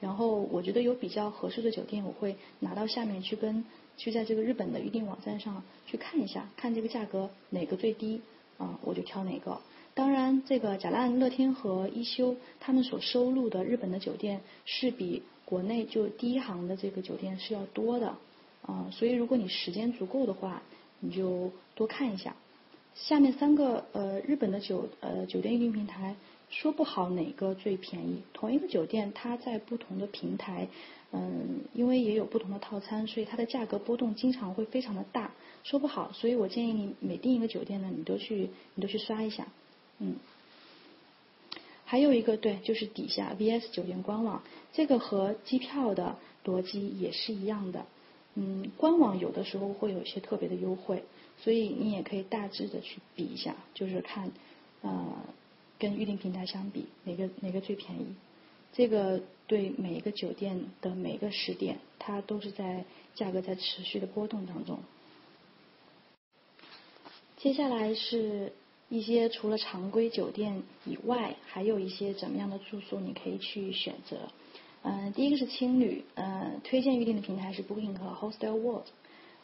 [0.00, 3.64] 然后我觉得有比较合适的酒店，我会拿到下面去跟
[3.96, 8.20] 去在这个日本的预订网站上去看一下，看这个价格哪个最低
[8.58, 9.60] 啊，我就挑哪个。
[9.94, 18.16] 当然，这个假烂乐天和一休他们所收录的日本的酒店是比国内就第一行的这个酒店是要多的
[18.62, 20.62] 啊，所以如果你时间足够的话，
[21.00, 22.36] 你就多看一下。
[22.94, 26.16] 下面三个呃日本的酒呃酒店预订平台，
[26.50, 28.22] 说不好哪个最便宜。
[28.32, 30.68] 同一个酒店，它在不同的平台，
[31.12, 35.32] 嗯，因为也有不同的套餐，所以它的价格波动经常会非常的大，
[35.64, 36.12] 说不好。
[36.12, 39.48] 所以我建议你每订一个酒店呢，你都去你都去刷一下，
[39.98, 40.16] 嗯。
[41.88, 44.42] 还有一个对，就是底下 VS 酒店官网，
[44.72, 47.86] 这个和机票的逻辑也是一样的。
[48.34, 51.04] 嗯，官网有的时候会有一些特别的优惠，
[51.38, 54.32] 所以你也可以大致的去比一下，就是看，
[54.82, 55.16] 呃，
[55.78, 58.06] 跟预订平台相比，哪个哪个最便宜。
[58.72, 62.84] 这个对每一个酒店的每个时点，它都是在
[63.14, 64.78] 价格在持续的波动当中。
[67.38, 68.52] 接下来是
[68.88, 74.16] 一些除了常规酒店以外，还有一些怎么样的住宿你可以去选择。
[74.82, 78.86] 嗯，第一个是青旅，呃，推荐预订的平台是 Booking 和 Hostel World。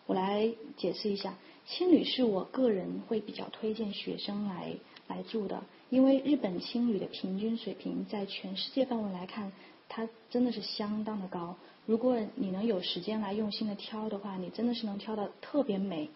[0.07, 1.37] 我来解释一下，
[1.67, 4.75] 青旅是我个人会比较推荐学生来
[5.13, 9.53] 来住的，因为日本青旅的平均水平在全世界范围来看，
[9.89, 11.55] 它真的是相当的高。
[11.85, 16.09] 如果你能有时间来用心的挑的话，你真的是能挑到特别美，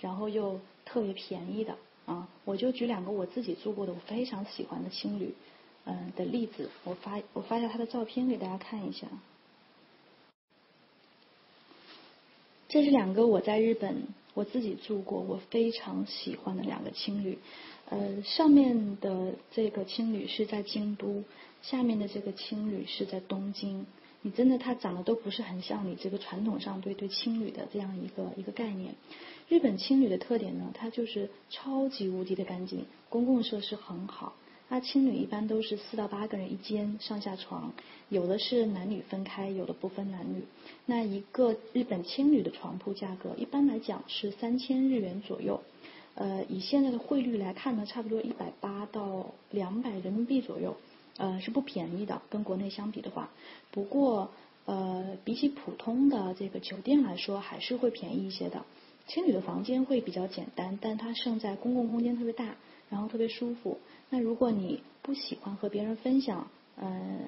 [0.00, 1.76] 然后又特别便宜的
[2.06, 2.28] 啊！
[2.44, 5.34] 我就举两个我自己住过的，我非常喜欢的青旅。
[5.86, 9.06] 嗯的例子，我发我发一下他的照片给大家看一下。
[12.68, 17.38] 这是两个我在日本我自己住过我非常喜欢的两个青旅，
[17.90, 21.22] 呃，上面的这个青旅是在京都，
[21.62, 23.86] 下面的这个青旅是在东京。
[24.22, 28.94] 你真的它长得都不是很像你这个传统上对对青旅的这样一个一个概念。
[29.50, 34.34] 日本青旅的特点呢，它就是超级无敌的干净，公共设施很好。
[34.70, 37.74] 那青旅一般都是四到八个人一间上下床，
[38.08, 40.42] 有的是男女分开，有的不分男女。
[40.86, 45.60] 那一个日本青旅的床铺价格一般来讲是三千日元左右，
[46.14, 50.76] 呃，以现在的汇率来看呢，差不多一百八到两百人民币左右，
[51.16, 53.30] 呃，是不便宜的，跟国内相比的话。
[53.70, 54.30] 不过，
[54.66, 58.64] 呃，比起普通的这个酒店来说，还是会便宜一些的。
[59.06, 62.54] 青旅的房间会比较简单，但它胜在公共空间特别大，
[62.88, 63.78] 然后特别舒服。
[64.08, 67.20] 那如果你不喜欢和别人分享，呃，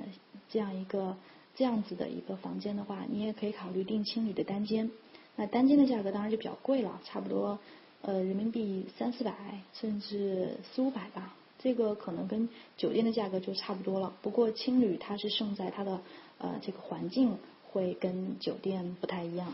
[0.48, 1.16] 这样一个
[1.54, 4.90] 这样子的一个房间的话，你也可以考虑订青旅的单间。
[5.34, 7.58] 那单间的价格当然就比较贵了，差不多
[8.02, 11.34] 呃人民币三四百，甚至四五百吧。
[11.58, 14.12] 这个可能跟酒店的价格就差不多了。
[14.22, 16.00] 不过青旅它是胜在它的
[16.38, 17.38] 呃这个环境
[17.70, 19.52] 会跟酒店不太一样。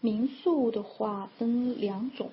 [0.00, 2.30] 民宿的话分两种。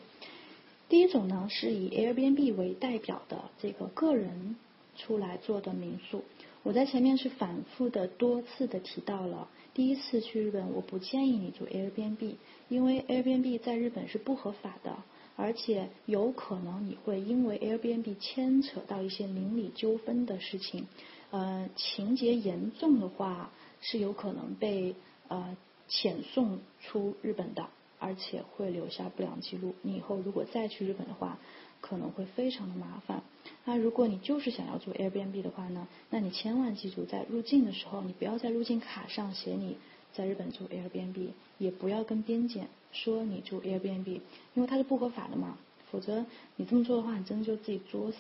[0.88, 4.56] 第一种呢，是以 Airbnb 为代表的这个个人
[4.96, 6.24] 出来做的民宿。
[6.66, 12.38] 我在前面是反复的多次的提到了，第一次去日本，我不建议你住 Airbnb，
[12.70, 14.98] 因为 Airbnb 在日本是不合法的，
[15.36, 20.88] 而且有可能你会因为 Airbnb 牵扯到一些邻里纠纷的事情，
[21.30, 24.96] 呃，情节严重的话是有可能被
[25.28, 25.56] 呃
[25.88, 27.68] 遣送出日本的。
[27.98, 31.40] 而且会留下不良记录，你以后如果再去日本的话，
[31.80, 33.24] 可能会非常的麻烦。
[33.66, 39.78] 那如果你就是想要做 Airbnb 的话呢，那你千万记住，在入境的时候，你不要在入境卡上写你
[40.14, 44.22] 在日本住 Airbnb，也不要跟边检说你住 Airbnb，
[44.54, 45.58] 因为它是不合法的嘛。
[45.92, 46.26] 否则
[46.58, 48.18] 你这么做的话，你真的就自己作死。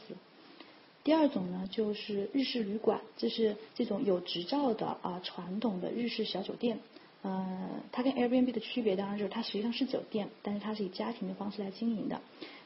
[1.03, 6.79] 第二种呢，就是日式旅馆，这是这种有执照的啊传统的日式小酒店。
[7.21, 12.21] 呃，它跟 Airbnb 的区别当然就是它实际上是酒店，但是它是以家庭的方式来经营的。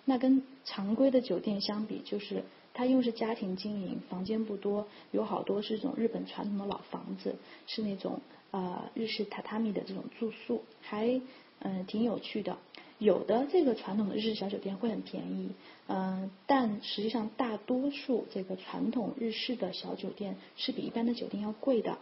[0.06, 2.44] 那跟常规的酒店相比，就是
[2.74, 7.36] 它因为是家庭经营，房间不多，有好多是这种日本传统的老房子，
[7.68, 8.22] 是那种
[8.52, 11.22] 呃日式榻榻米的这种住宿，还
[11.60, 12.58] 嗯挺有趣的。
[13.00, 15.52] 有的这个传统的日式小酒店会很便宜，
[15.88, 21.98] 嗯，但实际上大多数这个传统日式的小酒店是比一般的酒店要贵的。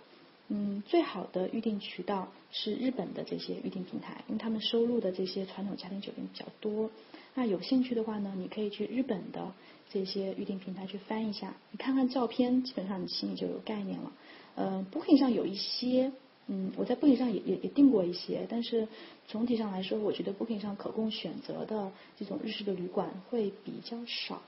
[0.50, 6.90] 嗯，最好的预订渠道是日本的这些预订平台，因为他们收录的这些传统家庭酒店比较多。
[7.36, 9.54] 那有兴趣的话呢，你可以去日本的
[9.92, 14.12] 这些预订平台去翻一下，你看看照片，基本上你心里就有概念了。
[14.56, 16.14] 呃，Booking 上有一些，
[16.48, 18.88] 嗯，我在 Booking 上也也也订过一些，但是
[19.28, 24.42] 总体上来说，我觉得 Booking 上可供选择的这种日式的旅馆会比较少。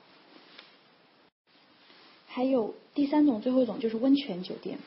[2.26, 4.80] 还有第三种，最后一种就是温泉酒店。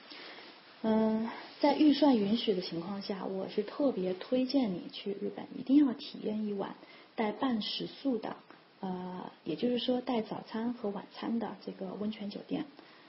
[0.84, 1.28] 嗯，
[1.60, 6.74] 在预算允许的情况下，我是特别推荐你去日本，一定要体验一晚
[7.14, 8.34] 带半食宿的，
[8.80, 12.64] 呃，也就是说带早餐和晚餐的这个温泉酒店。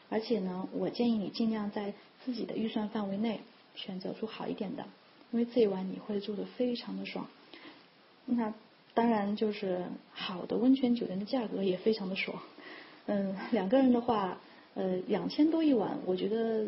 [0.09, 3.39] 而且呢，我建议你尽量在自己的预算范围内
[3.73, 4.85] 选择出好一点的，
[5.31, 7.25] 因为这一晚你会住的非常的爽。
[8.25, 8.53] 那
[8.93, 12.39] 当然就是好的温泉酒店的价格也非常的爽。
[13.07, 14.37] 嗯，两个人的话，
[14.75, 16.67] 呃，两千多一晚，我觉得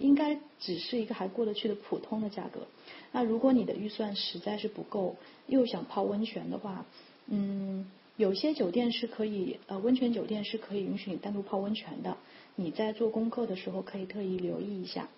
[0.00, 2.66] 应该只是一个还过得去的普通的价格。
[3.12, 5.16] 那如果你的预算实在是不够，
[5.46, 6.86] 又想泡温泉的话，
[7.26, 7.86] 嗯，
[8.16, 12.16] 有些酒店是可以，呃，温泉酒店是可以允许你单独泡温泉的。
[12.56, 15.08] 你在做功课的时候可以特意留意一下。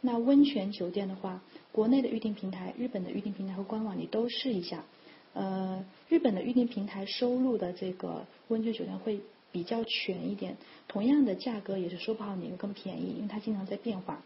[0.00, 4.84] 那温泉酒店的话，国内的预订平台、日本的预订平台和官网你都试一下。
[5.32, 9.20] 呃，日本的预订平台收录的这个温泉酒店会
[9.52, 10.56] 比较全一点，
[10.88, 14.22] 同样的价格也是说不好哪个更便宜，因为它经常在变化。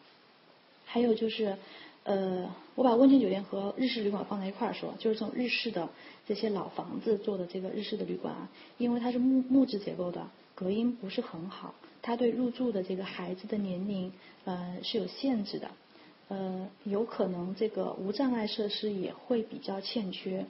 [0.85, 1.59] 还有就是，
[2.05, 5.89] 呃，我把温泉酒店和日式旅馆放在一块儿说，就是这种日式的
[6.27, 8.49] 这些老房子做的这个日式的旅馆啊，
[8.79, 14.13] 因为它是木木质结构的，隔音不是很好，它对入住的这个孩子的年龄
[14.45, 15.71] 呃是有限制的，
[16.29, 20.47] 呃，有可能这个无障碍设施也会比较欠缺。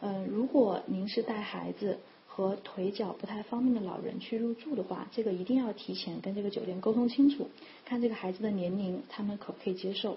[0.00, 1.98] 嗯，如果您是带孩子
[2.32, 7.50] 和腿脚不太方便的老人去入住的话，这个一定要提前跟这个酒店沟通清楚，
[7.84, 10.16] 看这个孩子的年龄，他们可不可以接受。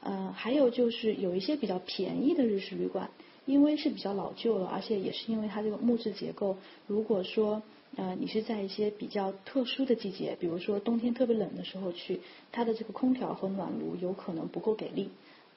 [0.00, 3.10] 呃，还有就是有一些比较便宜的日式旅馆，
[3.46, 6.56] 因为是比较老旧了，而且也是因为它这个木质结构，
[6.86, 7.60] 如果说
[7.96, 12.20] 呃你是在一些比较特殊的季节，比如说冬天特别冷的时候去，
[12.52, 15.10] 它的这个空调和暖炉有可能不够给力。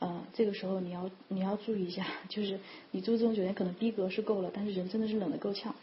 [0.03, 2.59] 呃，这个时候你要你要注意一下，就是
[2.91, 5.73] 你住这种酒店可能逼格是够了，但是人真的是冷的够呛。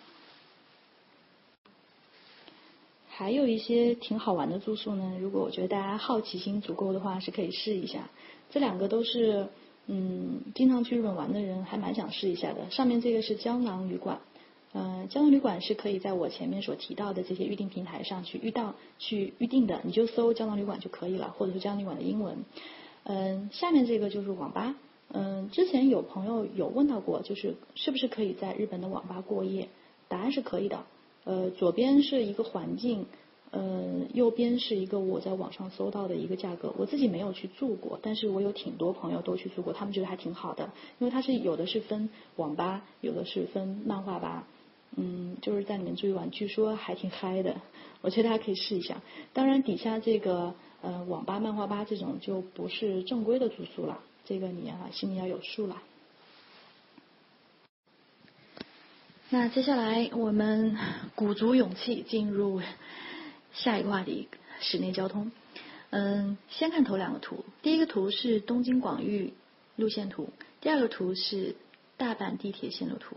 [3.09, 8.11] 还有一些挺好玩的住宿呢，如果我觉得大家好奇心足够的话，是可以试一下。
[8.51, 9.49] 这两个都是
[9.87, 12.69] 嗯，经常去日本玩的人还蛮想试一下的。
[12.71, 14.21] 上面这个是胶囊旅馆，
[14.73, 22.45] 呃，胶囊旅馆是可以在我前面所提到的这些预订平台上去预到去预定的，你就搜胶囊旅馆就可以了，或者是胶囊旅馆的英文。
[23.05, 24.75] 嗯，下面这个就是网吧。
[25.13, 29.69] 嗯，之前有朋友有问到过，就是是不是可以在日本的网吧过夜？
[30.07, 30.85] 答案是可以的。
[31.25, 33.07] 呃，左边是一个环境，
[33.51, 36.73] 呃，右边是一个我在网上搜到的一个价格。
[36.79, 40.71] 我自己没有去住过，但是我有挺多朋友都去住过，他们觉得还挺好的。
[41.01, 44.47] 因为它是有的是分网吧，有的是分漫画吧。
[44.97, 47.61] 嗯，就是在里面住一晚，据说还挺嗨的。
[48.03, 49.03] 我觉得大家可以试一下。
[49.33, 50.55] 当然，底下这个。
[50.82, 55.82] 呃，网吧、漫画吧这种就不是正规的住宿了，这个你啊心里要有数了。
[59.28, 60.77] 那接下来我们
[61.15, 62.61] 鼓足勇气进入
[63.52, 64.28] 下一个话题：
[64.61, 65.31] 室内交通。
[65.90, 69.35] 嗯，先看头两个图，第一个图是东京广域
[69.77, 70.31] 路线图，
[70.61, 71.57] 第二个图是
[71.97, 73.16] 大阪地铁线路图。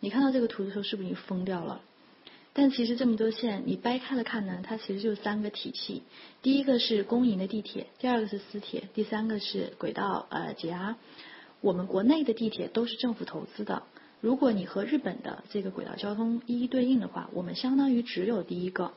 [0.00, 1.80] 你看到这个图的时候，是不是已经疯掉了？
[2.54, 6.02] 但其实这么多线，你掰开了看呢，它其实就三个体系。
[6.42, 10.96] 第一个是公营的地铁，第二个是私铁，第三个是轨道呃挤压。
[11.60, 13.84] 我们国内的地铁都是政府投资的。
[14.20, 18.92] 如果你和日本的这个轨道交通一一对应的话，我们相当于只有第一个。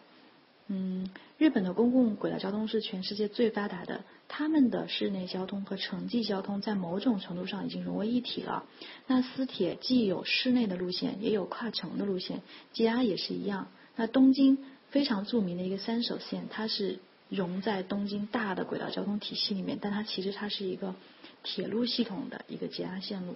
[0.68, 4.04] 嗯，日本的公共轨道交通是全世界最发达的。
[4.28, 8.66] 他们的市内交通和城际交通在某种程度上已经融为一体了。
[9.06, 12.42] 那私铁既有市内的路线，也有跨城的路线
[12.74, 13.68] ，JR 也是一样。
[13.96, 14.58] 那东京
[14.90, 16.98] 非常著名的一个三手线，它是
[17.30, 20.96] 融在东京大的轨道交通体系里面，但它其实它是一个
[21.44, 23.36] 铁路系统的一个 JR 线路。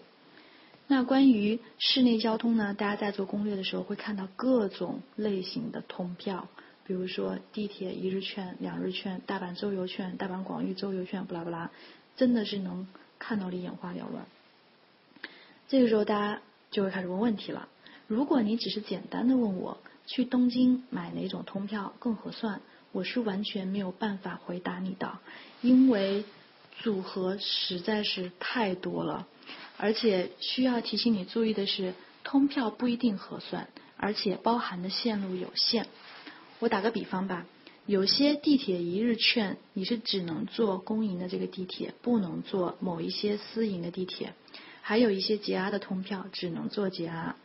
[0.88, 6.48] 那关于市内交通呢，大家在做攻略的时候会看到各种类型的通票。
[6.90, 11.70] 比如说地铁一日券、两日券、大阪周游券、大阪广域周游券，不拉不拉，
[12.18, 12.88] 真的是能
[13.20, 14.26] 看到你眼花缭乱。
[15.68, 16.42] 这个时候大家
[16.72, 17.70] 就会开始问问题了。
[18.08, 22.60] 如果你只是简单的问我去东京买哪种通票更合算，
[22.92, 25.20] 我是完全没有办法回答你的，
[25.62, 26.24] 因为
[26.80, 29.28] 组合实在是太多了。
[29.78, 31.94] 而且需要提醒你注意的是，
[32.24, 35.86] 通票不一定合算，而且包含的线路有限。
[36.60, 37.46] 我打个比方吧，
[37.86, 44.34] 有些地铁一日券你是只能坐公营的这个地铁，不能坐某一些私营的地铁，
[44.82, 47.36] 还有一些捷安的通票只能坐捷安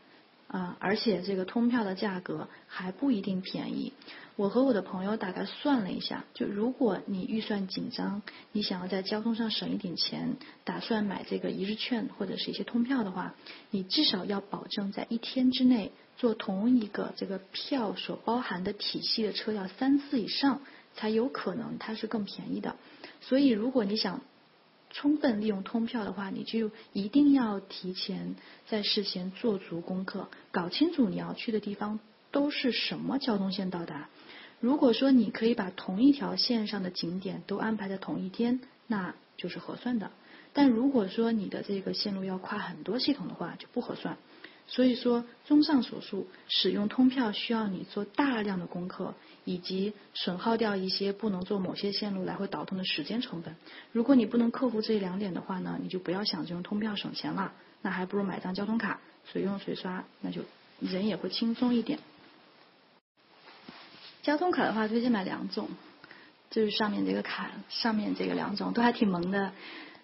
[0.55, 3.93] 啊，而且这个通票的价格还不一定便宜。
[4.37, 8.23] 我和我的朋友大概算了一下，就如果你预算紧张，
[8.53, 13.35] 你想要在交通上省一点钱，打算买这个一日券或者是一些通票的话，
[13.73, 15.91] 你至少要保证在一天之内。
[16.17, 20.61] 坐同一个这个票所包含的体系的车要三次以上，
[20.95, 22.77] 才有可能它是更便宜的。
[23.21, 24.21] 所以，如果你想
[24.95, 28.37] 充分利用通票的话，你就一定要提前
[28.69, 31.99] 在事先做足功课，搞清楚你要去的地方
[32.31, 34.09] 都是什么交通线到达。
[34.61, 40.13] 如果说你可以把同一条线上的景点都安排在同一天，那就是合算的。
[40.53, 44.17] 但如果说你的这个线路要跨很多系统的话，就不合算。
[44.67, 49.15] 所以说，综上所述，使用通票需要你做大量的功课，
[49.45, 53.55] 以及损耗掉一些不能做某些线路来回倒腾的时间成本。
[53.93, 60.41] 如果你不能克服这两点的话呢，你就不要想着用通票省钱了，那还不如买张交通卡，随用随刷，那就
[60.81, 61.99] 人也会轻松一点。
[64.23, 65.69] 交通卡的话，推荐买两种，
[66.51, 69.53] 就是上面这个卡，上面这个两种都还挺萌的。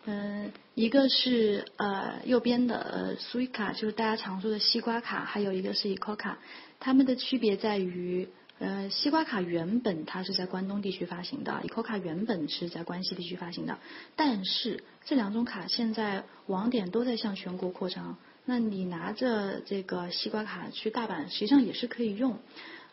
[0.07, 6.39] 嗯，一个是呃右边的呃 Sui 卡，就是大家常说的西瓜卡，还有一个是 Eco 卡。
[6.79, 8.27] 它们的区别在于，
[8.59, 13.79] 呃西瓜卡原本它是在关东地区发行的，Eco 卡原本是在关西地区发行的。
[14.17, 18.17] 但是这两种卡现在网点都在向全国扩张，
[18.47, 22.39] 那你拿着这个西瓜卡去大阪，实际上也是可以用，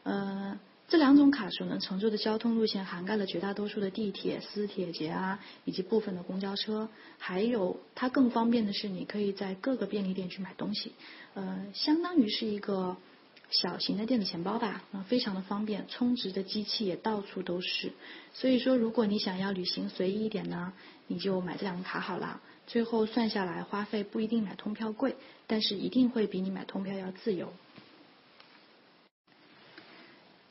[0.04, 0.60] 呃。
[0.88, 6.88] 这两种卡所能乘坐的交通路线涵盖了绝大多数的地铁、私铁、捷啊，以及部分的公交车。
[7.18, 10.93] 还有，它更方便的是，你可以在各个便利店去买东西，
[11.34, 12.95] 呃，相当于是一个
[13.49, 17.91] 小型的电子钱包吧，啊，非常的方便，充值的机器也到处都是。
[18.34, 20.72] 所以说，如果你想要旅行随意一点呢，
[21.07, 22.39] 你就买这两个卡好了。
[22.65, 27.51] 最后算下来，花费不一定买通票贵，但是一定会比你买通票要自由。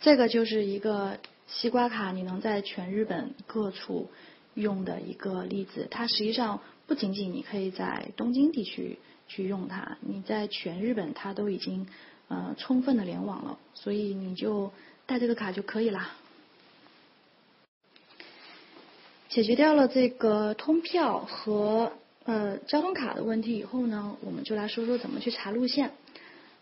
[0.00, 4.08] 这个就是一个西瓜卡，你能在全日本各处
[4.54, 5.88] 用的一个例子。
[5.90, 11.86] 它实际上不仅仅你可以在东京地区去用它，你在全日本它都已经
[12.28, 14.70] 呃充分的联网了，所以你就
[15.06, 16.12] 带这个卡就可以啦。
[19.28, 21.92] 解决掉了这个通票和
[22.24, 25.92] 呃交通卡的问题以后呢，我们就来说说怎么去查路线。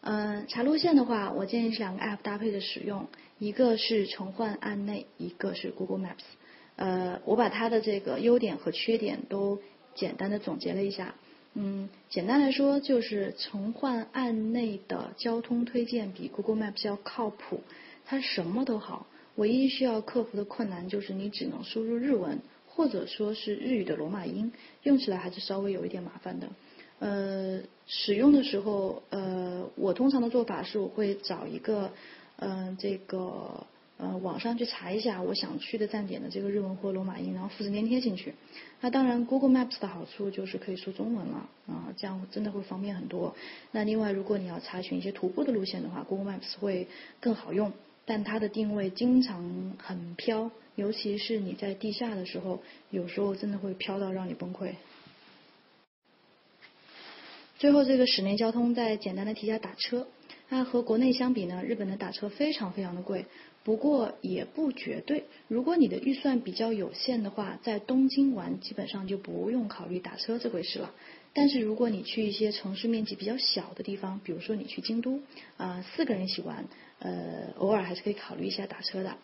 [0.07, 3.09] 嗯，查路线的话，我建议是两个 app 搭配着使用，
[3.39, 6.25] 一个是乘换案内，一个是 Google Maps。
[6.77, 9.63] 呃，我把它的这个优点和缺点都
[9.95, 11.15] 简单的总结了一下。
[11.55, 17.63] 嗯，简单来说就是乘换案内的交通推荐比 Google Maps 要靠谱，
[18.05, 19.07] 它什么都好，
[19.37, 24.53] 唯一需要克服的困难就是你只能输入日文，或者说是日语的罗马音，
[24.83, 26.49] 用起来还是稍微有一点麻烦的。
[26.99, 31.91] 呃，使用的时候，呃，我通常的做法是我会找一个，
[32.37, 33.67] 嗯，这个
[33.99, 38.35] 呃网上去查一下我想去的站点的这个日文或罗马音，然后复制粘贴进去。
[38.81, 43.35] 那当然，Google Maps 的好处就是可以说中文了啊，这样真的会方便很多。
[43.73, 46.87] 那另外，如果你要查询一些徒步的路线的话，Google Maps 会
[47.21, 47.73] 更好用，
[48.07, 54.73] 但它的定位经常很飘，尤其是你在地下的时候，有时候真的会飘到让你崩溃。
[57.65, 60.07] 最后，这个室内交通再简单的提一下打车。
[60.51, 63.25] 那和国内相比呢，日本的打车非常非常的贵，
[63.63, 65.25] 不过也不绝对。
[65.49, 70.93] 如果你的预算比较有限的话，在东京玩基本上就不用考虑打车这回事了。
[71.33, 75.23] 但是如果你去一些城市面积比较小的地方，比如说你去京都，
[75.57, 76.67] 啊，四个人一起玩，
[76.99, 79.17] 呃，偶尔还是可以考虑一下打车的。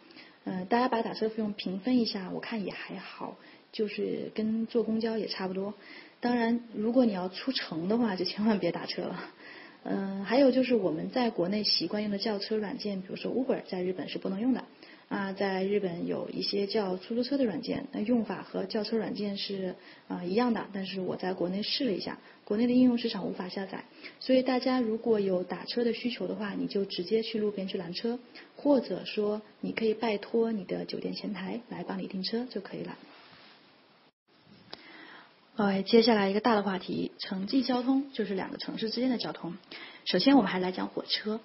[0.45, 3.37] 呃，大家把打车费用平分一下，我看也还好，
[3.71, 5.75] 就是跟坐公交也差不多。
[6.21, 9.19] 当然，如果你要出城的话，就千万别打车了。
[9.83, 14.65] 嗯，还有就是我们在国内习惯用的叫车软件，比如说 Uber，在日本是不能用的。
[15.09, 19.75] 啊，在日本有一些叫出租车的软件，那用法和叫车软件是
[20.07, 20.69] 啊一样的。
[20.73, 23.85] 但是我在国内试了一下，国内的应用市场无法下载。
[24.21, 28.21] 所以大家如果有打车的需求的话，你就直接去路边去拦车，
[28.55, 32.97] 或者说你可以拜托你的酒店前台来帮你订车就可以了。
[35.57, 39.57] 呃，接下来一个大的话题，城际交通就是两个城市之间的交通。
[40.07, 41.41] 首先，我们还来讲火车。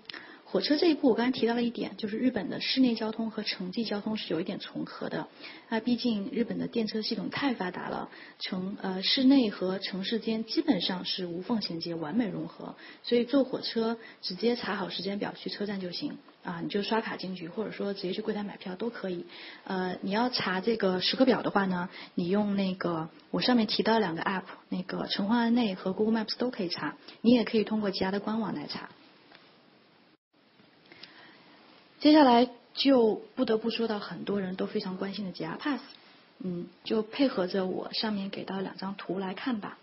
[0.45, 5.27] 火车这一步，我刚才提到了一点，就是日本的市内交通和城际交通是有一点重合的。
[5.69, 8.10] 那毕竟日本的电车系统太发达了，
[8.40, 12.76] 城呃市内和城市间基本上是无缝衔接，完美融合。
[13.03, 19.26] 所以坐火车直接查好时间表去车站就行啊，你就刷卡进去，或者说直接去柜台买票都可以。
[19.64, 28.90] 呃，你要查这个时刻表的话呢，你用那个我上面提到两个 app，那个城换案内和 Google Maps 都可以查，你也可以通过其他的官网来查。
[32.00, 35.82] 接下来就不得不说到很多人都非常关心的 JR Pass，
[36.40, 39.80] 嗯，就配合着我上面给到两张图来看吧。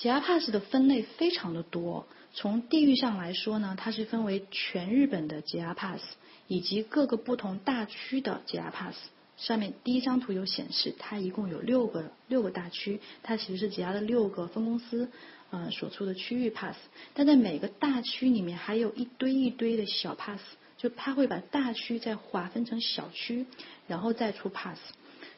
[0.00, 6.00] JR Pass 的分类非常的多，从地域上来说呢，它是分为全日本的 JR Pass
[6.46, 8.96] 以及各个不同大区的 JR Pass。
[9.36, 15.08] 上面第一张图有显示，它一共有六个六个大区，它其实是 JR 的六个分公司
[15.50, 16.76] 呃所出的区域 Pass，
[17.14, 20.40] 但在每个大区里面还有一堆一堆的小 Pass。
[20.76, 23.44] 就它会把大区再划分成小区，
[23.86, 24.78] 然后再出 pass。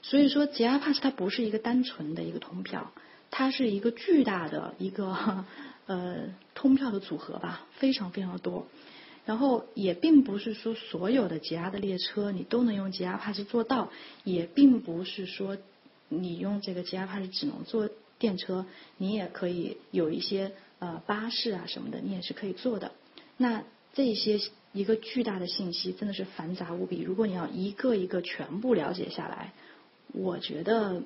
[0.00, 2.92] 所以说，JR Pass 它不是一个单纯的一个通票，
[3.32, 5.44] 它是一个巨大的一个
[5.86, 8.66] 呃通票的组合吧，非常非常多。
[9.24, 13.90] 然后也并不是说所有的 JR 的列车你都能用 JR Pass 做到，
[14.24, 15.56] 也并不是说
[16.08, 17.88] 你用这个 JR Pass 只能坐
[18.18, 22.92] 电车，你也可以有一些呃巴士啊什么的，你也是可以做的。
[23.36, 23.62] 那
[23.94, 24.40] 这些
[24.72, 29.52] 一个巨大的信息真的是繁杂无比，如果你要一个一个全部了解下来，
[30.12, 31.02] 我觉得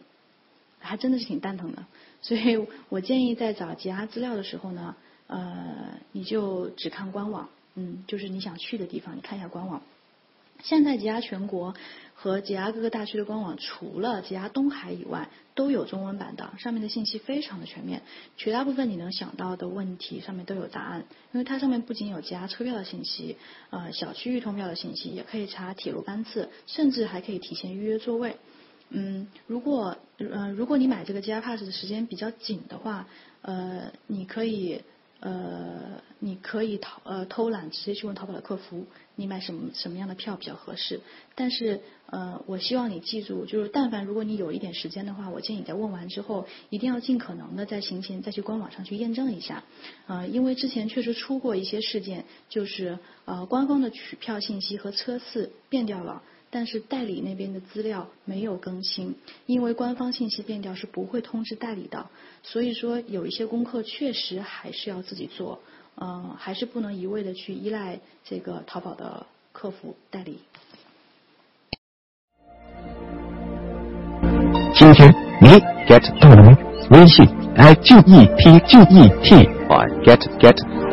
[0.78, 1.84] 还真的是挺蛋疼的。
[2.22, 4.96] 所以我建议在找 JR 资料的时候呢，
[5.26, 7.48] 呃，你就只看官网。
[7.78, 9.82] 嗯，就是你想去的地方，你看一下官网。
[10.62, 11.74] 现在吉亚全国
[12.14, 18.00] 和吉亚各个大区的官网，除了吉亚东海以外，都有中文版的，上面的信息非常的全面，
[18.38, 21.04] 绝大部分你能想到的问题上面都有答案。
[21.32, 23.36] 因为它上面不仅有吉亚车票的信息，
[23.68, 28.36] 呃，小区域通票的信息，也可以查铁路班次，甚至还可以提前预约座位。
[28.90, 33.08] 嗯，如果呃如果你买这个 G R Pass 的时间比较紧的话，
[33.42, 34.82] 呃，你可以。
[35.18, 38.84] 呃，你可以偷呃偷懒，直接去问淘宝的客服，
[39.14, 41.00] 你买什么什么样的票比较合适。
[41.34, 41.80] 但是
[42.10, 49.64] 呃，我希望你记住，就是但凡如果你有一点时间的话，我建议你在问完之后，一定要尽可能的在行前再去官网上去验证一下。
[50.06, 56.22] 呃，因为之前确实出过一些事件，就是呃官方的取票信息和车次变掉了。
[56.50, 59.14] 但是代理那边的资料没有更新，
[59.46, 62.06] 因为官方信息变调是不会通知代理的，
[62.42, 65.60] 所以说有一些功课确实还是要自己做，
[65.96, 70.38] 嗯，还是不能一味的去依赖这个淘宝的客服代理。
[74.74, 75.12] 今天
[75.42, 75.48] 你
[75.88, 76.56] get 到了吗？
[76.90, 79.34] 微信 i g e t g e t
[79.68, 80.85] 啊 get get。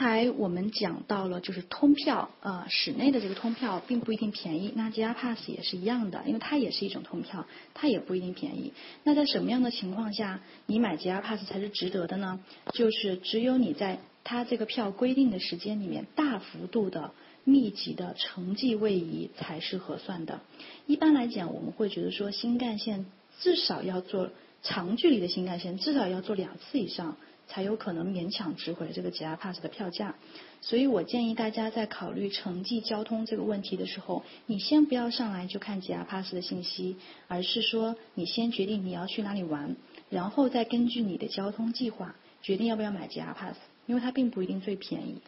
[0.00, 4.72] 刚才我们讲到了，就是通票，呃，室内的这个通票并不一定便宜。
[4.74, 7.44] 那 JR Pass 也是一样的，因为它也是一种通票，
[7.74, 8.72] 它也不一定便宜。
[9.04, 12.40] 那在什么样的情况下，你买 JR Pass 才是值得的呢？
[12.72, 17.12] 就是只有你在它这个票规定的时间里面，大幅度的、
[17.44, 20.40] 密集的城际位移才是合算的。
[20.86, 23.04] 一般来讲，我们会觉得说，新干线
[23.40, 24.30] 至少要做
[24.62, 27.18] 长距离的新干线，至少要做两次以上。
[27.50, 30.14] 才有可能勉强值回这个 JR Pass 的票价，
[30.60, 36.96] 所以我建议大家在考虑城际交通这个问题的时候，你先不要上来就看 JR Pass 的信息，
[37.26, 39.74] 而是说你先决定你要去哪里玩，
[40.10, 43.56] 然后再根据你的交通计划决定要不要买 JR Pass，
[43.86, 45.18] 因为它并不一定最便宜。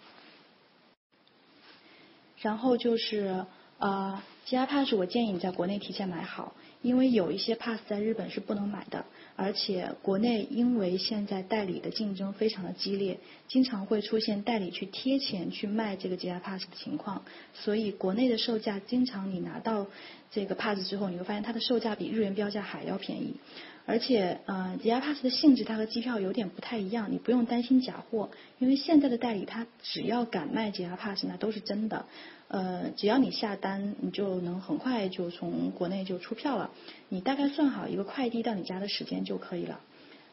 [2.40, 3.46] 然后就是
[3.78, 9.04] 呃，JR Pass 我建议你在国内提前买好，因为有一些 Pass 在日本是不能买的。
[9.42, 19.88] 而且国内因为现在代理的竞争非常的激烈，经常会出现代理去贴钱去卖这个 JR Pass 的情况，所以国内的售价经常你拿到
[20.32, 23.36] 这个 Pass 之后，你会发现它的售价比日元标价还要便宜。
[23.84, 32.06] 而且呃，JR Pass 的性质它和机票有点不太一样，你不用担心假货，因为现在的代理他只要敢卖 JR Pass 那都是真的。
[32.48, 36.70] 呃，只要你下单，你就能很快就从国内就出票了。
[37.08, 39.80] 你大概算好一个快递到你家的时间就可以了。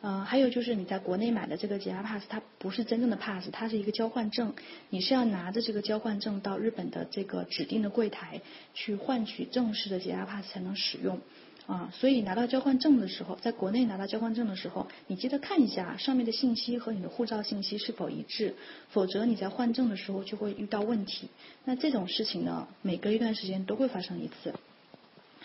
[0.01, 4.53] 呃，还有就是你在国内买的这个 JR Pass，它不是真正的 Pass，它是一个交换证。
[4.89, 8.41] 你是要拿着这个交换证到日本的这个指定的柜台
[8.73, 11.19] 去换取正式的 JR Pass 才能使用。
[11.67, 18.55] 啊，所以拿到交换证的时候，在国内拿到交换证的时候，你记得看一下上面的信息和你的护照信息是否一致，
[18.89, 21.27] 否则你在换证的时候就会遇到问题。
[21.65, 24.53] 那这种事情呢，每隔一段时间都会发生一次。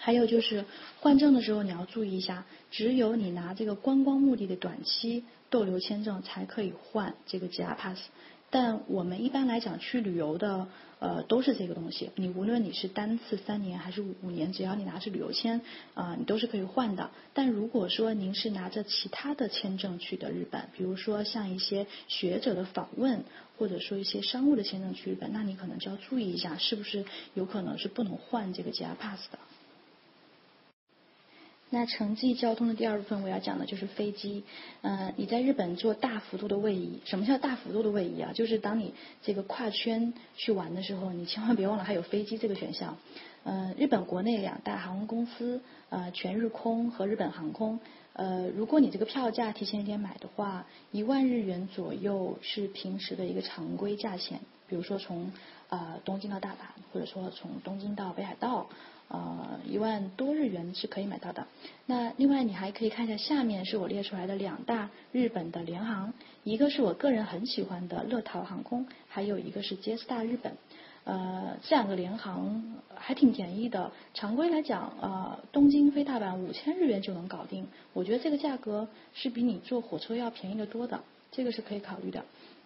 [0.04, 0.66] 还有就是
[1.00, 7.98] 换证的时候你要注意一下，只有你拿这个观光目的的短期逗留签证才可以换这个 JR Pass。
[8.50, 10.68] 但我们一般来讲去旅游的，
[10.98, 12.10] 呃，都是这个东西。
[12.16, 15.62] 你无论你是单次三年还是五年，只要你拿着旅游签，
[15.94, 17.10] 啊，你都是可以换的。
[17.32, 23.24] 但如果说您是拿着其他的签证去的日本，比如说像一些学者的访问，
[23.56, 29.38] 或者说一些商务的签证去日本，那你可能就要注意一下，是不是有可能是不能换这个 JR Pass 的。
[31.70, 34.44] 那城际交通的第二部分我要讲的就是飞机。
[34.82, 38.32] 嗯，你在日本做大幅度的位移，什么叫大幅度的位移啊？
[38.32, 42.96] 就是当你这个跨圈去玩的时候，你千万别忘了还有飞机这个选项。
[43.42, 47.80] 嗯，日本国内两大航空公司，呃，全日空和日本航空。
[48.12, 54.38] 呃，如果你这个票价提前一天买的话，一万日元左右是平时的一个常规价钱。
[54.68, 55.32] 比如说从
[55.70, 56.54] 呃东京到大阪，
[56.92, 58.68] 或者说从东京到北海道。
[59.08, 61.46] 呃，一万多日元是可以买到的。
[61.86, 66.12] 那另外你还可以看一下，下面是我列出来的两大日本的联航，
[66.42, 70.52] 一个是我个人很喜欢的乐桃航空，还有一个是 JSTAR 日本。
[71.04, 77.68] 呃，这两个联航还挺便宜的，常规来讲，呃，东京飞大阪五千日元就能搞定。
[77.92, 80.98] 我觉得这个价格是比你坐火车要便宜的多的，
[81.30, 82.24] 这个是可以考虑的。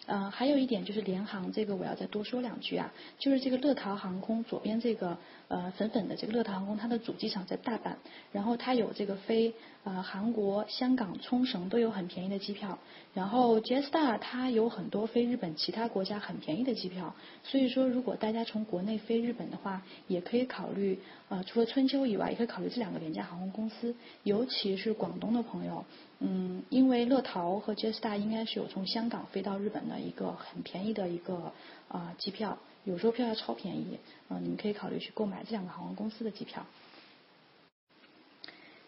[0.09, 5.19] 呃，还有一点就是联航这个我要再多说两句啊，就是这个乐桃航空左边这个
[5.49, 7.93] 呃粉粉的这个乐桃航空，它的主机场在大阪，
[8.33, 9.53] 然后它有这个飞
[9.85, 12.79] 呃韩国、香港、冲绳都有很便宜的机票，
[13.15, 20.99] 然后 Jetstar 它有很多飞日本其他国家很便宜的机票，所以说如果大家从国内飞日本的话，也可以考虑
[21.29, 23.95] 呃除了春秋以外，也可以考虑这两个廉价航空公司，
[24.25, 25.85] 尤其是广东的朋友。
[26.21, 31.53] 嗯，因为乐桃和 Jetstar 应该是有从香港飞到日本的一个很便宜的一个
[31.87, 33.99] 啊机票，有时候票价超便宜，
[34.29, 36.67] 嗯，你们可以考虑去购买这两个航空公司的机票。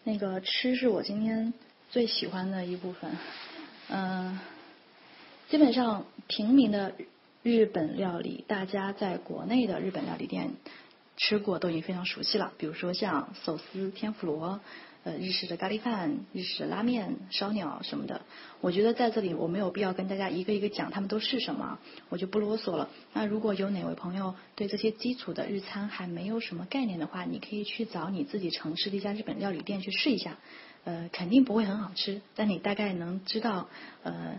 [0.03, 1.53] 那个吃是我今天
[1.89, 3.11] 最喜欢的一部分，
[3.89, 4.39] 嗯，
[5.49, 6.93] 基本上平民的
[7.43, 10.51] 日本料理，大家在国内的日本料理店
[11.17, 14.59] 吃过都已经非常熟悉了，比如说像寿司、天妇罗。
[15.03, 18.21] 呃，日式的咖喱饭、日式的拉面、烧鸟什么的，
[18.59, 21.79] 我觉得在这里我没有必要跟大家一个一个讲他们都是什么，
[22.09, 22.87] 我就不啰嗦了。
[23.13, 30.37] 那如果有哪位朋友对这些基础的日餐还没有什么概念的话，你可以去找你自己城市的一家日本料理店去试一下，
[30.83, 33.69] 呃，肯定不会很好吃，但你大概能知道
[34.03, 34.37] 呃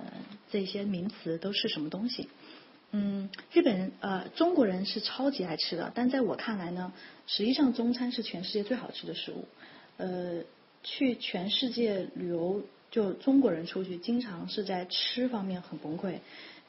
[0.53, 2.29] 这些名词都是什么东西。
[2.93, 6.93] 嗯，日本人呃中国人是超级爱吃的，但在我看来呢，
[7.27, 9.49] 实际上中餐是全世界最好吃的食物。
[10.03, 10.43] 呃，
[10.83, 16.19] 去全世界旅游，就中国人出去，经常是在吃方面很崩溃，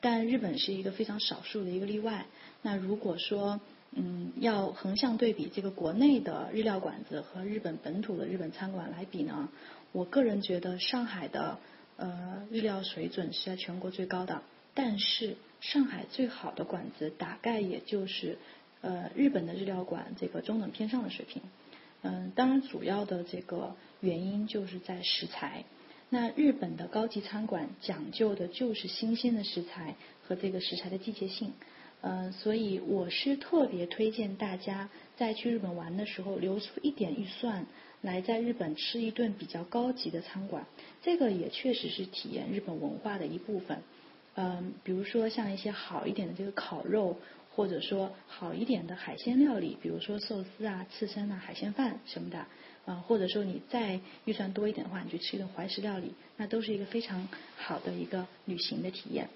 [0.01, 2.27] 但日本是一个非常少数的一个例外。
[2.61, 3.59] 那如果说，
[3.95, 9.49] 嗯，要横向对比这个国内的日料馆子和日本本土的日本餐馆来比呢，
[9.91, 11.57] 我个人觉得上海的
[11.97, 14.43] 呃日料水准是在全国最高的，
[14.75, 18.37] 但是上海最好的馆子大概也就是
[18.81, 21.41] 呃日本的日料馆这个中等偏上的水平。
[22.05, 25.63] 嗯，当然，主要的这个原因就是在食材。
[26.09, 31.53] 那日本的高级餐馆讲究的就是新鲜的食材和这个食材的季节性。
[32.01, 37.65] 嗯，所以我是特别推荐大家在去日本玩的时候留出一点预算
[38.01, 40.65] 来在日本吃一顿比较高级的餐馆。
[41.01, 43.77] 这个也确实是体验日本文化的一部分。
[44.35, 47.17] 嗯，比如说像一些好一点的这个烤肉。
[47.55, 52.45] 或者说好一点的海鲜料理，比如说寿司啊、刺身啊、海鲜饭什么的，
[52.85, 57.27] 啊，或者说你再预算多一点的话，你就吃一顿怀石料理，那都是一个非常
[57.57, 59.29] 好的一个旅行的体验。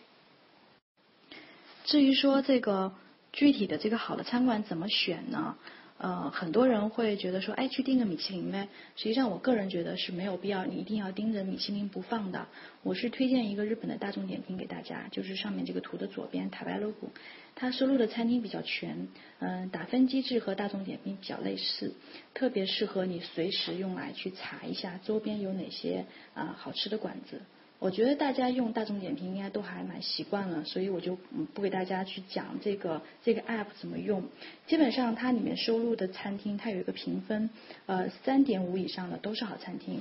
[1.86, 2.94] 至于说这个
[3.32, 5.56] 具体的这个好的餐馆怎么选呢？
[6.00, 8.68] 呃，很多人会觉得说，哎，去订个米其林呗。
[8.96, 12.48] 实际上，我个人觉得是没有必要，你一定要盯着米其林不放的。
[12.84, 17.10] 我是推荐一个日本的大众点评给大家，就是上面这个图的左边塔白 logo，
[17.56, 19.08] 它收录的餐厅比较全，
[19.40, 21.96] 嗯，打分机制和大众点评比较类似，
[22.36, 26.06] 特别适合你随时用来去查一下周边有哪些
[26.36, 27.42] 啊好吃的馆子。
[27.80, 31.16] 我觉得大家用大众点评应该都还蛮习惯了，所以我就
[31.54, 34.24] 不给大家去讲这个这个 app 怎么用。
[34.66, 37.52] 基本上它里面收录的餐厅，它有一个评分，
[37.86, 40.00] 呃，三点五以上的都是好餐厅。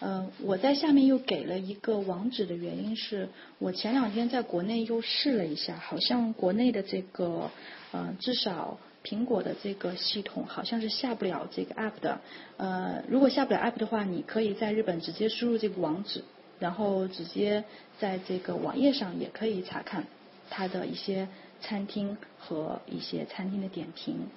[0.00, 3.28] 呃，我在下面又给了一个网址的原因是，
[3.60, 7.48] 我前两天在国内又试了一下，好像国内的这个
[7.92, 12.20] 呃，至少苹果的这个系统好像是下不了这个 app 的。
[12.56, 16.24] 呃，如果下不了 app 的话，你可以在日本直接输入这个网址。
[16.62, 17.64] 然后直接
[17.98, 20.06] 在这个网页上也可以查看
[20.48, 21.26] 它的一些
[21.60, 24.28] 餐厅和一些餐厅的点评。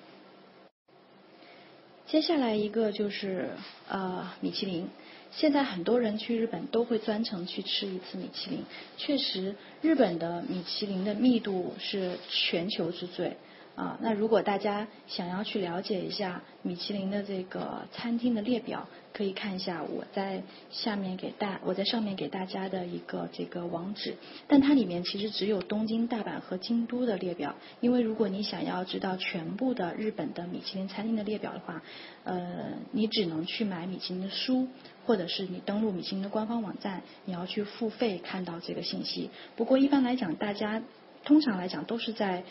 [2.08, 3.50] 接下来一个就是
[3.88, 4.88] 呃米其林，
[5.32, 8.64] 现在很多人去日本都会专程去吃一次米其林。
[8.98, 9.54] 确实，
[9.84, 13.38] 日本的米其林的密度是全球之最。
[13.76, 24.16] 啊，那如果大家想要去了解一下米其林的这个餐厅的列表，可以看一下我在下面给大我在上面给大家的一个这个网址，
[24.48, 31.82] 但它里面其实只有东京、大阪和京都的列表，因为如果你想要知道全部的日本的米其林餐厅的列表的话，
[32.24, 34.70] 呃，你只能去买米其林的书，
[35.06, 39.30] 或者是你登录米其林的官方网站，你要去付费看到这个信息。
[39.58, 40.82] 不过一般来讲，大家
[41.26, 42.46] 通常来讲都是在。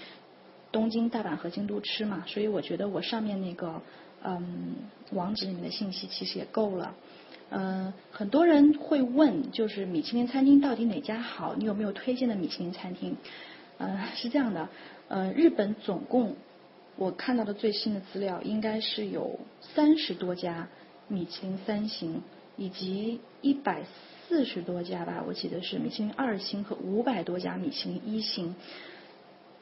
[0.75, 3.81] 东京、大阪和京都吃嘛，所以我觉得我上面那个
[4.25, 4.75] 嗯
[5.13, 6.97] 网址里面的信息其实也够了。
[7.51, 11.55] 呃，很多人会问，就是米其林餐厅到底哪家好？
[11.55, 13.17] 你有没有推荐的米其林餐厅？
[13.79, 14.69] 呃，是这样的，
[15.07, 16.35] 呃，日本总共
[16.97, 20.69] 我看到的最新的资料应该是有三十多家
[21.07, 22.21] 米其林三星，
[22.57, 23.85] 以及一百
[24.27, 28.57] 四十多家吧，我记得是米其林二星和五百多家米其林一星。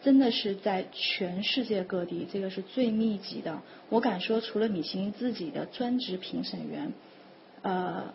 [0.02, 3.62] 真的是在全世界各地，这个是最密集的。
[3.88, 6.92] 我敢说，除了米其林自己的专职评审员，
[7.62, 8.12] 呃，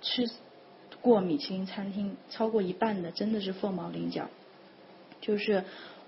[0.00, 0.28] 吃
[1.00, 4.28] 过米其林餐厅超过一半的，真的是凤毛麟角。
[5.20, 5.62] 就是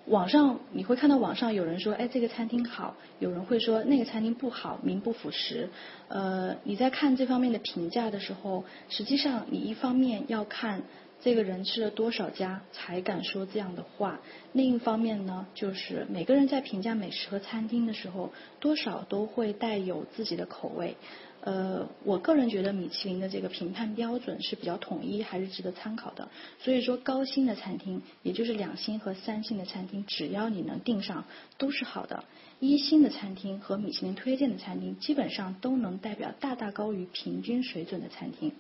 [0.07, 5.69] 网上你会看到网上有人说，哎，这个餐厅好；有人会说那个餐厅不好，名不副实。
[6.09, 10.83] 呃，你在看这方面的评价的时候，实际上你一方面要看。
[11.23, 14.21] 这个人吃了多少家才敢说这样的话？
[14.53, 20.97] 另一方面呢，就是每个人在评价美食和餐厅的时候，多少都会带有自己的口味。
[21.43, 26.29] 呃，我个人觉得米其林的这个评判标准是比较统一，还是值得参考的。
[26.59, 31.25] 所以说，高星的餐厅，也就是两星和三星的餐厅，只要你能订上，
[31.57, 32.25] 都是好的。
[32.61, 38.53] 一星的餐厅和米其林推荐的餐厅，基本上都能代表大大高于平均水准的餐厅。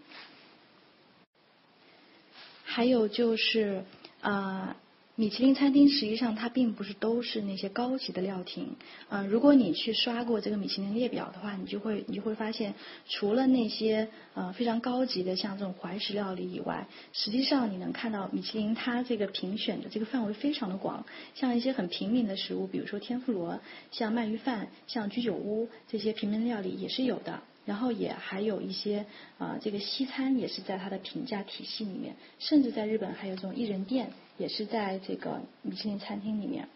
[2.72, 3.82] 还有就是
[4.20, 4.76] 啊，
[5.16, 8.76] 米其林餐厅实际上它并不是都是那些高级的料亭。
[9.08, 12.74] 嗯，如果你去刷过这个米其林列表的话，你就会你就会发现，
[13.08, 21.04] 除了那些呃非常高级的像这种怀石料理以外，实际上你能看到米其林它这个评选的这个范围非常的广。
[21.34, 23.58] 像一些很平民的食物，比如说天妇罗，
[23.90, 27.42] 像鳗鱼饭，像居酒屋这些平民料理也是有的。
[27.70, 29.06] 然后也还有一些
[29.38, 36.66] 啊，这个西餐也是在它的评价体系里面，甚至在日本还有这种一人店，也是在这个米其林餐厅里面。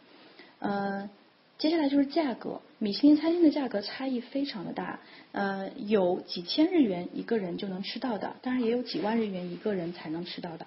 [0.60, 1.10] 呃，
[1.58, 5.00] 接下来就是价格，米其林餐厅的价格差异非常的大，
[5.32, 10.64] 呃，有几千日元一个人就能吃到的，当然也有几万日元一个人才能吃到的。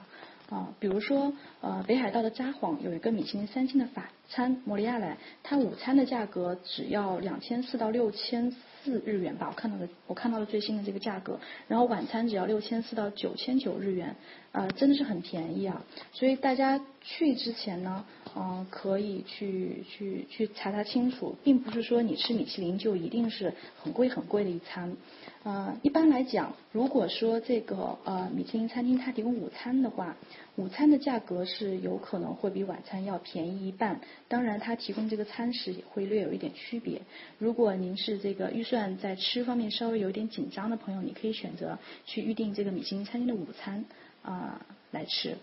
[0.49, 1.31] 啊，比如说
[1.61, 8.53] 呃，北海道的札幌有一个米其林三星的法餐莫里亚莱，它午餐的价格只要两千四到六千。
[8.87, 11.37] 四日元吧，我看到的我看到的最新的这个价格，
[11.67, 14.15] 然后晚餐只要六千四到九千九日元，
[14.53, 15.83] 啊，真的是很便宜啊。
[16.13, 18.05] 所以大家去之前呢，
[18.35, 24.95] 嗯，可以去去去查查清楚，并不是说你吃米其林就一定是很贵很贵的一餐。
[25.43, 30.17] 呃，一般来讲，如果说这个呃米其林餐厅它提供午餐的话，
[30.55, 34.01] 午餐的价格是有可能会比晚餐要便宜一半。
[34.27, 37.01] 当然，它提供这个餐食也会略有一点区别。
[37.37, 43.85] 如果您是这个预算在吃方面稍微有点紧张的朋友，你可以选择去预定这个米其林餐厅的午餐
[44.23, 45.37] 啊来吃。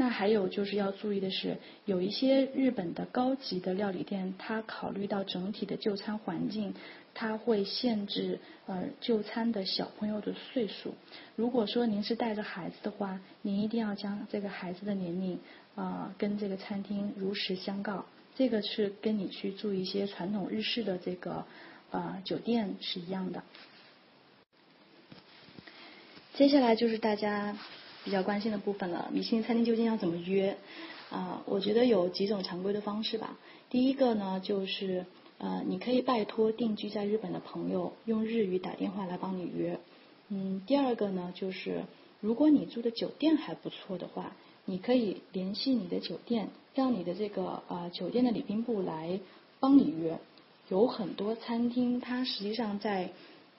[0.00, 6.74] 那还有就是要注意的是，有一些日本的高级的料理店，它考虑到整体的就餐环境。
[7.12, 10.94] 它会限制呃就餐的小朋友的岁数。
[11.36, 15.38] 如果说您是带着孩子的话，您一定要将这个孩子的年龄
[15.74, 18.06] 啊跟这个餐厅如实相告。
[18.36, 21.44] 这个是跟你去住一些传统日式的这个
[21.90, 23.42] 呃酒店是一样的。
[26.32, 27.54] 接下来就是大家
[28.04, 30.56] 比较关心的部分了，米其林餐厅究竟要怎么约
[31.10, 31.42] 啊？
[31.46, 33.38] 我觉得有几种常规的方式吧。
[33.68, 35.04] 第一个呢就是。
[35.42, 39.80] 呃，你可以拜托定居在日本的朋友用日语打电话来帮你约。
[40.28, 41.84] 嗯，第二个呢，就是
[42.20, 44.36] 如果你住的酒店还不错的话，
[44.66, 49.18] 你可以联系你的酒店，让你的这个呃酒店的礼宾部来
[49.60, 50.18] 帮你约。
[50.68, 53.08] 有很多餐厅，它实际上在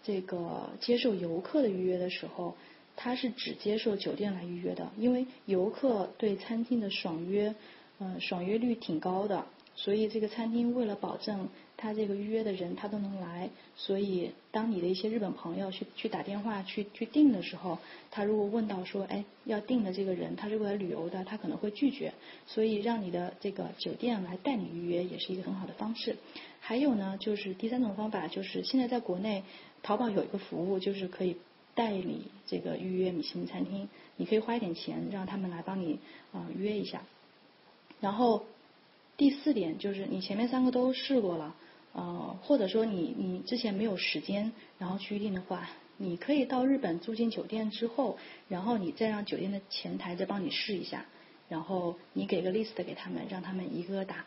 [0.04, 2.56] 这个接受游客的预约的时候，
[2.96, 7.56] 他是只接受酒店来预约的，因为游客对餐厅的爽约，
[8.00, 9.46] 嗯，爽约率挺高的。
[9.74, 11.48] 所以这个餐厅为了保证
[11.78, 17.80] 他这个预约的人他都能来，所以当你的一些日本朋友去去打电话去去订的时候，
[18.12, 22.14] 他如果问到说，哎，要订的这个人他是过来旅游的，他可能会拒绝。
[22.46, 26.18] 所以让你的这个酒店来带你预约也是一个很好的方式。
[26.60, 29.44] 还有呢，就是第三种方法，就是现在在国内
[29.82, 31.38] 淘宝有一个服务，就是可以
[31.76, 36.00] 代理这个预约米其林餐厅，你可以花一点钱让他们来帮你
[36.32, 37.02] 啊约一下，
[38.00, 38.46] 然后。
[39.18, 41.54] 第四点就是你前面三个都试过了，
[41.94, 48.18] 呃，或者说你你之前没有时间，然后去预定的话，你可以到日本住进酒店之后，
[48.48, 51.06] 然后你再让酒店的前台再帮你试一下，
[51.50, 54.26] 然后你给个 list 给他们，让他们一个个打。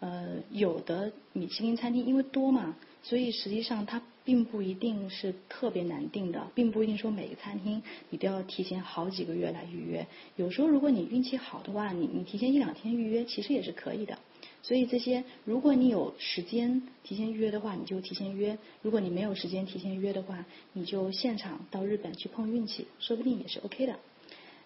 [0.00, 10.06] 呃，有的米其林餐厅因为多嘛，所以实际上它并不一定是特别难订的，并不一定说每个餐厅你都要提前好几个月来预约。
[10.36, 14.18] 有时候如果你运气好的话，你你提前一两天预约其实也是可以的。
[14.62, 23.96] 所以这些，如果你有时间提前预约的话，你就提前约；如果你没有时间提前约的话，你就现场到日本去碰运气，说不定也是 OK 的。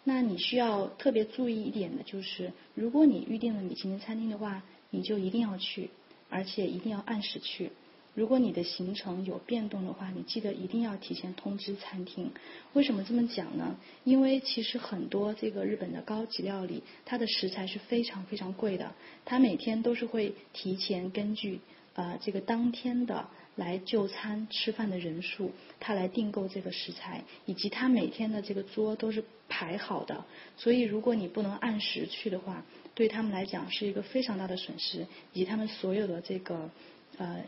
[0.02, 5.90] 那你需要特别注意一点的就是，如果你预定了米其林餐厅的话，你就一定要去，
[6.28, 7.70] 而且一定要按时去。
[8.12, 12.32] 如果你的行程有变动的话，你记得一定要提前通知餐厅。
[12.72, 13.76] 为什么这么讲呢？
[14.02, 18.92] 因为其实很多这个日本的高级料理，它的食材是非常非常贵的，
[19.24, 21.60] 它每天都是会提前根据
[21.94, 30.24] 呃这个当天的来就餐吃饭的人数，他来订购这个食材，以及他每天的这个桌都是排好的。
[30.56, 32.64] 所以如果你不能按时去的话，
[32.94, 36.70] 对他们来讲是一个非常大的损失，以及他们所有的这个
[37.18, 37.42] 呃。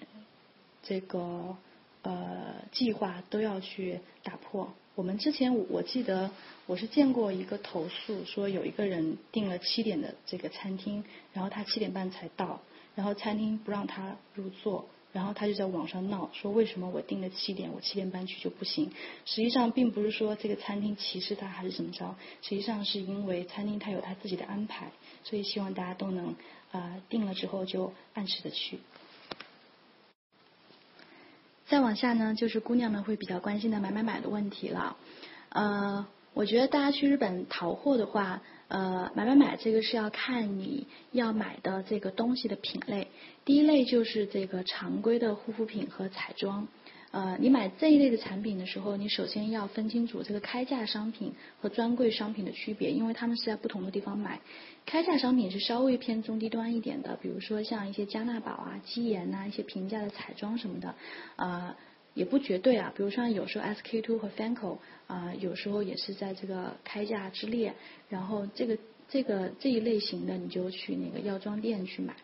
[0.84, 1.56] 这个
[2.02, 4.74] 呃计划都要去打破。
[4.96, 6.28] 我们之前我记得
[6.66, 12.60] 我是见过一个投诉，说有一个人订了七点的这个餐厅，然后他七点半才到，
[12.96, 18.90] 然后餐厅不让他入座，然后他就在网上闹，说为什么我订了七点，我七点半去就不行？
[19.26, 24.90] 实际上并不是说这个餐厅歧视他还是怎么着，实际上是因为餐厅他有他自己的安排，
[25.22, 26.34] 所以希望大家都能
[26.70, 28.78] 啊定了之后就按时的去。
[31.66, 34.96] 再往下呢，就是姑娘们会比较关心的买买买的问题了。
[35.50, 38.42] 呃，我觉得大家去日本淘货的话，
[38.72, 43.08] 呃，买买买这个是要看你要买的这个东西的品类。
[43.44, 46.66] 第一类就是这个常规的护肤品和彩妆。
[47.10, 54.40] 呃，你买这一类的产品的时候，你首先要分清楚这个开价商品和专柜商品的区别，因为他们是在不同的地方买。
[54.86, 60.94] 开价商品是稍微偏中低端一点的，比如说像一些嘉娜宝啊、肌研呐，一些平价的彩妆什么的，
[61.36, 61.76] 啊，
[62.14, 62.92] 也不绝对啊。
[62.96, 67.74] 比如说有时候 SK two 和 FANCL 啊，有时候也是在这个开价之列。
[68.08, 68.78] 然后这个
[69.08, 72.14] 这个这一类型的，你就去那个药妆店去买。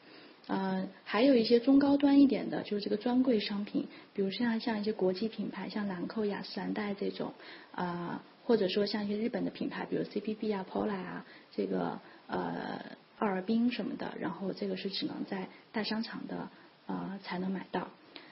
[0.46, 7.34] 呃，还有一些中高端一点的，就是这个专柜商品，比如像像一些国际品牌，像兰蔻、雅诗兰黛这种，
[7.72, 12.80] 啊，或者说像一些日本的品牌，比如 CPB 啊、Pola 啊，这个呃
[13.18, 16.48] 奥尔滨什么的，然后这个是只能在大商场的
[16.86, 17.90] 呃才能买到。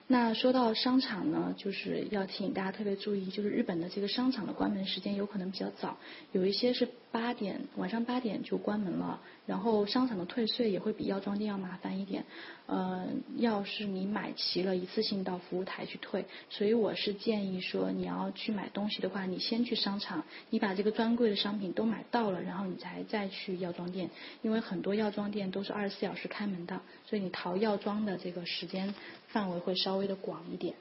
[0.09, 5.99] 那说到商场呢，就是要提醒大家特别注意，就是日本的这个商场的关门时间有可能比较早，
[6.31, 12.25] 有一些是八点晚上八点就关门了，然后商场的退税也会比药妆店要麻烦一点。
[12.67, 13.07] 呃，
[13.37, 24.11] 要是你买齐了，一次性到服务台去退，所以我是建议说，你要去买东西的话，你先去商场，你把这个专柜的商品都买到了，然后你才再去药妆店，
[24.43, 28.93] 因为很多药妆店都是二十四小时开门的，所以你淘药妆的这个时间
[29.37, 30.75] 范围会稍微的广一点。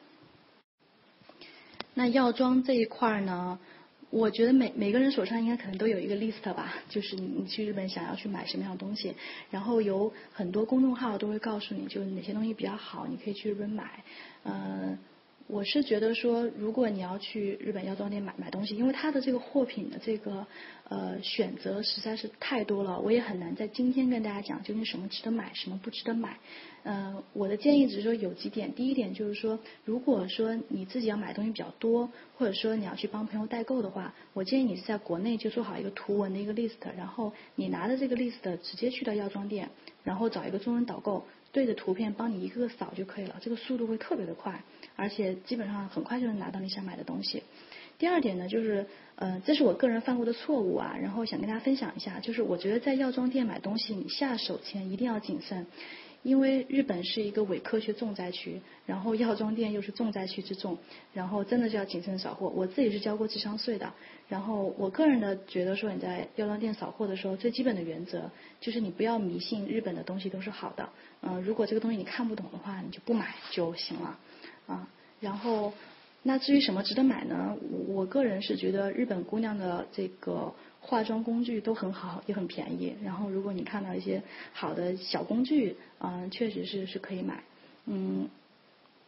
[1.93, 3.59] 那药妆这一块呢？
[4.11, 9.13] 我觉得每每个人手上应该可能都有一个 list 吧，就是你你去日本想要去买什么样的东西，
[9.51, 14.05] 然后有很多公众号都会告诉你，就是哪些东西比较好，你可以去日本买，
[14.45, 14.97] 嗯。
[15.47, 20.47] 我是觉得说，如果你要去日本药妆店买买东西，因为它的这个货品的这个
[20.89, 26.39] 呃选择实在是太多了，我也很难在今天跟大家讲究竟什么值得买，什么不值得买。
[26.81, 39.69] 呃，我的建议只是说有几点，第一点就是说，如果说你自己要买东西比较多，或者说你要去帮朋友代购的话，我建议你是在国内就做好一个图文的一个 list，然后你拿着这个 list 直接去到药妆店，
[40.03, 41.23] 然后找一个中文导购。
[41.55, 44.61] 对着图片帮你一个个扫就可以了，这个速度会特别的快，
[44.97, 47.43] 而且基本上很快就能拿到你想买的东西。
[47.97, 55.65] 第二点呢，就是呃，这是我个人犯过的错误啊，然后想跟大家分享一下，就是我觉得在药妆店买东西，你下手前一定要谨慎。
[56.25, 60.75] 因为日本是一个伪科学重灾区，然后药妆店又是重灾区之重，
[61.13, 62.49] 然后真的是要谨慎扫货。
[62.49, 63.93] 我自己是交过智商税的，
[64.27, 70.89] 然后我个人的觉得说你在药妆店扫货的时候，最基本的原则就是你不要迷信日本的东西都是好的。
[71.21, 74.17] 嗯，如果这个东西你看不懂的话，你就不买就行了。
[74.65, 74.89] 啊，
[75.19, 75.71] 然后
[76.23, 77.55] 那至于什么值得买呢？
[77.87, 80.51] 我个人是觉得日本姑娘的这个。
[80.85, 82.95] 化妆工具都很好，也很便宜。
[83.03, 84.21] 然后，如果你看到一些
[84.53, 87.43] 好的小工具，嗯，确实是是可以买。
[87.87, 88.29] 嗯，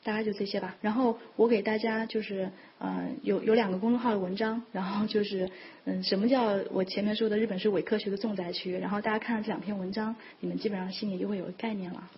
[0.03, 0.75] 大概就这些吧。
[0.81, 2.49] 然后我给大家就是，
[2.79, 4.63] 嗯，有有两个公众号的文章。
[4.71, 5.51] 然后就是，
[5.85, 8.75] 嗯，什么叫我前面说的日本是伪科学的重灾区？
[8.75, 12.09] 然后大家看了这两篇文章，你们基本上心里就会有个概念了。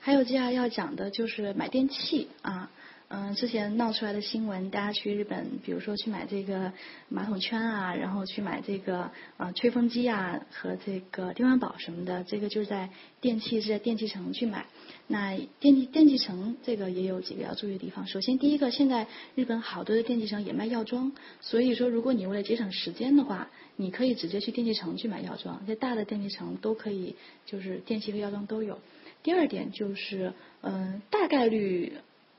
[0.00, 2.70] 还有接下来要讲的就是买电器啊。
[3.16, 6.72] 嗯，之前闹出来的新闻，大家去日本，比如说去买这个
[7.08, 14.66] 马桶圈啊，然后去买这个啊吹风机啊和这个电饭煲什么的，这个就是在电器是在电器城去买。
[15.06, 18.04] 那电器电器城这个也有几个要注意的地方。
[18.08, 25.64] 首先，第一个，现在日本好多的电器城也卖药妆，所以说如果你为了节省时间的话，你可以直接去电器城去买药妆。
[25.66, 27.14] 在大的电器城都可以，
[27.46, 28.80] 就是电器和药妆都有。
[29.22, 30.32] 第二点就是，
[30.62, 31.92] 嗯，大概率。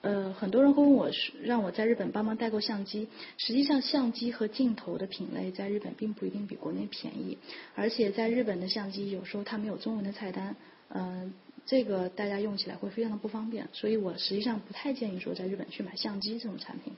[0.05, 3.07] 呃，很多人会问我，是让我在日本帮忙代购相机。
[3.37, 7.39] 实际上，相机和镜头的品类在日本并不一定比国内便宜，
[7.73, 10.55] 而且在日本的相机有时候它没有中文的菜单。
[10.89, 11.33] 嗯，
[11.65, 16.93] 这个大家用起来会非常的不方便，所以我实际上不太建议说在日本去买相机这种产品。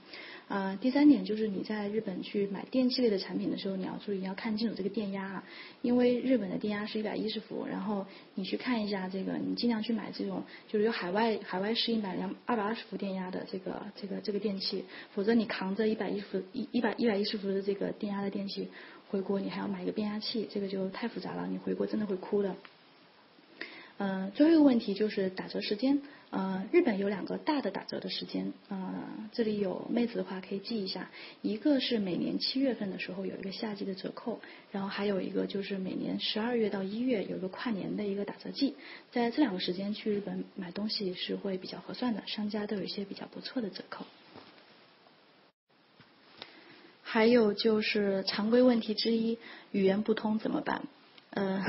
[0.50, 5.44] 呃，第三点就是你在日本去买电器类的产品的时候，你要注意要看清楚这个电压啊，
[5.82, 14.84] 因为日本的电压是一百一十伏，然后你去看一下这个，你尽量去买这种就是有海外海外适应版两二百二十伏电压的这个这个这个电器，
[15.14, 18.70] 否则你扛着一百一十伏一一百一百一十伏的这个电压的电器
[19.10, 22.56] 回国，你还要买一个变压器，这个就太复杂了，你回国真的会哭的。
[23.98, 26.02] 呃，最后一个问题就是打折时间。
[26.30, 28.94] 呃，日本有两个大的打折的时间，呃，
[29.32, 31.10] 这里有妹子的话可以记一下，
[31.42, 34.42] 一个是每年七月份的时候有一个夏季的折扣，
[34.74, 38.76] 然后还有一个就是每年十二月到一月有一个跨年的一个打折季，
[39.10, 44.06] 在这两个时间去日本买东西是会比较合算的，商家都有一些比较不错的折扣。
[47.04, 49.38] 还有就是常规问题之一，
[49.72, 50.84] 语言不通怎么办？
[51.30, 51.64] 呃。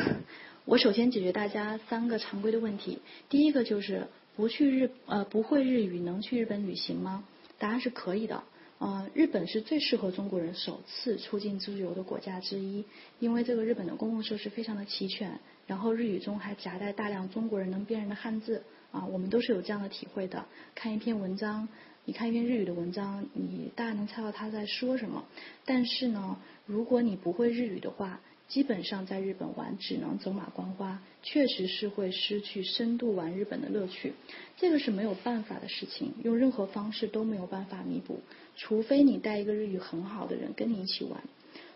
[0.68, 2.98] 我首先解决大家三个常规的问题。
[3.30, 7.24] 第一个就是不去日呃不会日语能去日本旅行吗？
[7.58, 8.44] 答案是可以的。
[8.76, 12.84] 呃，日本是最适合中国人首次出境自由的国家之一，
[13.18, 18.62] 因为这个日本的公共设施非常的齐全，然后日语中还夹带大量中国人能辨认的汉字
[18.92, 20.44] 啊，我们都是有这样的体会的。
[20.74, 21.66] 看一篇文章，
[22.04, 25.24] 你看一篇日语的文章，你大概能猜到他在说什么。
[25.64, 34.14] 但是呢，如果你不会日语的话，基本上在日本玩只能走马观花，确实是会失去深度玩日本的乐趣。
[34.56, 38.20] 这个是没有办法的事情，用任何方式都没有办法弥补，
[38.56, 41.22] 除非你带一个日语很好的人跟你一起玩。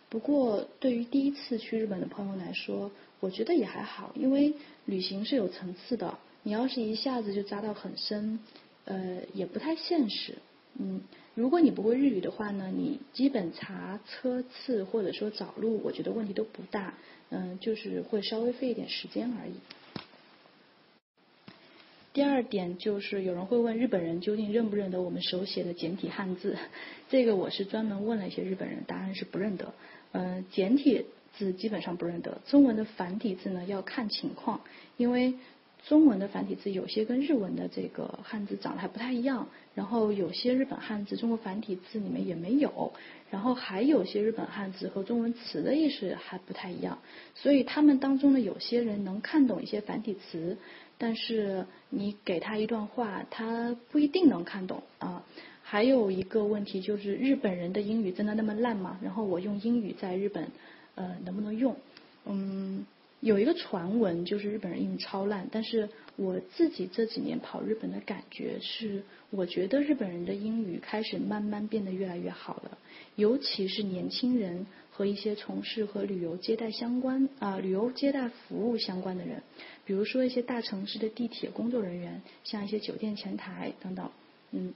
[0.09, 2.91] 不过对于第一次去日本的朋友来说，
[3.21, 4.55] 我觉得也还好，因为
[4.87, 6.19] 旅行是有层次的。
[6.43, 8.41] 你要是一下子就扎到很深，
[8.85, 10.37] 呃，也不太现实。
[10.79, 11.01] 嗯。
[11.35, 16.93] 如果你不会日语的话呢，你基本查车次或者说找路，我觉得问题都不大，
[17.31, 19.55] 嗯，就是会稍微费一点时间而已。
[22.13, 26.59] 第二点就是有人会问日本人究竟认不认得我们手写的简体汉字，
[27.09, 29.73] 这个我是专门问了一些日本人，答案是不认得，
[30.13, 31.07] 嗯，简体
[31.39, 34.61] 字基本上不认得，中文的繁体字呢要看情况，
[34.99, 35.33] 因为。
[35.89, 42.93] 中文的繁体字有些跟日文的这个汉字长得还不太一样，然后有些日本汉字中国繁体字里面也没有，
[43.31, 46.99] 然后还有些日本汉字和中文词的意思还不太一样，
[47.35, 50.57] 所以他们当中的有些人能看懂一些繁体词，
[50.99, 55.25] 但是你给他一段话，他不一定能看懂啊。
[55.65, 58.99] 还有一个问题就是日本人的英语真的那么烂吗？
[59.03, 60.47] 然后我用英语在日本
[60.95, 61.75] 呃能不能用？
[62.27, 62.87] 嗯。
[63.23, 72.77] 有一个传闻，就是日本人英语超烂，但是我自己这几年跑日本的感觉是，我觉得日本人的英语开始慢慢变得越来越好了，
[73.15, 79.41] 尤其是年轻人和一些从事和旅游接待相关啊旅游接待服务相关的人，
[79.85, 84.11] 比如说一些大城市的地铁工作人员，像一些酒店前台等等，
[84.51, 84.75] 嗯，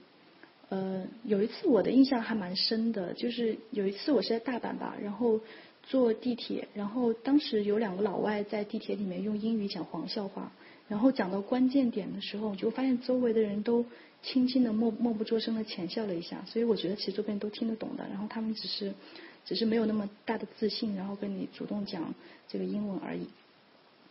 [0.69, 5.41] 呃，有一次我的印象还蛮深的，就是有一次我是在大阪吧，然后。
[5.89, 10.51] 坐地铁，然后当时有两个老外在地铁里面用英语讲黄笑话，
[10.89, 13.85] 然后讲到关键点的时候，就发现周围的人都
[14.21, 18.93] 轻轻的默默不作声的浅笑了一下，所以我觉得其实周边都听得懂的，然后他们只是
[19.45, 22.13] 只是没有那么大的自信，然后跟你主动讲
[22.49, 23.27] 这个英文而已。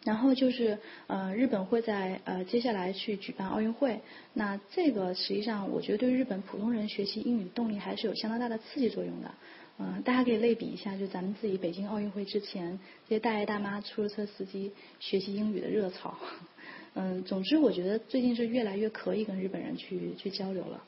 [0.05, 0.79] 然后就是
[1.09, 4.01] 呃，日本会在呃接下来去举办奥运会，
[4.35, 9.35] 那这个实际上我觉得对日本普通人学习英语动力还是有相当大的刺激作用的。
[9.79, 12.79] 嗯，大家可以类比一下，就咱们自己北京奥运会之前，
[13.09, 16.17] 这些大爷大妈、出租车司机学习英语的热潮。
[16.95, 20.83] 嗯，总之我觉得最近是越来越可以跟日本人去去交流了。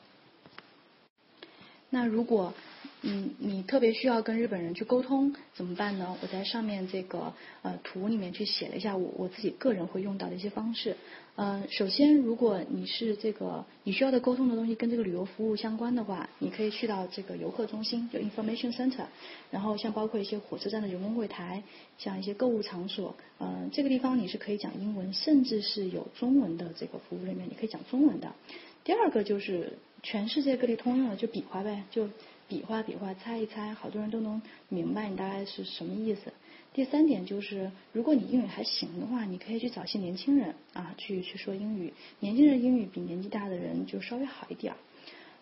[1.89, 2.53] 那如果
[3.01, 6.17] 嗯，你特别需要跟日本人去沟通怎么办呢？
[6.21, 10.97] 我在上面这个呃图里面去写了一下我我自己个人会用到的一些方式。
[11.35, 19.05] 嗯，首先如果你是这个你需要的沟通的东西跟这个旅游服务相关的话，你可以去到这个游客中心，就 information center。
[19.49, 21.63] 然后像包括一些火车站的人工柜台，
[21.97, 28.33] 像一些购物场所，嗯，这个地方你是可以讲英文，甚至是有中文的这个服务人员，你可以讲中文的。
[28.89, 32.09] 第二个就是全世界各地通用的，就比划呗，就。
[32.47, 36.33] 比划比划，猜一猜，好多人都能明白你大概是什么意思。
[36.73, 41.93] 第三点就是，如果你英语还行的话，你可以去找些年轻人啊，去去说英语。
[42.19, 44.73] 年轻人英语比年纪大的人就稍微好一点。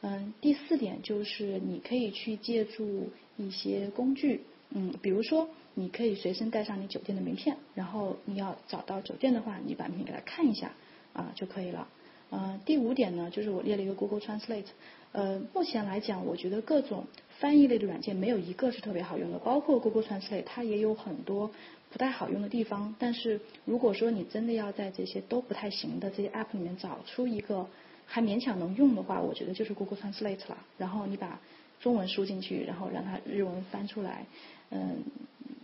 [0.02, 4.42] 嗯，第四点就是，你可以去借助一些工具，
[4.72, 10.74] 嗯，比如说，你可以随身带上你酒店的名片，然后你要找到酒店的话，你把名片给他看一下
[11.14, 11.88] 啊就可以了。
[12.30, 14.66] 呃，第五点呢，就是我列了一个 Google Translate。
[15.14, 17.06] 呃，目前来讲，我觉得各种
[17.40, 21.50] 翻译类的软件没有一个是特别好用的，包括 Google Translate，它也有很多
[21.90, 22.94] 不太好用的地方。
[23.00, 27.68] 但是如果说你真的要在这些都不太行的这些 App 里面找出一个
[28.06, 30.58] 还勉强能用的话，我觉得就是 Google Translate 了。
[30.78, 31.40] 然后你把
[31.80, 34.26] 中文输进去，然后让它日文翻出来，
[34.70, 35.04] 嗯，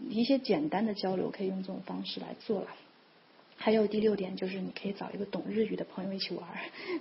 [0.10, 2.68] 一些简单的交流可以用这种方式来做了。
[3.64, 6.46] 还有第六点就是你可以找一个懂日语的朋友一起玩，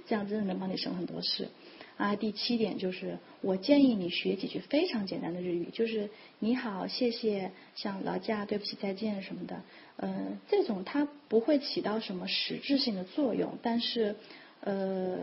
[0.07, 1.49] 这样真的能帮你省很多事。
[1.97, 6.09] 啊，第七点就是我建议你学几句非常简单的日语，就是
[6.39, 9.61] 你好、谢谢、像劳驾、对不起、再见什么的。
[9.97, 14.15] 嗯，这种它不会起到什么实质性的作用，但是
[14.61, 15.19] 呃，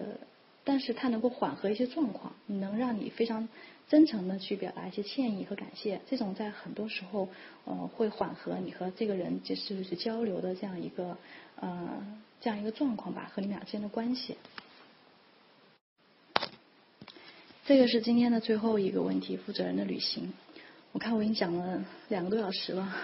[0.65, 3.47] 但是它能够缓和一些状况，能让你非常。
[3.89, 7.27] 真诚的去表达一些歉意和感谢，这种在很多时候，
[7.65, 11.17] 呃，会缓和你和这个人就是交流的这样一个
[11.59, 12.05] 呃
[12.39, 14.37] 这样一个状况吧，和你们俩之间的关系。
[17.65, 20.33] 这个是今天的最后一个问题，负责人的旅行。
[20.91, 22.95] 我看我已经讲了两个多小时了，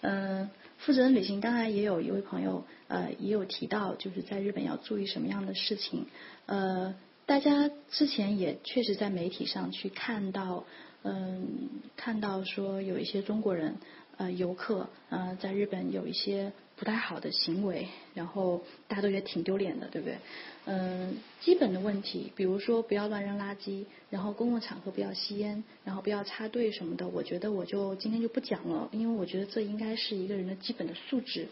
[0.00, 0.48] 嗯，
[0.78, 6.06] 负责人旅行，当然也有一位朋友呃也有提到，就是在日本要注意什么样的事情，
[6.46, 6.94] 呃。
[7.26, 10.64] 大家之前也确实在媒体上去看到，
[11.02, 13.74] 嗯，看到说有一些中国人
[14.16, 20.18] 呃游客呃在日本有一些不太好的行为，然后大家都觉得挺丢脸的，对不对？
[20.66, 31.48] 嗯，基本的问题，比如说不要乱扔垃圾，然后公共场合不要吸烟，然后不要插队什么的，我觉得我就今天就不讲了，因为我觉得这应该是一个人的基本的素质。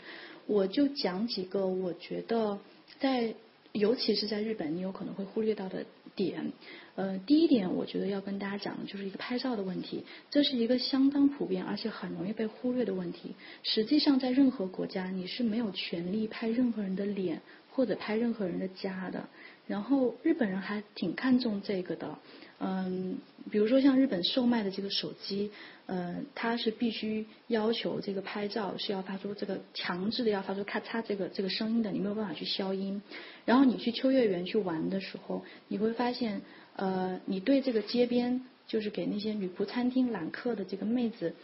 [0.47, 2.61] 我就讲几个我觉得
[3.01, 3.35] 在。
[3.75, 5.85] 尤其是在日本，你有可能会忽略到的
[6.15, 6.53] 点。
[6.95, 13.35] 呃，第一点，我觉得要跟大家讲的就是一个拍照的问题，这是一个相当普遍而且很容易被忽略的问题。
[13.65, 17.43] 实际上，在任何国家，你是没有权利拍任何人的脸
[17.73, 19.29] 或者拍任何人的家的。
[19.67, 22.17] 然后，日本人还挺看重这个的。
[22.61, 23.19] 嗯，
[23.51, 25.51] 比如说像日本售卖的这个手机。
[25.87, 33.03] 呃，它是必须要求这个拍照是要发出这个强制的要发出咔嚓这个这个声音的，你没有办法去消音。
[33.45, 36.41] 然后你去秋叶原去玩的时候，你会发现，
[36.77, 41.35] 呃，你对这个街边就是给那些女仆餐厅揽客的这个妹子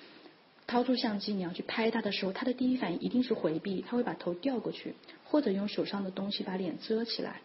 [0.67, 4.95] 掏出相机，你要去拍她的时候，她的第一反应一定是回避，她会把头调过去，
[5.25, 7.43] 或者用手上的东西把脸遮起来。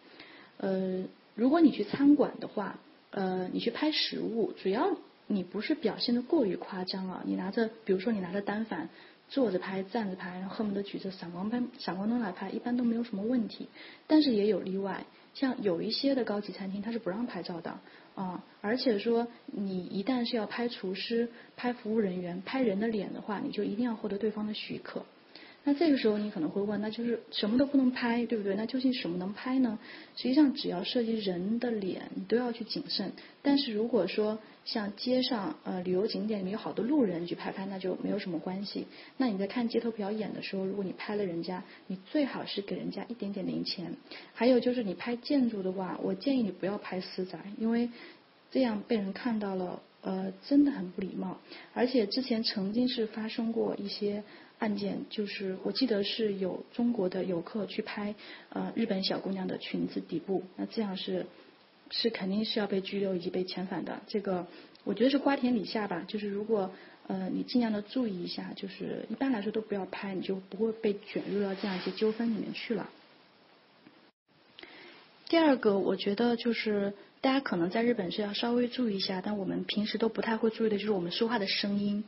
[0.56, 1.04] 呃，
[1.34, 2.78] 如果你去餐馆的话，
[3.16, 4.94] 呃，你去拍实物，主要。
[5.28, 7.22] 你不是表现的过于夸张啊！
[7.26, 8.88] 你拿着，比如说你拿着单反，
[9.28, 13.66] 坐着拍、站着拍，然后恨不得举着闪光灯、闪光灯来拍，一般都没有什么问题。
[14.06, 17.76] 但是也有例外，像有一些的高级餐厅，它是不让拍照的
[18.14, 18.44] 啊。
[18.60, 25.04] 而且说，你一旦是要拍厨师、拍服务人员、拍人的脸的话，你就一定要获得对方的许可。
[25.68, 28.54] 那这个时候你可能会问，那就是什么都不能拍，对不对？
[28.54, 29.76] 那究竟什么能拍呢？
[30.14, 33.10] 实际上，只要涉及人的脸，你都要去谨慎。
[33.42, 38.86] 但是如果说像街上呃旅游景点里面有好多路人，去拍拍，那就没有什么关系。
[39.16, 43.92] 那你在看街头表演的时候，如果你拍了人家，你最好是给人家一点点零钱。
[44.34, 47.90] 还有就是你拍建筑的话，我建议你不要拍私宅，因为
[48.52, 51.38] 这样被人看到了，呃，真的很不礼貌。
[51.74, 54.22] 而且之前曾经是发生过一些。
[54.58, 58.14] 案件就是，我记得是有中国的游客去拍
[58.48, 61.26] 呃日本小姑娘的裙子底部，那这样是
[61.90, 64.00] 是肯定是要被拘留以及被遣返的。
[64.06, 64.46] 这个
[64.84, 66.70] 我觉得是瓜田李下吧，就是如果
[67.06, 72.88] 呃你尽量的注意一下，就是一般来说都不要拍，你就不会被卷入到这样一些纠纷里面去了。
[75.28, 82.04] 第二个，我觉得就是大家可能在日本是要稍微注意一下，但我们平时都不太会注意的，就是我们说话的声音。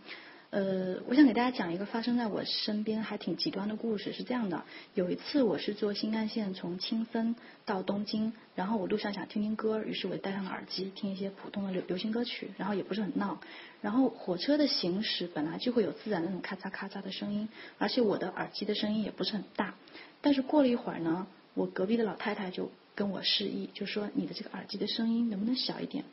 [0.50, 4.14] 呃，我想给大家讲一个发生在我身边还挺极端的故事。
[4.14, 4.64] 是这样的，
[4.94, 13.38] 有一次我是坐新干线从青森到东京，然后我路上想听听歌，于是我戴上了耳机听一些普通的流流行歌曲，然后也不是很闹。
[13.82, 19.74] 然后火车的行驶本来就会有自然那种咔嚓咔嚓的声音，而且我的耳机的声音也不是很大。
[20.22, 26.04] 但是过了一会儿呢，我隔壁的老太太就跟我示意，就说你的这个耳机的声音能不能小一点？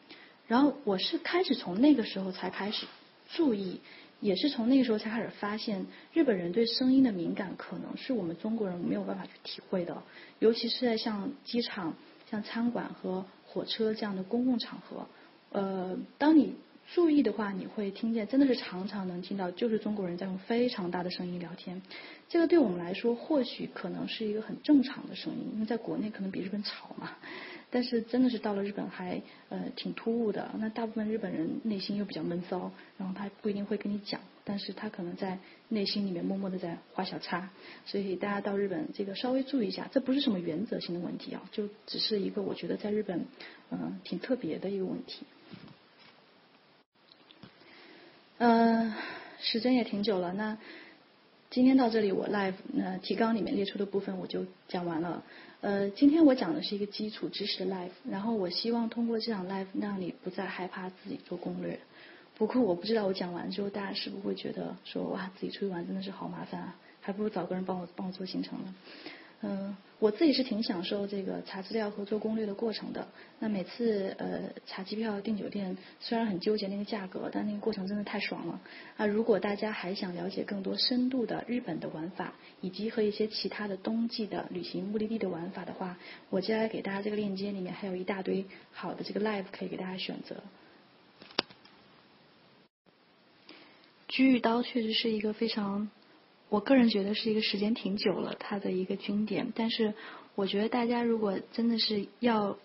[0.46, 2.86] 然后我是开始从那个时候才开始
[3.30, 3.80] 注意。
[4.22, 10.02] 也是从那个时候才开始发现，日本人对声音的敏感可能是我们中国人没有办法去体会的，
[10.40, 11.94] 尤其是在像机场、
[12.30, 15.08] 像餐馆和火车这样的公共场合。
[15.52, 16.56] 呃，当你
[16.88, 21.82] 注意的话，你会听见，真的是常常能听到，就是中国人在用非常大的声音聊天。
[22.28, 27.12] 这个对我们来说，或许可能是一个很正常的声音，因为在国内可能比日本吵嘛。
[27.76, 37.50] 但是真的是到了日本还呃挺突兀的，那大部分日本人内心又比较闷骚，然后他不一定会跟你讲，但是他可能在内心里面默默的在画小叉。
[37.86, 43.26] 所以大家到日本这个稍微注意一下，这不是什么原则性的问题啊，就只是一个我觉得在日本
[43.72, 45.26] 嗯挺特别的一个问题。
[48.38, 48.96] 呃，
[49.42, 50.58] 时间也挺久了，那
[51.50, 55.26] 今天到这里我 live 那提纲里面列出的部分我就讲完了。
[55.66, 61.80] 呃，今天我讲的是一个基础知识的 life，然后我希望通过这场 life，让你不再害怕自己做攻略。
[62.36, 68.76] 不过我不知道我讲完之后大家是不是会觉得说哇自己出去玩真的是好麻烦啊，还不如找个人帮我帮我做行程呢。
[69.42, 73.08] 嗯，我自己是挺享受这个查资料和做攻略的过程的。
[73.38, 78.60] 那每次呃查机票订酒店，虽然很纠结那个价格，但那个过程真的太爽了。
[78.98, 85.96] 啊，如果大家还想了解更多深度的日本的玩法，以及和一些其他的冬季的旅行目的地的玩法的话，
[86.32, 90.38] 我接下来给大家这个链接里面还有一大堆好的这个 live 可以给大家选择。
[94.08, 95.92] 居玉刀确实是一个非常。
[96.50, 99.52] 我个人觉得是一个时间挺久了，它的一个经典。
[99.56, 99.94] 但是
[100.36, 102.58] 我觉得大家如果真的是要。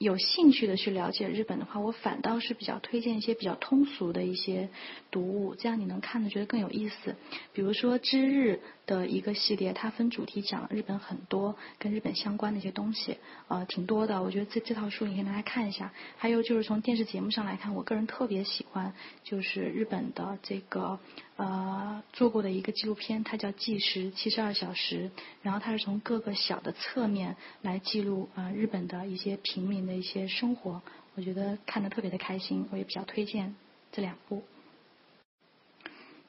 [0.00, 4.70] 有兴趣的去了解日本的话，我反倒是比较推荐一些比较通俗的一些
[5.10, 7.16] 读物，这样你能看的觉得更有意思。
[7.52, 13.16] 比如说知日的一个系列，它分主题讲日本很多跟日本相关的一些东西，
[13.48, 14.22] 呃，挺多的。
[14.22, 15.92] 我觉得这这套书你可以拿来看一下。
[16.16, 18.94] 还有就是从电视节目上来看，我个人特别喜欢
[19.24, 20.98] 就是日本的这个
[21.36, 25.10] 呃做过的一个纪录片，它叫《计时七十二小时》，
[25.42, 29.80] 然后它是从各个小的侧面来记录啊日本的一些平民。
[29.80, 30.82] 的一些生活，
[31.14, 33.54] 我觉得看得特别的开心，我也比较推荐
[33.90, 34.44] 这两部。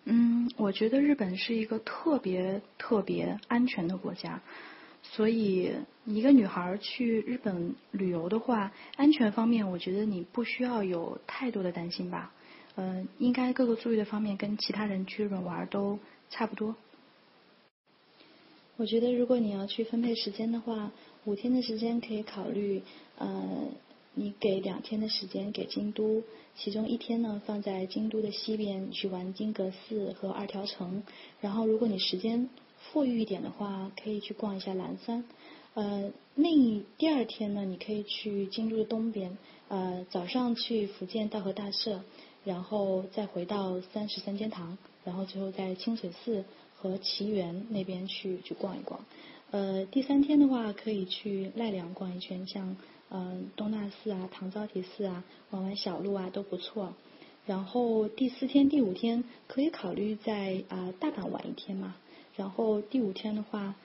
[0.06, 4.42] 嗯，我觉得日本是一个特别特别安全的国家，
[5.04, 5.72] 所以
[6.06, 12.34] 一个女孩去日本旅游的话，安全方面我觉得你不需要有太多的担心吧。
[12.76, 16.00] 嗯，应该各个注意的方面跟其他人去日本玩都
[16.30, 16.76] 差不多。
[18.78, 20.92] 我觉得如果你要去分配时间的话，
[21.26, 22.82] 五天的时间可以考虑。
[23.20, 23.68] 呃，
[24.14, 26.24] 你给两天的时间给京都，
[26.58, 31.04] 其中一天呢放在京都的西边去玩金阁寺和二条城，
[31.40, 35.24] 然后如果你时间富裕一点的话，可以去逛一下岚山。
[35.76, 36.50] 呃，那
[36.98, 39.38] 第二天呢，你可以去京都的东边，
[39.70, 42.04] 呃，早上去福建道和大社，
[42.44, 46.44] 然后再回到三十三间堂，然后最后在清水寺
[46.76, 49.06] 和奇园那边去去逛一逛。
[49.52, 52.76] 呃，第三天的话可以去奈良逛一圈，像。
[53.14, 56.94] 嗯，东大寺啊，唐招提寺啊，玩玩小路啊都不错。
[57.46, 61.96] 然后第四天、第五天可以考虑在啊大阪玩一天嘛。
[62.38, 63.76] 然后第五天的话，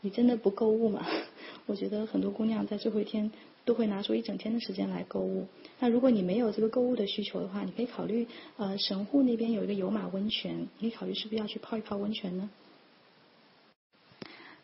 [0.00, 1.06] 你真的不购物吗？
[1.66, 3.30] 我觉得很多姑娘在最后一天
[3.64, 5.46] 都会拿出一整天的时间来购物。
[5.78, 8.26] 那如果你没有这个购物的需求的话，你可以考虑
[8.56, 12.50] 呃神户那边有一个有马温泉，你可以考虑是不是要去泡一泡温泉呢？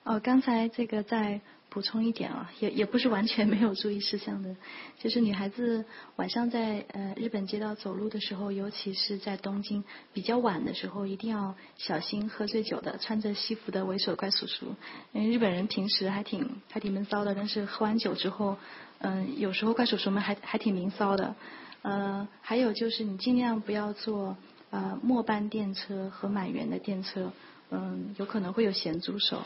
[0.02, 1.40] 哦，刚才这个在。
[1.70, 4.56] 补充一点啊，也也不是完全没有注意事项的，
[4.98, 5.84] 就是女孩子
[6.16, 14.74] 晚上在呃日本街道走路的时候，尤其是在东京比较晚的时候，一定要小心喝醉酒的穿着西服的猥琐怪叔叔。
[15.12, 18.56] 因为日本人平时还挺还挺闷骚的，但是喝完酒之后，
[19.00, 21.34] 嗯，有时候怪叔叔们还还挺明骚的。
[21.82, 24.36] 呃，还有就是你尽量不要坐
[24.70, 27.30] 呃末班电车和满员的电车，
[27.70, 29.42] 嗯，有可能会有咸猪手。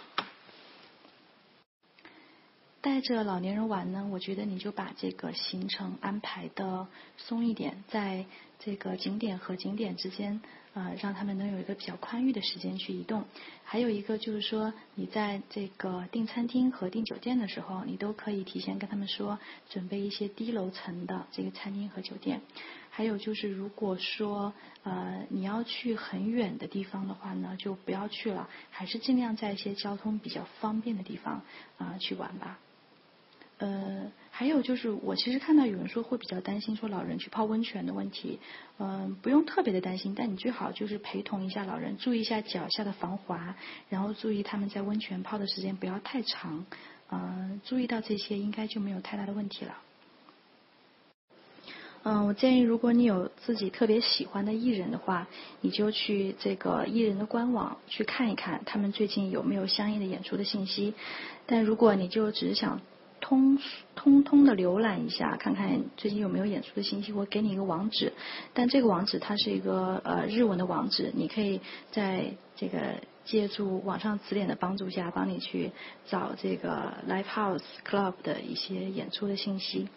[2.83, 8.27] 带着老年人玩呢，我觉得你就把这个行程安排的松一点，在
[8.59, 10.43] 这个景点和景点之间，
[10.75, 13.23] 啊，让他们能有一个比较宽裕的时间去移动。
[13.63, 19.39] 还有一个就是说，你在这个订餐厅和订酒店的时候，你都可以提前跟他们说，
[19.71, 22.41] 准备一些低楼层的这个餐厅和酒店。
[22.91, 24.53] 还有就是，如果说
[24.83, 31.43] 呃你要去很远的地方的话呢，就不要去了，还是尽量在一些交通比较方便的地方
[31.79, 32.59] 啊去玩吧。
[33.63, 38.41] 呃，还有就是，我其实看到有人说会比较担心说老人去泡温泉的问题，
[38.79, 43.55] 嗯，不用特别的担心，但你最好就是陪同一下老人，注意一下脚下的防滑，
[43.89, 46.67] 然后注意他们在温泉泡的时间不要太长，
[47.13, 49.79] 嗯，注意到这些应该就没有太大的问题了。
[52.03, 55.29] 嗯，我建议如果你有自己特别喜欢的艺人的话，
[55.61, 60.95] 你就去这个艺人的官网去看一看，他们最近有没有相应的演出的信息。
[61.47, 62.81] 但如果你就只是想
[63.23, 63.57] 通
[63.95, 67.13] 通通的浏览一下，看看最近有没有演出的信息。
[67.13, 68.13] 我给你一个网址，
[68.53, 71.61] 但这个网址它是一个呃日文的网址，你可以
[71.93, 75.71] 在这个借助网上词典的帮助下，帮你去
[76.11, 79.89] 找这个 live house club 的一些演出的信息。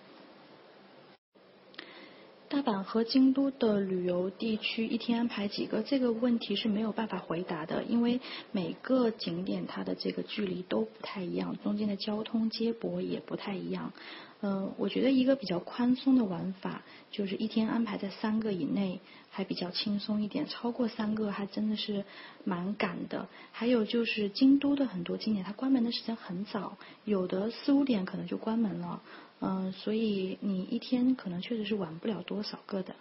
[2.47, 5.81] 大阪和京都的旅游地区一天安排几个？
[5.81, 13.93] 这个问题是没有办法回答的，因为每个景点它的这个距离都不太一样，中间的交通接驳也不太一样。
[14.41, 18.99] 嗯，我觉得一个比较宽松的玩法就是一天安排在三个以内，
[19.31, 20.45] 还比较轻松一点。
[20.45, 22.05] 超过三个还真的是
[22.43, 23.27] 蛮赶的。
[23.51, 29.01] 还有就是京都的很多景点，它关门的时间很早，有的四五点可能就关门了。
[29.47, 32.95] 嗯，所以你一天可能确实是玩不了多少个的。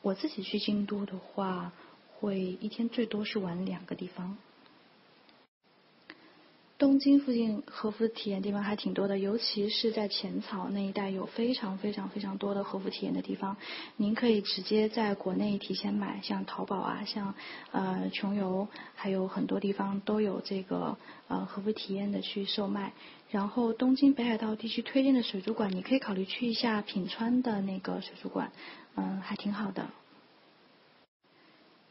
[0.00, 1.72] 我自己去京都的话，
[2.14, 4.38] 会一天最多是玩两个地方。
[6.78, 13.56] 东京附近和服体验地方还挺多的，尤其是在浅草那一带有非常非常非常多的和服体验的地方。
[13.96, 17.34] 您可以直接在国内提前买，像淘宝啊，像
[17.72, 20.96] 呃穷游，还有很多地方都有这个
[21.26, 22.92] 呃和服体验的去售卖。
[23.28, 28.52] 然后东京北海道地区推荐的水族馆，你可以考虑去一下品川的那个水族馆，
[28.94, 29.90] 嗯，还挺好的。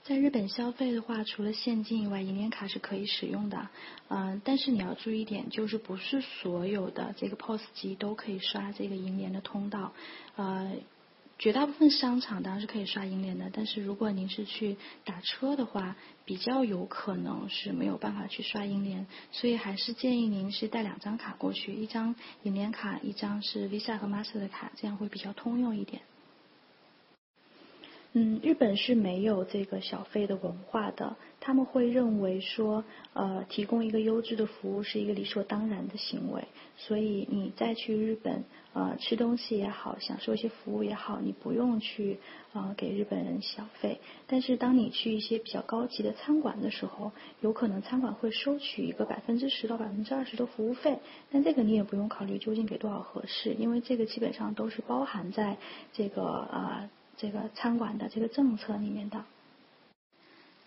[0.07, 3.67] 在日本消费的话，除了现金以外，银联卡是可以使用的。
[4.07, 9.91] 嗯，但是你要注意一点，就是不是所有的这个 POS 机都可以刷这个银联的通道。
[10.37, 10.71] 呃，
[11.37, 26.01] 绝大部分商场当然是可以刷银联的，但是如果您是去打车的话，比较有可能是没有办法去刷银联，所以还是建议您是带两张卡过去，一张银联卡，一张是 Visa 和 Master 的卡，这样会比较通用一点。
[28.13, 36.43] 嗯，日本是没有这个小费的文化的，他们会认为说，呃，提供一个优质的服务是一个理所当然的行为，
[36.77, 38.43] 所以你再去日本，
[38.73, 42.17] 呃，吃东西也好，享受一些服务也好，你不用去
[42.53, 43.99] 呃给日本人小费。
[44.25, 47.11] 但是当你去一些比较高级的餐馆的时候，
[47.41, 50.97] 有可能餐馆会收取一个百分之十到百分之二十的服务费，
[51.31, 55.57] 但这个你也不用考虑究竟给多少合适，因为这个基本上都是包含在
[55.93, 56.89] 这个呃。
[57.17, 59.25] 这个餐馆的这个政策里面的，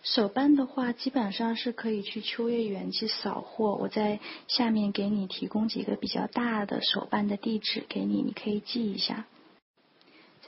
[0.03, 3.75] 手办的话基本上是可以去秋叶原去扫货。
[3.75, 9.25] 我在下面给你提供几个比较大的手办的地址给你，你可以记一下。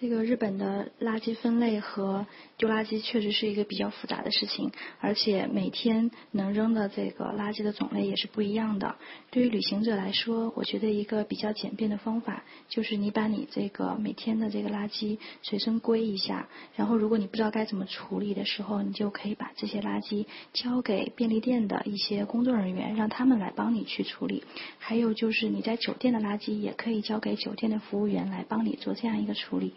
[0.03, 2.27] 这个日本的垃圾分类和
[2.57, 4.69] 丢垃圾确实是一个比较复杂的事情，
[4.99, 8.97] 而且每天能扔的这个垃圾的种类也是不一样的。
[9.31, 24.43] 对于旅行者来说，我觉得一个比较简便的方法就是你把你这个每天的这个垃圾随身归一下，然后如果你不知道该怎么处理的时候，你就可以把这些垃圾交给便利店的一些工作人员，让他们来帮你去处理。
[24.79, 29.75] 还有就是你在酒店的垃圾也可以交给酒店的服务员来帮你做这样一个处理。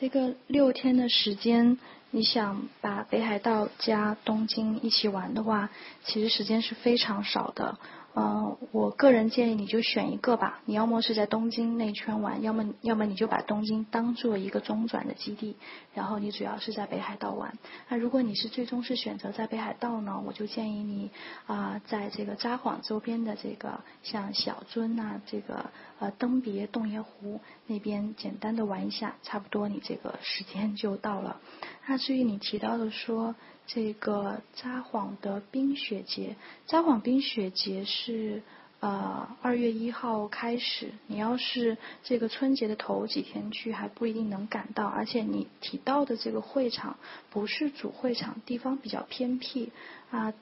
[0.00, 1.78] 这个六天的时间，
[2.10, 5.68] 你想把北海道加东京一起玩的话，
[6.04, 7.78] 其实时间是非常少的。
[8.16, 10.60] 嗯，我个人建议你就选一个吧。
[10.66, 15.56] 你要么是在东京内圈玩，要么要么你就把东京当做一个中转的基地，
[15.94, 17.58] 然后你主要是在北海道玩。
[17.88, 21.10] 那如果你是最终是选择在北海道呢，我就建议你
[21.46, 31.40] 啊，在这个札幌周边的这个像小樽啊，这个呃登别洞爷湖那边简单的玩一下，差不多你这个时间就到了。
[31.86, 33.34] 那至于你提到的说。
[33.66, 36.36] 这个札幌的冰雪节，
[36.66, 38.42] 札幌冰雪节是
[38.80, 40.92] 呃二月一号开始。
[41.06, 44.86] 你要是这个春节的头几天去，还不一定能赶到。
[44.86, 46.98] 而且你提到的这个会场
[47.30, 49.72] 不是主会场，地方比较偏僻
[50.10, 50.32] 啊。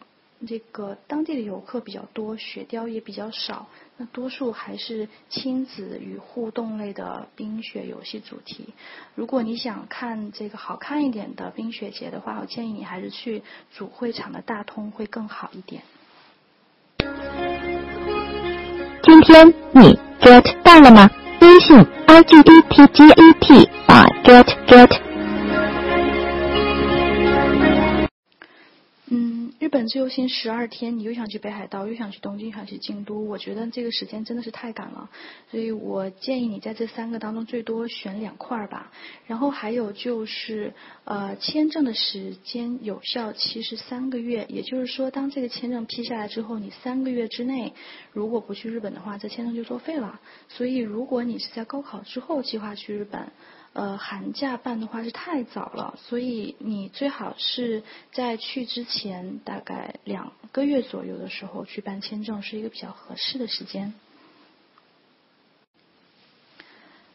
[0.47, 8.75] 这个当地的游客比较多，雪雕也比较少，那多数还是亲子与互动类的冰雪游戏主题。
[9.15, 13.43] 如果你想看这个好看一点的冰雪节的话，我建议你还是去
[13.73, 15.83] 主会场的大通会更好一点。
[19.03, 21.11] 今天你 get 到了吗？
[21.41, 25.12] 微信 i g e t g e t 啊 get get。
[29.73, 35.09] 本自由行十二天，你又想去北海道，又想去东京，想去京都，我觉得这个时间真的是太赶了，
[35.51, 38.93] 所以我建议你在这三个当中最多选两块儿吧。
[39.27, 40.75] 然后还有就是，
[41.05, 47.73] 呃，签证的时间有效期是三个月，也就是说，当这个签证批下来之后，你三个月之内
[48.13, 50.21] 如果不去日本的话，这签证就作废了。
[50.51, 53.33] 所以，如果你是在高考之后计划去日本，
[53.75, 57.83] 呃，寒假办的话是太早了，所以你最好是
[58.13, 63.95] 在去之前大概两个月左右的时候去办签证，是一个比较合适的时间。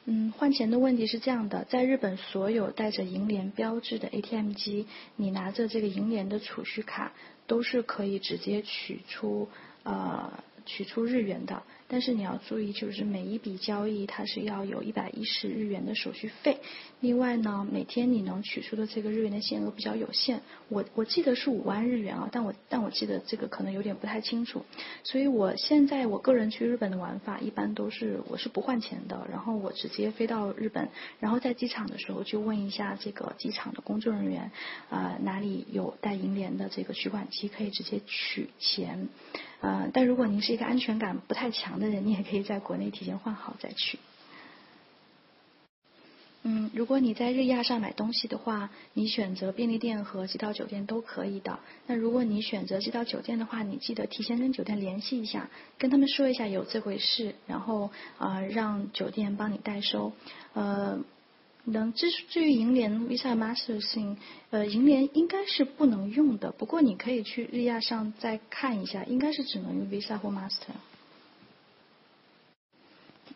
[0.06, 7.12] 嗯，换钱的问题是这样的，在日本所有带着银联标志的 ATM 机，你拿着这个银联的储蓄卡，
[7.46, 9.48] 都是可以直接取出
[9.84, 10.34] 呃。
[10.68, 11.64] 取出日元的。
[11.90, 16.58] 但是你要注意，就是每一笔交易它是要有一百一十日元的手续费。
[17.00, 24.66] 另外呢，每天你能取出的这个日元的限额比较有限，我我记得是五万日元啊，但我但我记得这个可能有点不太清楚。
[25.06, 30.90] 所以我现在我个人去日本的玩法一般都是我是不换钱的，然后我直接飞到日本，
[31.22, 34.52] 然后在机场的时候就问一下这个机场的工作人员，
[34.90, 39.08] 啊哪里有带银联的这个取款机可以直接取钱。
[39.62, 43.98] 呃，但如果您是一个安全感不太强的人，你也可以在国内提前换好再去。
[46.44, 51.60] 嗯，如果你在日亚上买东西的话，你选择便利店和寄到酒店都可以的。
[51.88, 60.14] 那如果你选择寄到酒店的话，你记得提前跟酒店联系一下，跟他们说一下有这回事，然后啊让酒店帮你代收。
[60.54, 61.00] 呃。
[61.70, 64.18] 能至至于银联 Visa Master 信，
[64.52, 66.52] 呃，银联应该是不能用的。
[66.54, 70.72] 不过你可以去日亚上再看一下，应该是只能用 Visa 或 Master。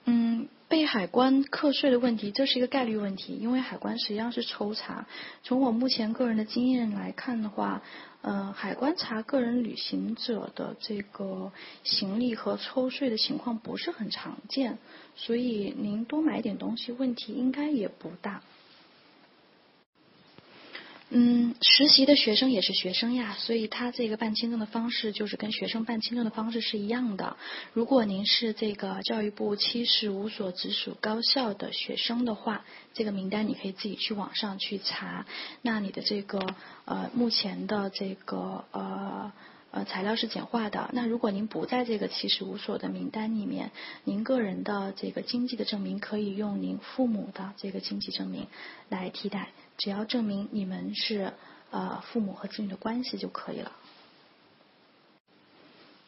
[0.05, 5.05] 嗯，被海关课税的问题，这是一个概率问题，因为海关实际上是抽查。
[5.43, 7.81] 从我目前个人的经验来看的话。
[8.23, 11.51] 呃，海关查个人旅行者的这个
[11.83, 14.77] 行李和抽税的情况不是很常见，
[15.15, 18.43] 所以您多买点东西，问题应该也不大。
[21.13, 27.35] 嗯，实习的学生也是学生呀，所以他这个办签证的方式就是跟学生办签证的方式是一样的。
[27.73, 32.63] 如果您是这个教育部七十五所直属高校的学生的话，
[32.93, 35.25] 这个名单你可以自己去网上去查。
[35.61, 36.39] 那你的这个
[36.85, 39.33] 呃目前的这个呃。
[39.73, 40.89] 呃，材料是简化的。
[40.91, 43.71] 那如果您不在这个七十五所的名单里面，
[44.03, 48.47] 您个人的这个经济的证明可以用您父母的这个经济证明
[48.89, 49.47] 来替代，
[49.81, 51.33] 只要证明你们是
[51.71, 53.71] 呃父母和子女的关系就可以了。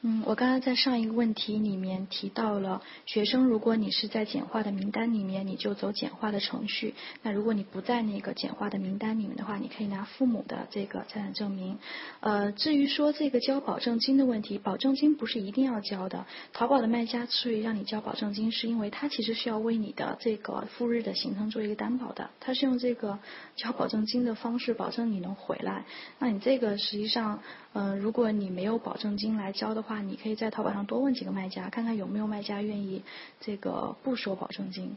[0.05, 11.79] 嗯，我刚刚在上一个问题里面提到了，学生如果你是在简化的名单里面，你就走简化的程序；那如果你不在那个简化的名单里面的话，你可以拿父母的这个财产证明。
[12.19, 16.25] 呃，至于说这个交保证金的问题，保证金不是一定要交的。
[16.51, 23.19] 淘宝的卖家之所以让你交保证金，是因为他其实需要为你的这个赴日的行程做一个担保的，他是用这个
[23.55, 25.85] 交保证金的方式保证你能回来。
[26.19, 27.39] 那你这个实际上。
[27.73, 33.01] 嗯，如果你没有保证金来交的话，你可以在淘宝上多问几个卖家，看看有没有卖家愿意
[33.41, 34.95] 这个不收保证金。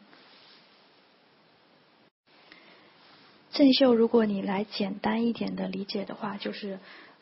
[3.52, 6.78] 正秀，如果你来简单一点的理解的话，就是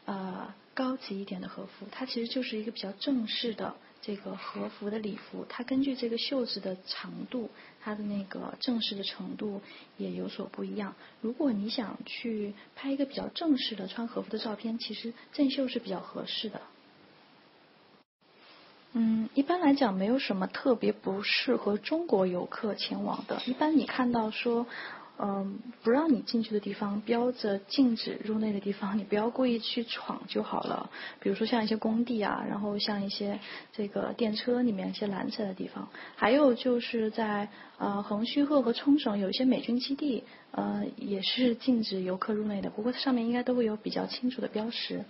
[0.06, 3.76] 呃高级一点的和服，它其实就是一个比较正式的。
[4.06, 7.48] 这个和服的礼服，它根据这个袖子的长度，
[7.80, 9.62] 它的那个正式的程度
[9.96, 10.94] 也有所不一样。
[11.22, 16.60] 如果你想去拍一个比较正式的穿和服的照片，其实正袖是比较合适的。
[18.92, 23.40] 嗯，一般来讲，没有什么特别不适合中国游客前往的。
[23.46, 24.66] 一般你看到说。
[25.16, 30.90] 嗯，不让你进去的地方标着禁止入内的地方，你不要故意去闯就好了。
[31.20, 33.38] 比如说像一些工地啊，然后像一些
[33.72, 42.68] 这个电车里面一些蓝色的地方，还有就是在呃横须贺和冲绳有一些美军基地，呃也是禁止游客入内的。
[42.70, 45.04] 不过上面应该都会有比较清楚的标识，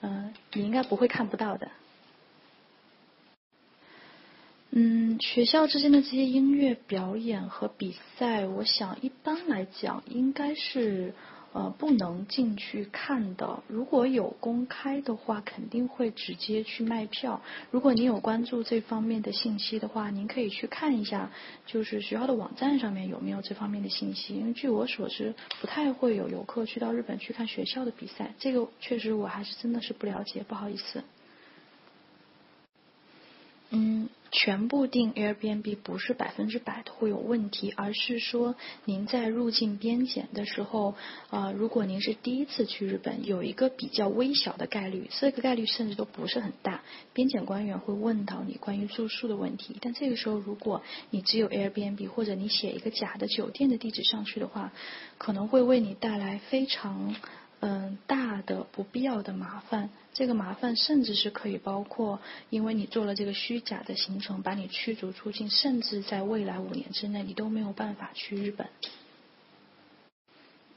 [0.00, 1.68] 嗯，你应该不会看不到的。
[4.76, 11.14] 嗯，学校之间的这些音乐表演和比赛，我想一般来讲应该是
[11.52, 13.62] 呃不能进去看的。
[13.68, 17.40] 如果有公开的话，肯定会直接去卖票。
[17.70, 21.30] 如果您有关注这方面的信息的话，您可以去看一下，
[21.66, 24.34] 就是学校的网站上面有没有这方面的信息。
[24.34, 28.34] 因为据我所知，不太会有游客去到日本去看学校的比赛。
[28.40, 31.04] 这个确实我还是真的是不了解，不好意思。
[33.70, 34.08] 嗯。
[34.36, 40.96] 全部订 Airbnb 不是百分之百的会有问题，而是说您在入境边检的时候，
[41.30, 46.82] 呃，如果您是第一次去日本，有一个比较微小的概率，这个概率甚至都不是很大，
[47.12, 49.76] 边检官员会问到你关于住宿的问题。
[49.80, 54.72] 但这个时候，如果你只有 Airbnb 或者你写一个假的酒店的地址上去的话，
[55.16, 57.14] 可能会为你带来非常。
[57.66, 62.20] 嗯，大的不必要的麻烦，这个麻烦甚至是可以包括，
[62.50, 68.68] 因为你做了这个虚假的行程，把你驱逐出境，甚至在未来五年之内，你都没有办法去日本。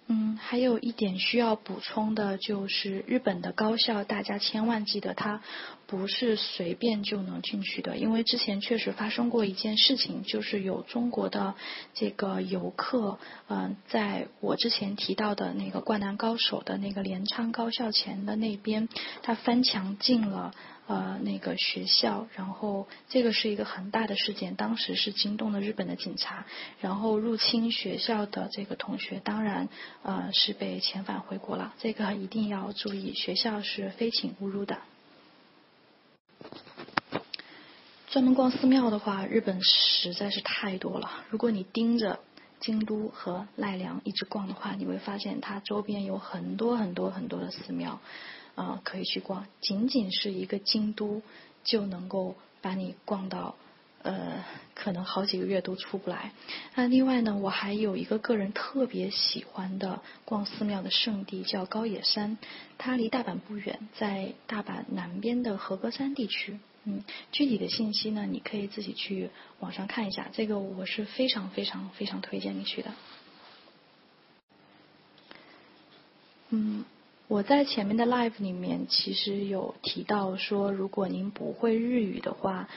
[0.10, 5.42] 嗯，还有一点需要补充的就是，日本的高校，大家千万记得，它
[5.86, 7.98] 不是随便就能进去的。
[7.98, 11.56] 因为之前确实发生过一件事情，就是有中国的
[11.94, 13.20] 这个游客，
[13.50, 18.88] 嗯，在我之前提到的那个灌篮高手的那个镰仓高校前的那边，
[19.24, 20.54] 他翻墙进了。
[20.88, 26.46] 呃那个学校，然后这个是一个很大的事件，当时是惊动了日本的警察，
[26.82, 29.70] 然后入侵学校的这个同学当然
[30.04, 34.80] 呃是被遣返回国了，这个一定要注意，学校是非请勿入的。
[38.10, 41.26] 专门逛寺庙的话，日本实在是太多了。
[41.30, 42.20] 如果你盯着
[42.62, 48.00] 京都和奈良一直逛的话，你会发现它周边有很多很多很多的寺庙
[48.58, 49.48] 啊可以去逛。
[49.62, 51.22] 仅仅是一个京都
[51.64, 53.56] 就能够把你逛到
[54.02, 54.44] 呃
[54.74, 56.32] 可能好几个月都出不来。
[56.76, 62.38] 那另外呢，我还有一个个人特别喜欢的逛寺庙的圣地叫高野山，
[62.78, 66.60] 它离大阪不远，在大阪南边的和歌山地区。
[66.90, 67.04] 嗯，
[67.34, 69.30] 具体的信息呢，你可以自己去
[69.60, 70.30] 网上看一下。
[70.32, 72.94] 这个我是非常非常非常推荐你去的。
[76.50, 76.86] 嗯，
[77.28, 82.68] 我在前面的 live 里面其实有提到说，如果您不会日语的话。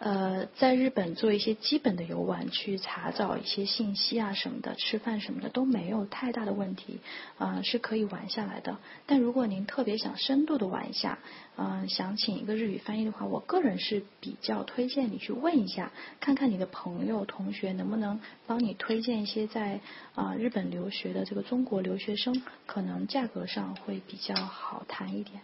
[0.00, 7.00] 呃，在日本做一些基本的游玩，去查找一些信息啊什么的，吃饭什么的都没有太大的问题，
[7.36, 8.78] 啊是可以玩下来的。
[9.06, 11.18] 但如果您特别想深度的玩一下，
[11.56, 19.80] 嗯，想请一个日语翻译的话，我个人是比较推荐你去问一下，看看你的朋友同学能不能帮你推荐一些在
[20.14, 25.40] 啊日本留学的这个中国留学生，可能价格上会比较好谈一点。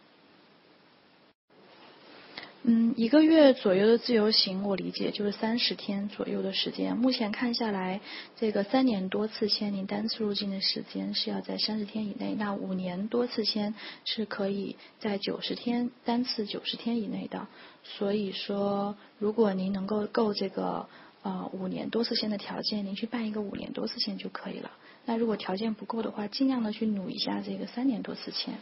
[2.66, 6.96] 嗯，一个月左右的自由行，我理解就是三十天左右的时间。
[6.96, 8.00] 目前看下来，
[8.38, 13.74] 这个三年多次签，您单次入境的时间是要在三十天以内；那五年多次签
[14.06, 17.48] 是可以在九十天单次九十天以内的。
[17.82, 20.88] 所以说，如果您能够够这个
[21.20, 24.70] 呃五年多次签的条件，您去办一个五年多次签就可以了。
[25.04, 28.54] 那如果条件不够的话，尽量的去努一下这个三年多次签。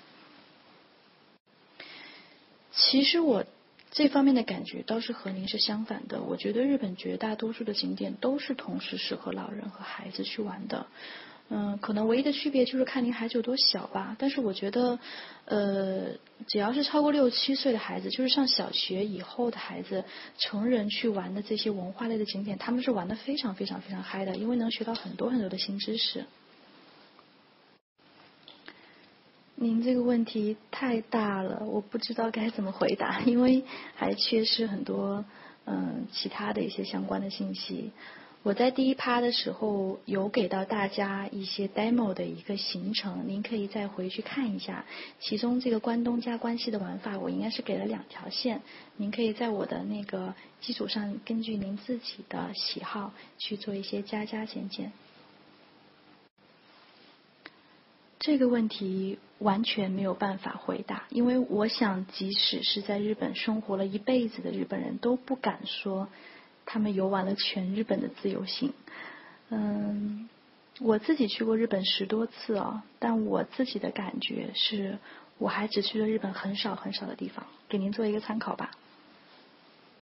[2.72, 3.44] 其实我。
[3.92, 6.22] 这方面的感觉倒是和您是相反的。
[6.22, 10.86] 我觉得日本绝大多数的景点都是同时适合老人和孩子去玩的。
[11.50, 14.16] 嗯，可能唯一的区别就是看您孩子有多小吧。
[14.18, 14.98] 但是我觉得，
[15.44, 16.06] 呃，
[16.46, 20.02] 只要是超过六七岁的孩子，就是上小学以后的孩子，
[20.38, 26.24] 成人去玩的这些文化类的景点，他们是玩的非常非常非常嗨的，因为能学到很多很多的新知识。
[29.54, 33.62] 您这个问题太大了，我不知道该怎么回答， 因为
[33.94, 35.24] 还缺失很多
[35.66, 37.92] 嗯其他的一些相关的信息。
[38.42, 44.84] 我在第一趴的时候有给到大家一些 demo 的一个行程，您可以再回去看一下。
[45.20, 48.60] 其中这个关东加关西的玩法，我应该是给了两条线，
[48.96, 54.92] 您可以在我的那个基础上，根据您自己的喜好去做一些加加减减。
[58.18, 66.08] 这个问题完全没有办法回答，因为我想，即使是在日本生活了一辈子的日本人都不敢说
[66.64, 68.72] 他们游玩了全日本的自由行。
[69.50, 70.28] 嗯，
[70.80, 74.98] 我自己去过日本十多次哦，但我自己的感觉是，
[75.38, 78.70] 我还只去了日本很少很少的地方，给您做一个参考吧。